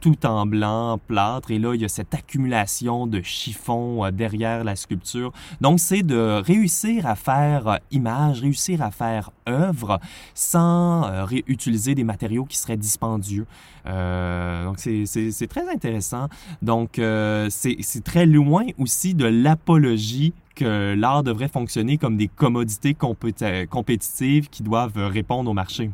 tout 0.00 0.26
en 0.26 0.46
blanc, 0.46 0.98
plâtre, 1.06 1.50
et 1.50 1.58
là, 1.58 1.74
il 1.74 1.82
y 1.82 1.84
a 1.84 1.88
cette 1.88 2.14
accumulation 2.14 3.06
de 3.06 3.20
chiffons 3.20 4.10
derrière 4.10 4.64
la 4.64 4.76
sculpture. 4.76 5.32
Donc, 5.60 5.80
c'est 5.80 6.02
de 6.02 6.40
réussir 6.42 7.06
à 7.06 7.16
faire 7.16 7.80
image, 7.90 8.40
réussir 8.40 8.82
à 8.82 8.90
faire 8.90 9.30
œuvre 9.48 10.00
sans 10.34 11.24
réutiliser 11.24 11.94
des 11.94 12.04
matériaux 12.04 12.44
qui 12.44 12.56
seraient 12.56 12.76
dispendieux. 12.76 13.46
Euh, 13.86 14.64
donc, 14.64 14.78
c'est 14.78 15.46
très 15.48 15.68
intéressant. 15.68 16.28
Donc, 16.62 16.98
euh, 16.98 17.48
c'est 17.50 18.04
très 18.04 18.26
loin 18.26 18.66
aussi 18.78 19.14
de 19.14 19.26
l'apologie 19.26 20.32
que 20.54 20.94
l'art 20.94 21.22
devrait 21.22 21.48
fonctionner 21.48 21.98
comme 21.98 22.16
des 22.16 22.28
commodités 22.28 22.94
compétitives 22.94 24.48
qui 24.48 24.62
doivent 24.62 24.98
répondre 24.98 25.50
au 25.50 25.54
marché. 25.54 25.90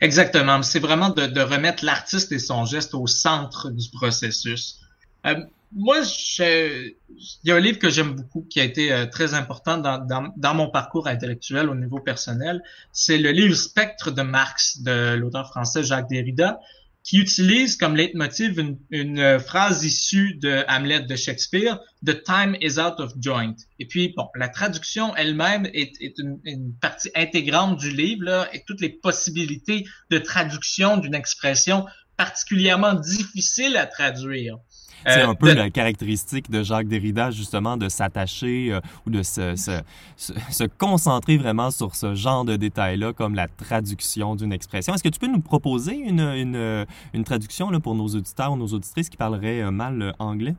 Exactement. 0.00 0.62
C'est 0.62 0.80
vraiment 0.80 1.10
de, 1.10 1.40
remettre 1.40 1.84
l'artiste 1.84 2.32
et 2.32 2.38
son 2.38 2.64
geste 2.64 2.94
au 2.94 3.06
centre 3.06 3.70
du 3.70 3.90
processus. 3.90 4.80
Euh, 5.26 5.34
moi, 5.74 5.98
il 6.38 6.94
y 7.44 7.50
a 7.50 7.56
un 7.56 7.60
livre 7.60 7.78
que 7.78 7.88
j'aime 7.88 8.14
beaucoup 8.14 8.46
qui 8.48 8.60
a 8.60 8.64
été 8.64 8.92
euh, 8.92 9.06
très 9.06 9.34
important 9.34 9.78
dans, 9.78 10.54
mon 10.54 10.70
parcours 10.70 11.06
intellectuel 11.06 11.68
au 11.68 11.74
niveau 11.74 12.00
personnel. 12.00 12.62
C'est 12.92 13.18
le 13.18 13.30
livre 13.30 13.54
Spectre 13.54 14.10
de 14.10 14.22
Marx 14.22 14.82
de 14.82 15.14
l'auteur 15.14 15.48
français 15.48 15.82
Jacques 15.82 16.08
Derrida, 16.08 16.60
qui 17.04 17.18
utilise 17.18 17.76
comme 17.76 17.96
leitmotiv 17.96 18.58
une, 18.90 19.18
euh, 19.18 19.38
phrase 19.38 19.84
issue 19.84 20.34
de 20.34 20.62
Hamlet 20.68 21.00
de 21.00 21.16
Shakespeare, 21.16 21.80
The 22.06 22.22
time 22.22 22.56
is 22.60 22.78
out 22.78 23.00
of 23.00 23.12
joint. 23.18 23.56
Et 23.80 23.86
puis, 23.86 24.12
bon, 24.16 24.28
la 24.36 24.48
traduction 24.48 25.16
elle-même 25.16 25.66
est, 25.72 26.00
est 26.00 26.18
une, 26.18 26.38
une, 26.44 26.74
partie 26.74 27.10
intégrante 27.16 27.78
du 27.78 27.90
livre, 27.90 28.24
là, 28.24 28.48
et 28.52 28.62
toutes 28.66 28.80
les 28.80 28.90
possibilités 28.90 29.84
de 30.10 30.18
traduction 30.18 30.98
d'une 30.98 31.14
expression 31.14 31.86
particulièrement 32.16 32.94
difficile 32.94 33.76
à 33.76 33.86
traduire. 33.86 34.58
C'est 35.06 35.22
un 35.22 35.34
peu 35.34 35.52
la 35.52 35.70
caractéristique 35.70 36.50
de 36.50 36.62
Jacques 36.62 36.88
Derrida, 36.88 37.30
justement, 37.30 37.76
de 37.76 37.88
s'attacher 37.88 38.72
euh, 38.72 38.80
ou 39.06 39.10
de 39.10 39.22
se, 39.22 39.56
se, 39.56 39.80
se, 40.16 40.64
concentrer 40.64 41.36
vraiment 41.36 41.70
sur 41.70 41.94
ce 41.94 42.14
genre 42.14 42.44
de 42.44 42.56
détails-là, 42.56 43.12
comme 43.12 43.34
la 43.34 43.48
traduction 43.48 44.36
d'une 44.36 44.52
expression. 44.52 44.94
Est-ce 44.94 45.02
que 45.02 45.08
tu 45.08 45.18
peux 45.18 45.26
nous 45.26 45.40
proposer 45.40 45.94
une, 45.94 46.20
une, 46.20 46.86
une 47.14 47.24
traduction 47.24 47.70
là, 47.70 47.80
pour 47.80 47.94
nos 47.94 48.08
auditeurs 48.08 48.52
ou 48.52 48.56
nos 48.56 48.68
auditrices 48.68 49.08
qui 49.08 49.16
parleraient 49.16 49.62
euh, 49.62 49.70
mal 49.70 50.14
anglais? 50.18 50.54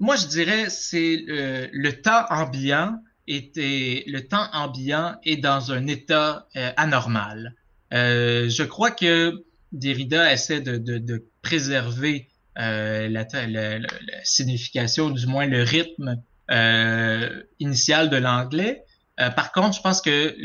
Moi, 0.00 0.16
je 0.16 0.26
dirais 0.26 0.68
c'est 0.68 1.24
euh, 1.28 1.68
le 1.72 1.92
temps 2.00 2.24
ambiant 2.30 2.98
était 3.28 4.02
le 4.08 4.26
temps 4.26 4.46
ambiant 4.52 5.14
est 5.24 5.36
dans 5.36 5.70
un 5.70 5.86
état 5.86 6.48
anormal. 6.76 7.54
je 7.92 8.62
crois 8.64 8.90
que 8.90 9.44
Derrida 9.72 10.32
essaie 10.32 10.60
de, 10.60 10.76
de, 10.76 10.98
de 10.98 11.24
préserver 11.40 12.28
euh, 12.28 12.31
la, 12.56 13.08
la, 13.08 13.78
la, 13.78 13.88
signification, 14.24 15.10
du 15.10 15.26
moins 15.26 15.46
le 15.46 15.62
rythme 15.62 16.22
euh, 16.50 17.42
initial 17.60 18.10
de 18.10 18.16
l'anglais. 18.16 18.84
Euh, 19.20 19.30
par 19.30 19.52
contre, 19.52 19.76
je 19.76 19.80
pense 19.80 20.02
que 20.02 20.36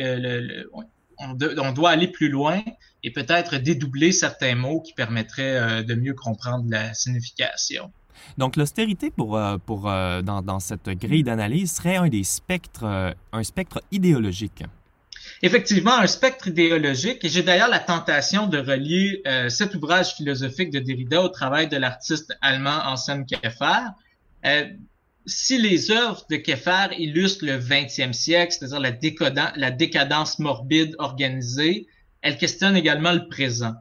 on, 1.17 1.71
doit 1.71 1.89
aller 1.89 2.07
plus 2.07 2.29
loin 2.29 2.61
et 3.03 3.11
peut-être 3.11 3.57
dédoubler 3.57 4.11
certains 4.11 4.55
mots 4.55 4.79
qui 4.81 4.93
permettraient 4.93 5.57
euh, 5.57 5.83
de 5.83 5.95
mieux 5.95 6.13
comprendre 6.13 6.65
la 6.69 6.93
signification. 6.93 7.91
Donc, 8.37 8.55
l'austérité 8.55 9.09
pour, 9.09 9.31
dans, 9.31 10.41
dans 10.41 10.59
cette 10.59 10.89
grille 10.89 11.23
d'analyse 11.23 11.73
serait 11.73 11.97
un 11.97 12.07
des 12.07 12.23
spectres, 12.23 13.15
un 13.31 13.43
spectre 13.43 13.81
idéologique 13.91 14.63
effectivement 15.41 15.97
un 15.97 16.07
spectre 16.07 16.47
idéologique 16.47 17.23
et 17.23 17.29
j'ai 17.29 17.43
d'ailleurs 17.43 17.69
la 17.69 17.79
tentation 17.79 18.47
de 18.47 18.57
relier 18.57 19.21
euh, 19.27 19.49
cet 19.49 19.75
ouvrage 19.75 20.15
philosophique 20.15 20.71
de 20.71 20.79
Derrida 20.79 21.21
au 21.21 21.29
travail 21.29 21.67
de 21.67 21.77
l'artiste 21.77 22.35
allemand 22.41 22.79
Anselm 22.85 23.25
Keffer. 23.25 23.89
Euh, 24.45 24.65
si 25.25 25.57
les 25.57 25.91
œuvres 25.91 26.25
de 26.29 26.37
Keffer 26.37 26.87
illustrent 26.97 27.45
le 27.45 27.59
20e 27.59 28.13
siècle, 28.13 28.55
c'est-à-dire 28.57 28.79
la, 28.79 29.53
la, 29.55 29.71
décadence 29.71 30.39
morbide 30.39 30.95
organisée, 30.99 31.85
elles 32.21 32.37
questionnent 32.37 32.77
également 32.77 33.11
le 33.11 33.27
présent. 33.27 33.75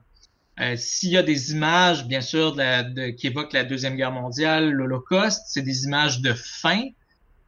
Euh, 0.61 0.74
S'il 0.76 1.11
y 1.11 1.16
a 1.16 1.22
des 1.22 1.52
images, 1.52 2.07
bien 2.07 2.20
sûr, 2.20 2.54
de 2.54 2.92
de, 2.92 3.11
qui 3.11 3.28
évoquent 3.28 3.52
la 3.52 3.64
Deuxième 3.64 3.94
Guerre 3.96 4.12
mondiale, 4.12 4.70
l'Holocauste, 4.70 5.44
c'est 5.46 5.62
des 5.62 5.84
images 5.84 6.20
de 6.20 6.32
fin. 6.32 6.82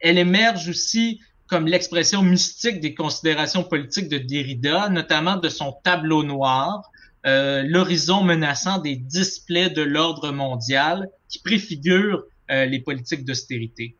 Elle 0.00 0.18
émerge 0.18 0.68
aussi 0.68 1.20
comme 1.48 1.66
l'expression 1.66 2.22
mystique 2.22 2.80
des 2.80 2.94
considérations 2.94 3.64
politiques 3.64 4.08
de 4.08 4.18
Derrida, 4.18 4.88
notamment 4.90 5.36
de 5.36 5.48
son 5.48 5.72
tableau 5.82 6.22
noir, 6.22 6.82
euh, 7.26 7.62
l'horizon 7.66 8.22
menaçant 8.22 8.78
des 8.78 8.96
displays 8.96 9.70
de 9.70 9.82
l'ordre 9.82 10.30
mondial 10.30 11.08
qui 11.28 11.40
préfigure 11.40 12.24
euh, 12.50 12.64
les 12.66 12.80
politiques 12.80 13.24
d'austérité. 13.24 13.96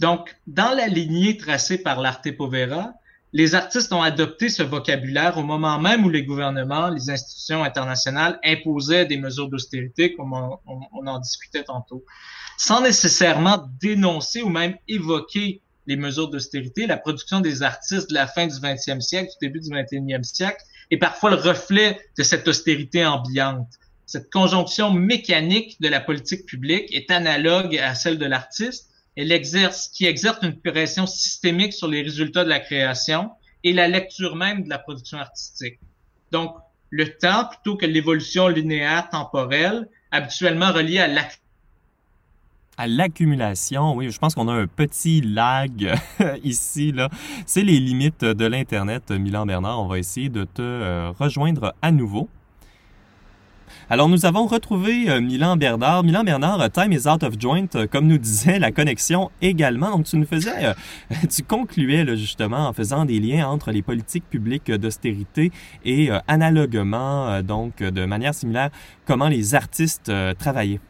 Donc, 0.00 0.36
dans 0.46 0.74
la 0.76 0.88
lignée 0.88 1.36
tracée 1.36 1.78
par 1.78 2.00
l'Arte 2.00 2.30
Povera, 2.36 2.92
les 3.32 3.54
artistes 3.54 3.92
ont 3.92 4.02
adopté 4.02 4.48
ce 4.48 4.62
vocabulaire 4.62 5.38
au 5.38 5.42
moment 5.42 5.80
même 5.80 6.04
où 6.04 6.08
les 6.08 6.24
gouvernements, 6.24 6.88
les 6.88 7.10
institutions 7.10 7.64
internationales 7.64 8.38
imposaient 8.44 9.06
des 9.06 9.16
mesures 9.16 9.48
d'austérité, 9.48 10.14
comme 10.14 10.32
on, 10.32 10.58
on, 10.92 11.06
en 11.06 11.18
discutait 11.18 11.64
tantôt, 11.64 12.04
sans 12.58 12.80
nécessairement 12.80 13.66
dénoncer 13.80 14.42
ou 14.42 14.50
même 14.50 14.76
évoquer 14.86 15.62
les 15.86 15.96
mesures 15.96 16.30
d'austérité, 16.30 16.86
la 16.86 16.96
production 16.96 17.40
des 17.40 17.62
artistes 17.62 18.08
de 18.10 18.14
la 18.14 18.26
fin 18.26 18.46
du 18.46 18.54
20e 18.54 19.00
siècle, 19.00 19.30
du 19.40 19.48
début 19.48 19.60
du 19.60 19.70
21e 19.70 20.22
siècle, 20.22 20.62
est 20.90 20.96
parfois 20.96 21.30
le 21.30 21.36
reflet 21.36 21.98
de 22.16 22.22
cette 22.22 22.46
austérité 22.48 23.04
ambiante. 23.04 23.68
Cette 24.06 24.30
conjonction 24.30 24.92
mécanique 24.92 25.80
de 25.80 25.88
la 25.88 26.00
politique 26.00 26.46
publique 26.46 26.94
est 26.94 27.10
analogue 27.10 27.76
à 27.78 27.94
celle 27.94 28.18
de 28.18 28.26
l'artiste. 28.26 28.90
Elle 29.16 29.32
exerce, 29.32 29.88
qui 29.88 30.06
exerce 30.06 30.38
une 30.42 30.60
pression 30.60 31.06
systémique 31.06 31.72
sur 31.72 31.88
les 31.88 32.02
résultats 32.02 32.44
de 32.44 32.48
la 32.48 32.60
création 32.60 33.30
et 33.62 33.72
la 33.72 33.88
lecture 33.88 34.36
même 34.36 34.64
de 34.64 34.68
la 34.68 34.78
production 34.78 35.18
artistique. 35.18 35.78
Donc, 36.32 36.54
le 36.90 37.16
temps, 37.16 37.46
plutôt 37.46 37.76
que 37.76 37.86
l'évolution 37.86 38.48
linéaire 38.48 39.08
temporelle, 39.10 39.88
habituellement 40.10 40.72
reliée 40.72 40.98
à 40.98 41.08
l'action 41.08 41.43
à 42.76 42.86
l'accumulation, 42.86 43.94
oui, 43.94 44.10
je 44.10 44.18
pense 44.18 44.34
qu'on 44.34 44.48
a 44.48 44.52
un 44.52 44.66
petit 44.66 45.20
lag 45.20 45.94
ici, 46.44 46.92
là. 46.92 47.08
C'est 47.46 47.62
les 47.62 47.78
limites 47.78 48.24
de 48.24 48.46
l'Internet, 48.46 49.10
Milan 49.10 49.46
Bernard. 49.46 49.80
On 49.80 49.86
va 49.86 49.98
essayer 49.98 50.28
de 50.28 50.44
te 50.44 50.62
euh, 50.62 51.12
rejoindre 51.18 51.74
à 51.82 51.92
nouveau. 51.92 52.28
Alors, 53.90 54.08
nous 54.08 54.24
avons 54.24 54.46
retrouvé 54.46 55.10
euh, 55.10 55.20
Milan 55.20 55.56
Bernard. 55.56 56.04
Milan 56.04 56.24
Bernard, 56.24 56.60
euh, 56.60 56.68
Time 56.68 56.92
is 56.92 57.06
out 57.06 57.22
of 57.22 57.38
joint, 57.38 57.68
comme 57.90 58.06
nous 58.06 58.18
disait 58.18 58.58
la 58.58 58.72
connexion 58.72 59.30
également. 59.40 59.90
Donc, 59.90 60.06
tu 60.06 60.16
nous 60.16 60.26
faisais, 60.26 60.74
tu 61.30 61.42
concluais 61.42 62.16
justement 62.16 62.68
en 62.68 62.72
faisant 62.72 63.04
des 63.04 63.20
liens 63.20 63.46
entre 63.46 63.70
les 63.70 63.82
politiques 63.82 64.28
publiques 64.28 64.70
d'austérité 64.70 65.52
et 65.84 66.10
analoguement, 66.26 67.42
donc 67.42 67.82
de 67.82 68.04
manière 68.04 68.34
similaire, 68.34 68.70
comment 69.06 69.28
les 69.28 69.54
artistes 69.54 70.10
travaillaient. 70.38 70.80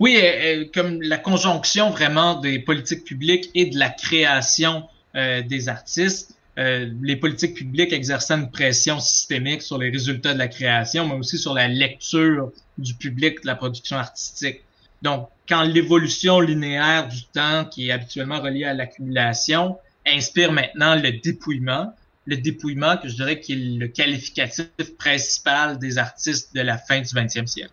Oui, 0.00 0.16
euh, 0.16 0.22
euh, 0.22 0.64
comme 0.72 1.02
la 1.02 1.18
conjonction 1.18 1.90
vraiment 1.90 2.40
des 2.40 2.58
politiques 2.58 3.04
publiques 3.04 3.50
et 3.54 3.66
de 3.66 3.78
la 3.78 3.90
création 3.90 4.84
euh, 5.14 5.42
des 5.42 5.68
artistes. 5.68 6.34
les 6.56 7.16
politiques 7.16 7.54
publiques 7.54 7.92
exerçant 7.92 8.38
une 8.38 8.50
pression 8.50 8.98
systémique 8.98 9.60
sur 9.60 9.76
les 9.76 9.90
résultats 9.90 10.32
de 10.32 10.38
la 10.38 10.48
création, 10.48 11.06
mais 11.06 11.14
aussi 11.14 11.36
sur 11.36 11.52
la 11.52 11.68
lecture 11.68 12.50
du 12.78 12.94
public 12.94 13.42
de 13.42 13.46
la 13.46 13.56
production 13.56 13.98
artistique. 13.98 14.62
Donc, 15.02 15.28
quand 15.46 15.62
l'évolution 15.64 16.40
linéaire 16.40 17.08
du 17.08 17.24
temps, 17.26 17.66
qui 17.66 17.88
est 17.88 17.92
habituellement 17.92 18.40
reliée 18.40 18.64
à 18.64 18.72
l'accumulation, 18.72 19.76
inspire 20.06 20.50
maintenant 20.50 20.94
le 20.94 21.12
dépouillement, 21.12 21.92
le 22.24 22.38
dépouillement 22.38 22.96
que 22.96 23.08
je 23.08 23.16
dirais 23.16 23.38
qui 23.38 23.52
est 23.52 23.78
le 23.78 23.88
qualificatif 23.88 24.96
principal 24.96 25.78
des 25.78 25.98
artistes 25.98 26.54
de 26.54 26.62
la 26.62 26.78
fin 26.78 27.00
du 27.00 27.08
20e 27.08 27.46
siècle. 27.46 27.72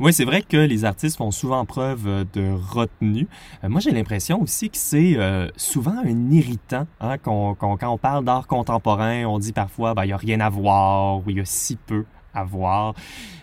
Oui, 0.00 0.12
c'est 0.12 0.24
vrai 0.24 0.42
que 0.42 0.56
les 0.56 0.84
artistes 0.84 1.16
font 1.16 1.30
souvent 1.30 1.64
preuve 1.64 2.06
euh, 2.06 2.24
de 2.32 2.52
retenue. 2.70 3.26
Euh, 3.64 3.68
moi, 3.68 3.80
j'ai 3.80 3.90
l'impression 3.90 4.40
aussi 4.40 4.70
que 4.70 4.76
c'est 4.76 5.14
euh, 5.16 5.48
souvent 5.56 5.96
un 6.04 6.30
irritant 6.30 6.86
hein, 7.00 7.18
quand 7.18 7.56
on 7.60 7.98
parle 7.98 8.24
d'art 8.24 8.46
contemporain. 8.46 9.24
On 9.24 9.38
dit 9.38 9.52
parfois, 9.52 9.94
ben, 9.94 10.04
il 10.04 10.08
n'y 10.08 10.12
a 10.12 10.16
rien 10.16 10.40
à 10.40 10.48
voir 10.48 11.18
ou 11.18 11.24
il 11.28 11.38
y 11.38 11.40
a 11.40 11.44
si 11.44 11.76
peu 11.76 12.04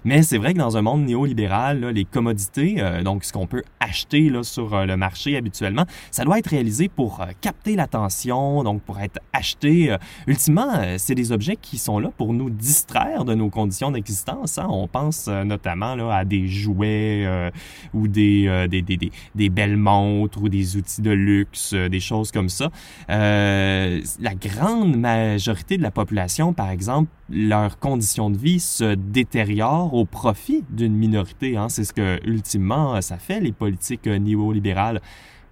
Mais 0.06 0.22
c'est 0.22 0.38
vrai 0.38 0.54
que 0.54 0.60
dans 0.60 0.78
un 0.78 0.84
monde 0.84 1.04
néolibéral, 1.04 1.80
là, 1.80 1.92
les 1.92 2.06
commodités, 2.06 2.76
euh, 2.78 3.02
donc 3.02 3.24
ce 3.24 3.34
qu'on 3.34 3.48
peut 3.48 3.64
acheter 3.80 4.30
là, 4.30 4.44
sur 4.44 4.76
euh, 4.76 4.86
le 4.86 4.96
marché 4.98 5.36
habituellement, 5.36 5.86
ça 6.12 6.24
doit 6.24 6.38
être 6.38 6.52
réalisé 6.52 6.90
pour 6.90 7.22
euh, 7.22 7.26
capter 7.42 7.76
l'attention, 7.76 8.64
donc 8.64 8.84
pour 8.84 9.00
être 9.00 9.20
acheté. 9.34 9.96
ultimement, 10.28 10.96
c'est 10.98 11.16
des 11.16 11.32
objets 11.32 11.56
qui 11.56 11.80
sont 11.80 11.98
là 11.98 12.12
pour 12.16 12.34
nous 12.34 12.52
distraire 12.52 13.26
de 13.26 13.34
nos 13.34 13.50
conditions 13.50 13.90
d'existence. 13.90 14.60
Hein. 14.60 14.68
On 14.70 14.88
pense 14.88 15.28
notamment 15.28 15.96
là, 15.96 16.18
à 16.18 16.24
des 16.24 16.48
jouets 16.48 17.52
ou 17.94 18.08
des, 18.08 18.68
des, 18.70 18.82
des, 18.82 19.12
des, 19.36 19.50
belles 19.50 19.78
montres 19.78 20.42
ou 20.42 20.50
des 20.50 20.78
outils 20.78 21.02
de 21.02 21.12
luxe, 21.12 21.74
des 21.74 22.00
choses 22.00 22.32
comme 22.32 22.50
ça. 22.50 22.70
la 23.10 24.36
grande 24.40 24.96
majorité 24.96 25.78
de 25.78 25.84
la 25.84 25.92
population, 25.92 26.54
par 26.54 26.70
exemple, 26.70 27.10
leurs 27.30 27.80
conditions 27.80 28.30
de 28.30 28.38
vie 28.38 28.60
se 28.60 28.96
détériorent 28.96 29.94
au 29.94 30.06
profit 30.06 30.64
d'une 30.70 30.96
minorité. 30.96 31.58
Hein. 31.58 31.70
C'est 31.70 31.84
ce 31.84 31.94
que, 31.94 32.20
ultimement, 32.28 33.02
ça 33.02 33.18
fait, 33.18 33.40
les 33.40 33.52
politiques 33.52 34.08
euh, 34.08 34.20
néolibérales. 34.20 35.02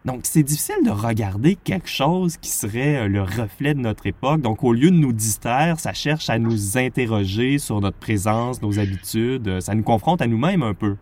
Donc, 0.06 0.22
c'est 0.24 0.44
difficile 0.44 0.84
de 0.86 0.92
regarder 0.92 1.56
quelque 1.56 1.88
chose 1.88 2.38
qui 2.38 2.50
serait 2.50 3.04
euh, 3.04 3.08
le 3.08 3.24
reflet 3.24 3.74
de 3.74 3.80
notre 3.80 4.06
époque. 4.06 4.42
Donc, 4.42 4.64
au 4.64 4.74
lieu 4.74 4.92
de 4.92 4.96
nous 4.96 5.14
distraire, 5.14 5.80
ça 5.80 5.94
cherche 5.94 6.30
à 6.30 6.38
nous 6.38 6.78
interroger 6.78 7.58
sur 7.58 7.82
notre 7.82 7.98
présence, 7.98 8.62
nos 8.62 8.78
habitudes. 8.80 9.48
Euh, 9.48 9.60
ça 9.60 9.74
nous 9.74 9.84
confronte 9.84 10.22
à 10.22 10.28
nous-mêmes 10.28 10.62
un 10.62 10.74
peu. 10.74 10.98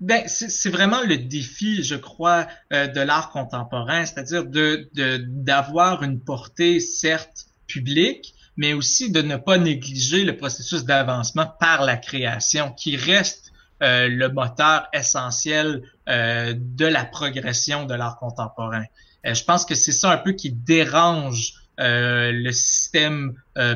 Ben, 0.00 0.22
c'est 0.26 0.70
vraiment 0.70 1.02
le 1.06 1.18
défi, 1.18 1.82
je 1.82 1.94
crois, 1.94 2.46
de 2.70 3.00
l'art 3.02 3.28
contemporain, 3.32 4.06
c'est-à-dire 4.06 4.46
de 4.46 4.88
d'avoir 5.26 6.02
une 6.02 6.18
portée 6.20 6.80
certes 6.80 7.50
publique, 7.66 8.34
mais 8.56 8.72
aussi 8.72 9.10
de 9.10 9.22
ne 9.22 9.36
pas 9.36 9.58
négliger 9.58 10.24
le 10.24 10.36
processus 10.36 10.84
d'avancement 10.84 11.46
par 11.58 11.84
la 11.84 11.96
création, 11.96 12.72
qui 12.72 12.96
reste 12.96 13.50
euh, 13.82 14.08
le 14.08 14.28
moteur 14.28 14.88
essentiel 14.92 15.82
euh, 16.06 16.52
de 16.54 16.84
la 16.84 17.06
progression 17.06 17.86
de 17.86 17.94
l'art 17.94 18.18
contemporain. 18.18 18.84
Euh, 19.24 19.32
je 19.32 19.42
pense 19.42 19.64
que 19.64 19.74
c'est 19.74 19.92
ça 19.92 20.12
un 20.12 20.18
peu 20.18 20.32
qui 20.32 20.52
dérange 20.52 21.54
le 21.82 22.52
système 22.52 23.32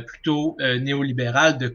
plutôt 0.07 0.59
néolibéral 0.61 1.57
de, 1.57 1.75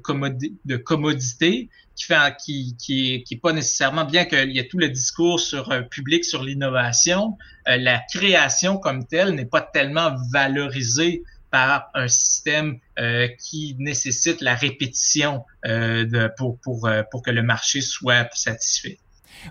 de 0.66 0.78
commodité 0.78 1.70
qui 1.95 2.04
fait 2.04 2.36
qui 2.45 2.76
qui 2.78 3.24
qui 3.24 3.34
est 3.34 3.41
pas 3.41 3.52
nécessairement 3.52 4.06
bien 4.06 4.26
qu'il 4.26 4.52
y 4.52 4.60
a 4.60 4.64
tout 4.64 4.78
le 4.78 4.89
discours 4.89 5.39
sur 5.39 5.74
public 5.89 6.24
sur 6.24 6.43
l'innovation 6.43 7.36
la 7.66 8.00
création 8.14 8.78
comme 8.78 9.08
telle 9.08 9.32
n'est 9.32 9.47
pas 9.47 9.62
tellement 9.62 10.14
valorisée 10.32 11.24
par 11.52 11.89
un 11.93 12.08
système 12.08 12.80
euh, 13.00 13.28
qui 13.39 13.76
nécessite 13.80 14.41
la 14.41 14.56
répétition 14.56 15.43
euh, 15.66 16.06
de, 16.06 16.30
pour, 16.38 16.60
pour, 16.60 16.88
euh, 16.88 17.04
pour 17.12 17.22
que 17.22 17.32
le 17.32 17.41
marché 17.41 17.82
soit 17.82 18.30
satisfait. 18.34 19.00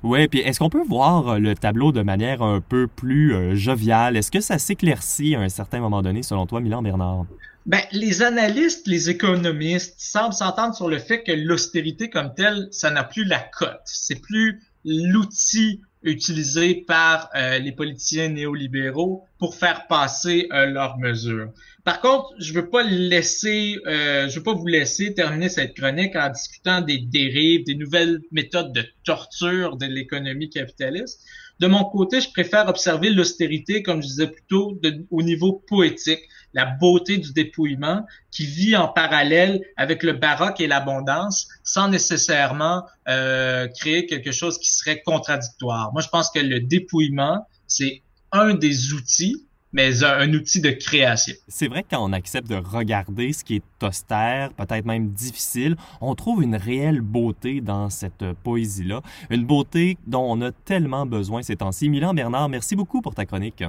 Oui, 0.02 0.28
puis 0.28 0.40
est-ce 0.40 0.58
qu'on 0.58 0.68
peut 0.68 0.84
voir 0.86 1.38
le 1.38 1.54
tableau 1.54 1.92
de 1.92 2.02
manière 2.02 2.42
un 2.42 2.60
peu 2.60 2.86
plus 2.86 3.56
joviale? 3.56 4.18
Est-ce 4.18 4.30
que 4.30 4.40
ça 4.40 4.58
s'éclaircit 4.58 5.34
à 5.34 5.40
un 5.40 5.48
certain 5.48 5.80
moment 5.80 6.02
donné, 6.02 6.22
selon 6.22 6.46
toi, 6.46 6.60
Milan 6.60 6.82
Bernard? 6.82 7.24
Ben, 7.64 7.80
les 7.92 8.22
analystes, 8.22 8.86
les 8.86 9.08
économistes 9.08 9.94
semblent 9.98 10.34
s'entendre 10.34 10.74
sur 10.74 10.88
le 10.88 10.98
fait 10.98 11.22
que 11.22 11.32
l'austérité 11.32 12.10
comme 12.10 12.34
telle, 12.34 12.68
ça 12.70 12.90
n'a 12.90 13.02
plus 13.04 13.24
la 13.24 13.38
cote. 13.38 13.80
C'est 13.84 14.20
plus 14.20 14.60
l'outil 14.84 15.80
utilisé 16.08 16.84
par 16.86 17.30
les 17.34 17.72
politiciens 17.72 18.28
néolibéraux 18.28 19.24
pour 19.38 19.54
faire 19.54 19.86
passer 19.86 20.48
leurs 20.50 20.98
mesures. 20.98 21.50
Par 21.88 22.02
contre, 22.02 22.34
je 22.38 22.52
veux 22.52 22.68
pas 22.68 22.82
laisser, 22.82 23.78
euh, 23.86 24.28
je 24.28 24.36
veux 24.36 24.42
pas 24.42 24.52
vous 24.52 24.66
laisser 24.66 25.14
terminer 25.14 25.48
cette 25.48 25.74
chronique 25.74 26.16
en 26.16 26.28
discutant 26.28 26.82
des 26.82 26.98
dérives, 26.98 27.64
des 27.64 27.76
nouvelles 27.76 28.20
méthodes 28.30 28.74
de 28.74 28.84
torture 29.04 29.78
de 29.78 29.86
l'économie 29.86 30.50
capitaliste. 30.50 31.22
De 31.60 31.66
mon 31.66 31.84
côté, 31.84 32.20
je 32.20 32.30
préfère 32.30 32.68
observer 32.68 33.08
l'austérité, 33.08 33.82
comme 33.82 34.02
je 34.02 34.08
disais 34.08 34.26
plus 34.26 34.44
tôt, 34.48 34.78
au 35.10 35.22
niveau 35.22 35.64
poétique, 35.66 36.20
la 36.54 36.64
beauté 36.64 37.18
du 37.18 37.32
dépouillement 37.32 38.06
qui 38.30 38.46
vit 38.46 38.76
en 38.76 38.88
parallèle 38.88 39.62
avec 39.76 40.02
le 40.02 40.12
baroque 40.12 40.60
et 40.60 40.66
l'abondance, 40.66 41.48
sans 41.62 41.88
nécessairement 41.88 42.84
euh, 43.08 43.68
créer 43.68 44.06
quelque 44.06 44.32
chose 44.32 44.58
qui 44.58 44.72
serait 44.72 45.02
contradictoire. 45.02 45.92
Moi, 45.92 46.02
je 46.02 46.08
pense 46.08 46.30
que 46.30 46.40
le 46.40 46.60
dépouillement, 46.60 47.46
c'est 47.66 48.02
un 48.32 48.54
des 48.54 48.92
outils 48.92 49.44
mais 49.72 50.02
un, 50.02 50.32
outil 50.32 50.60
de 50.60 50.70
création. 50.70 51.34
C'est 51.46 51.68
vrai 51.68 51.82
que 51.82 51.88
quand 51.90 52.02
on 52.02 52.12
accepte 52.12 52.48
de 52.48 52.56
regarder 52.56 53.32
ce 53.32 53.44
qui 53.44 53.56
est 53.56 53.84
austère, 53.84 54.52
peut-être 54.54 54.86
même 54.86 55.10
difficile, 55.10 55.76
on 56.00 56.14
trouve 56.14 56.42
une 56.42 56.56
réelle 56.56 57.00
beauté 57.00 57.60
dans 57.60 57.90
cette 57.90 58.24
poésie-là, 58.44 59.02
une 59.30 59.44
beauté 59.44 59.98
dont 60.06 60.24
on 60.26 60.40
a 60.40 60.52
tellement 60.52 61.06
besoin 61.06 61.42
ces 61.42 61.56
temps-ci. 61.56 61.88
Milan 61.88 62.14
Bernard, 62.14 62.48
merci 62.48 62.76
beaucoup 62.76 63.02
pour 63.02 63.14
ta 63.14 63.26
chronique. 63.26 63.62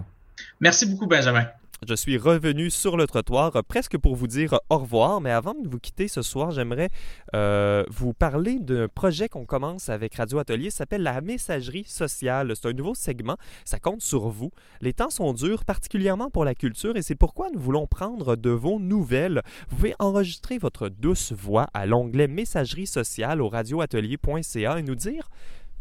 Merci 0.62 0.86
beaucoup, 0.86 1.08
Benjamin. 1.08 1.46
Je 1.88 1.96
suis 1.96 2.18
revenu 2.18 2.70
sur 2.70 2.98
le 2.98 3.08
trottoir 3.08 3.64
presque 3.64 3.98
pour 3.98 4.14
vous 4.14 4.28
dire 4.28 4.60
au 4.70 4.80
revoir, 4.80 5.22
mais 5.22 5.32
avant 5.32 5.54
de 5.54 5.66
vous 5.70 5.80
quitter 5.80 6.10
ce 6.10 6.22
soir, 6.22 6.52
j'aimerais 6.52 6.90
euh, 7.34 7.86
vous 7.90 8.12
parler 8.14 8.60
d'un 8.60 8.90
projet 8.90 9.30
qu'on 9.30 9.46
commence 9.46 9.88
avec 9.88 10.16
Radio 10.16 10.40
Atelier, 10.40 10.72
ça 10.72 10.80
s'appelle 10.80 11.04
la 11.04 11.22
messagerie 11.22 11.86
sociale. 11.86 12.54
C'est 12.56 12.68
un 12.68 12.74
nouveau 12.74 12.96
segment, 12.96 13.38
ça 13.64 13.80
compte 13.80 14.02
sur 14.02 14.28
vous. 14.28 14.52
Les 14.82 14.92
temps 14.92 15.10
sont 15.10 15.32
durs, 15.32 15.64
particulièrement 15.64 16.30
pour 16.30 16.44
la 16.44 16.54
culture, 16.54 16.98
et 16.98 17.02
c'est 17.02 17.16
pourquoi 17.16 17.48
nous 17.54 17.62
voulons 17.62 17.88
prendre 17.88 18.36
de 18.36 18.50
vos 18.50 18.78
nouvelles. 18.78 19.42
Vous 19.70 19.78
pouvez 19.78 19.96
enregistrer 20.00 20.58
votre 20.58 20.90
douce 20.90 21.32
voix 21.32 21.68
à 21.74 21.86
l'onglet 21.86 22.28
messagerie 22.28 22.88
sociale 22.88 23.42
au 23.42 23.48
radioatelier.ca 23.48 24.80
et 24.80 24.84
nous 24.84 24.96
dire 24.96 25.30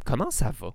comment 0.05 0.31
ça 0.31 0.53
va. 0.61 0.75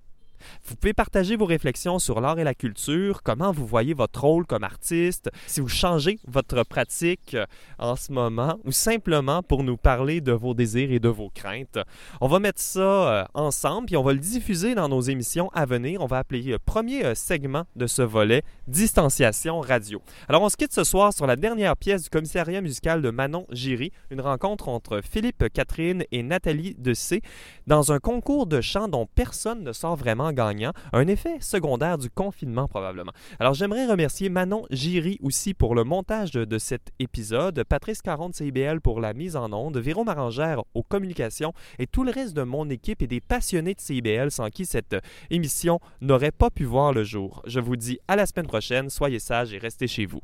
Vous 0.64 0.76
pouvez 0.76 0.92
partager 0.92 1.36
vos 1.36 1.44
réflexions 1.44 1.98
sur 1.98 2.20
l'art 2.20 2.38
et 2.38 2.44
la 2.44 2.54
culture, 2.54 3.22
comment 3.22 3.52
vous 3.52 3.66
voyez 3.66 3.94
votre 3.94 4.22
rôle 4.22 4.46
comme 4.46 4.64
artiste, 4.64 5.30
si 5.46 5.60
vous 5.60 5.68
changez 5.68 6.18
votre 6.26 6.64
pratique 6.64 7.34
euh, 7.34 7.46
en 7.78 7.96
ce 7.96 8.12
moment, 8.12 8.58
ou 8.64 8.72
simplement 8.72 9.42
pour 9.42 9.62
nous 9.62 9.76
parler 9.76 10.20
de 10.20 10.32
vos 10.32 10.54
désirs 10.54 10.92
et 10.92 10.98
de 10.98 11.08
vos 11.08 11.30
craintes. 11.30 11.78
On 12.20 12.28
va 12.28 12.38
mettre 12.38 12.60
ça 12.60 12.80
euh, 12.80 13.24
ensemble, 13.34 13.86
puis 13.86 13.96
on 13.96 14.02
va 14.02 14.12
le 14.12 14.18
diffuser 14.18 14.74
dans 14.74 14.88
nos 14.88 15.00
émissions 15.00 15.50
à 15.54 15.66
venir. 15.66 16.00
On 16.00 16.06
va 16.06 16.18
appeler 16.18 16.42
le 16.42 16.54
euh, 16.54 16.58
premier 16.64 17.14
segment 17.14 17.64
de 17.76 17.86
ce 17.86 18.02
volet 18.02 18.42
Distanciation 18.66 19.60
radio. 19.60 20.00
Alors 20.28 20.42
on 20.42 20.48
se 20.48 20.56
quitte 20.56 20.72
ce 20.72 20.84
soir 20.84 21.12
sur 21.12 21.26
la 21.26 21.36
dernière 21.36 21.76
pièce 21.76 22.04
du 22.04 22.10
commissariat 22.10 22.60
musical 22.60 23.02
de 23.02 23.10
Manon 23.10 23.46
Giry, 23.50 23.92
une 24.10 24.20
rencontre 24.20 24.68
entre 24.68 25.00
Philippe 25.02 25.44
Catherine 25.52 26.04
et 26.12 26.22
Nathalie 26.22 26.76
C 26.94 27.22
dans 27.66 27.92
un 27.92 27.98
concours 27.98 28.46
de 28.46 28.60
chant 28.60 28.88
dont 28.88 29.06
personne 29.06 29.62
ne 29.62 29.72
sort 29.72 29.96
vraiment 29.96 30.32
gagnant, 30.34 30.72
un 30.92 31.06
effet 31.06 31.38
secondaire 31.40 31.98
du 31.98 32.10
confinement 32.10 32.68
probablement. 32.68 33.12
Alors 33.40 33.54
j'aimerais 33.54 33.86
remercier 33.86 34.28
Manon 34.28 34.66
Giry 34.70 35.18
aussi 35.22 35.54
pour 35.54 35.74
le 35.74 35.84
montage 35.84 36.32
de, 36.32 36.58
cet 36.58 36.92
épisode, 36.98 37.64
Patrice 37.64 38.02
Caron 38.02 38.28
de 38.28 38.34
CIBL 38.34 38.80
pour 38.80 39.00
la 39.00 39.14
mise 39.14 39.36
en 39.36 39.52
onde, 39.52 39.78
Véro 39.78 40.04
Marangère 40.04 40.62
aux 40.74 40.82
communications 40.82 41.52
et 41.78 41.86
tout 41.86 42.04
le 42.04 42.10
reste 42.10 42.34
de 42.34 42.42
mon 42.42 42.68
équipe 42.70 43.02
et 43.02 43.06
des 43.06 43.20
passionnés 43.20 43.74
de 43.74 43.80
CIBL 43.80 44.30
sans 44.30 44.50
qui 44.50 44.66
cette 44.66 44.96
émission 45.30 45.80
n'aurait 46.00 46.30
pas 46.32 46.50
pu 46.50 46.64
voir 46.64 46.92
le 46.92 47.04
jour. 47.04 47.42
Je 47.46 47.60
vous 47.60 47.76
dis 47.76 47.98
à 48.08 48.16
la 48.16 48.26
semaine 48.26 48.46
prochaine, 48.46 48.90
soyez 48.90 49.18
sages 49.18 49.52
et 49.52 49.58
restez 49.58 49.86
chez 49.86 50.06
vous. 50.06 50.20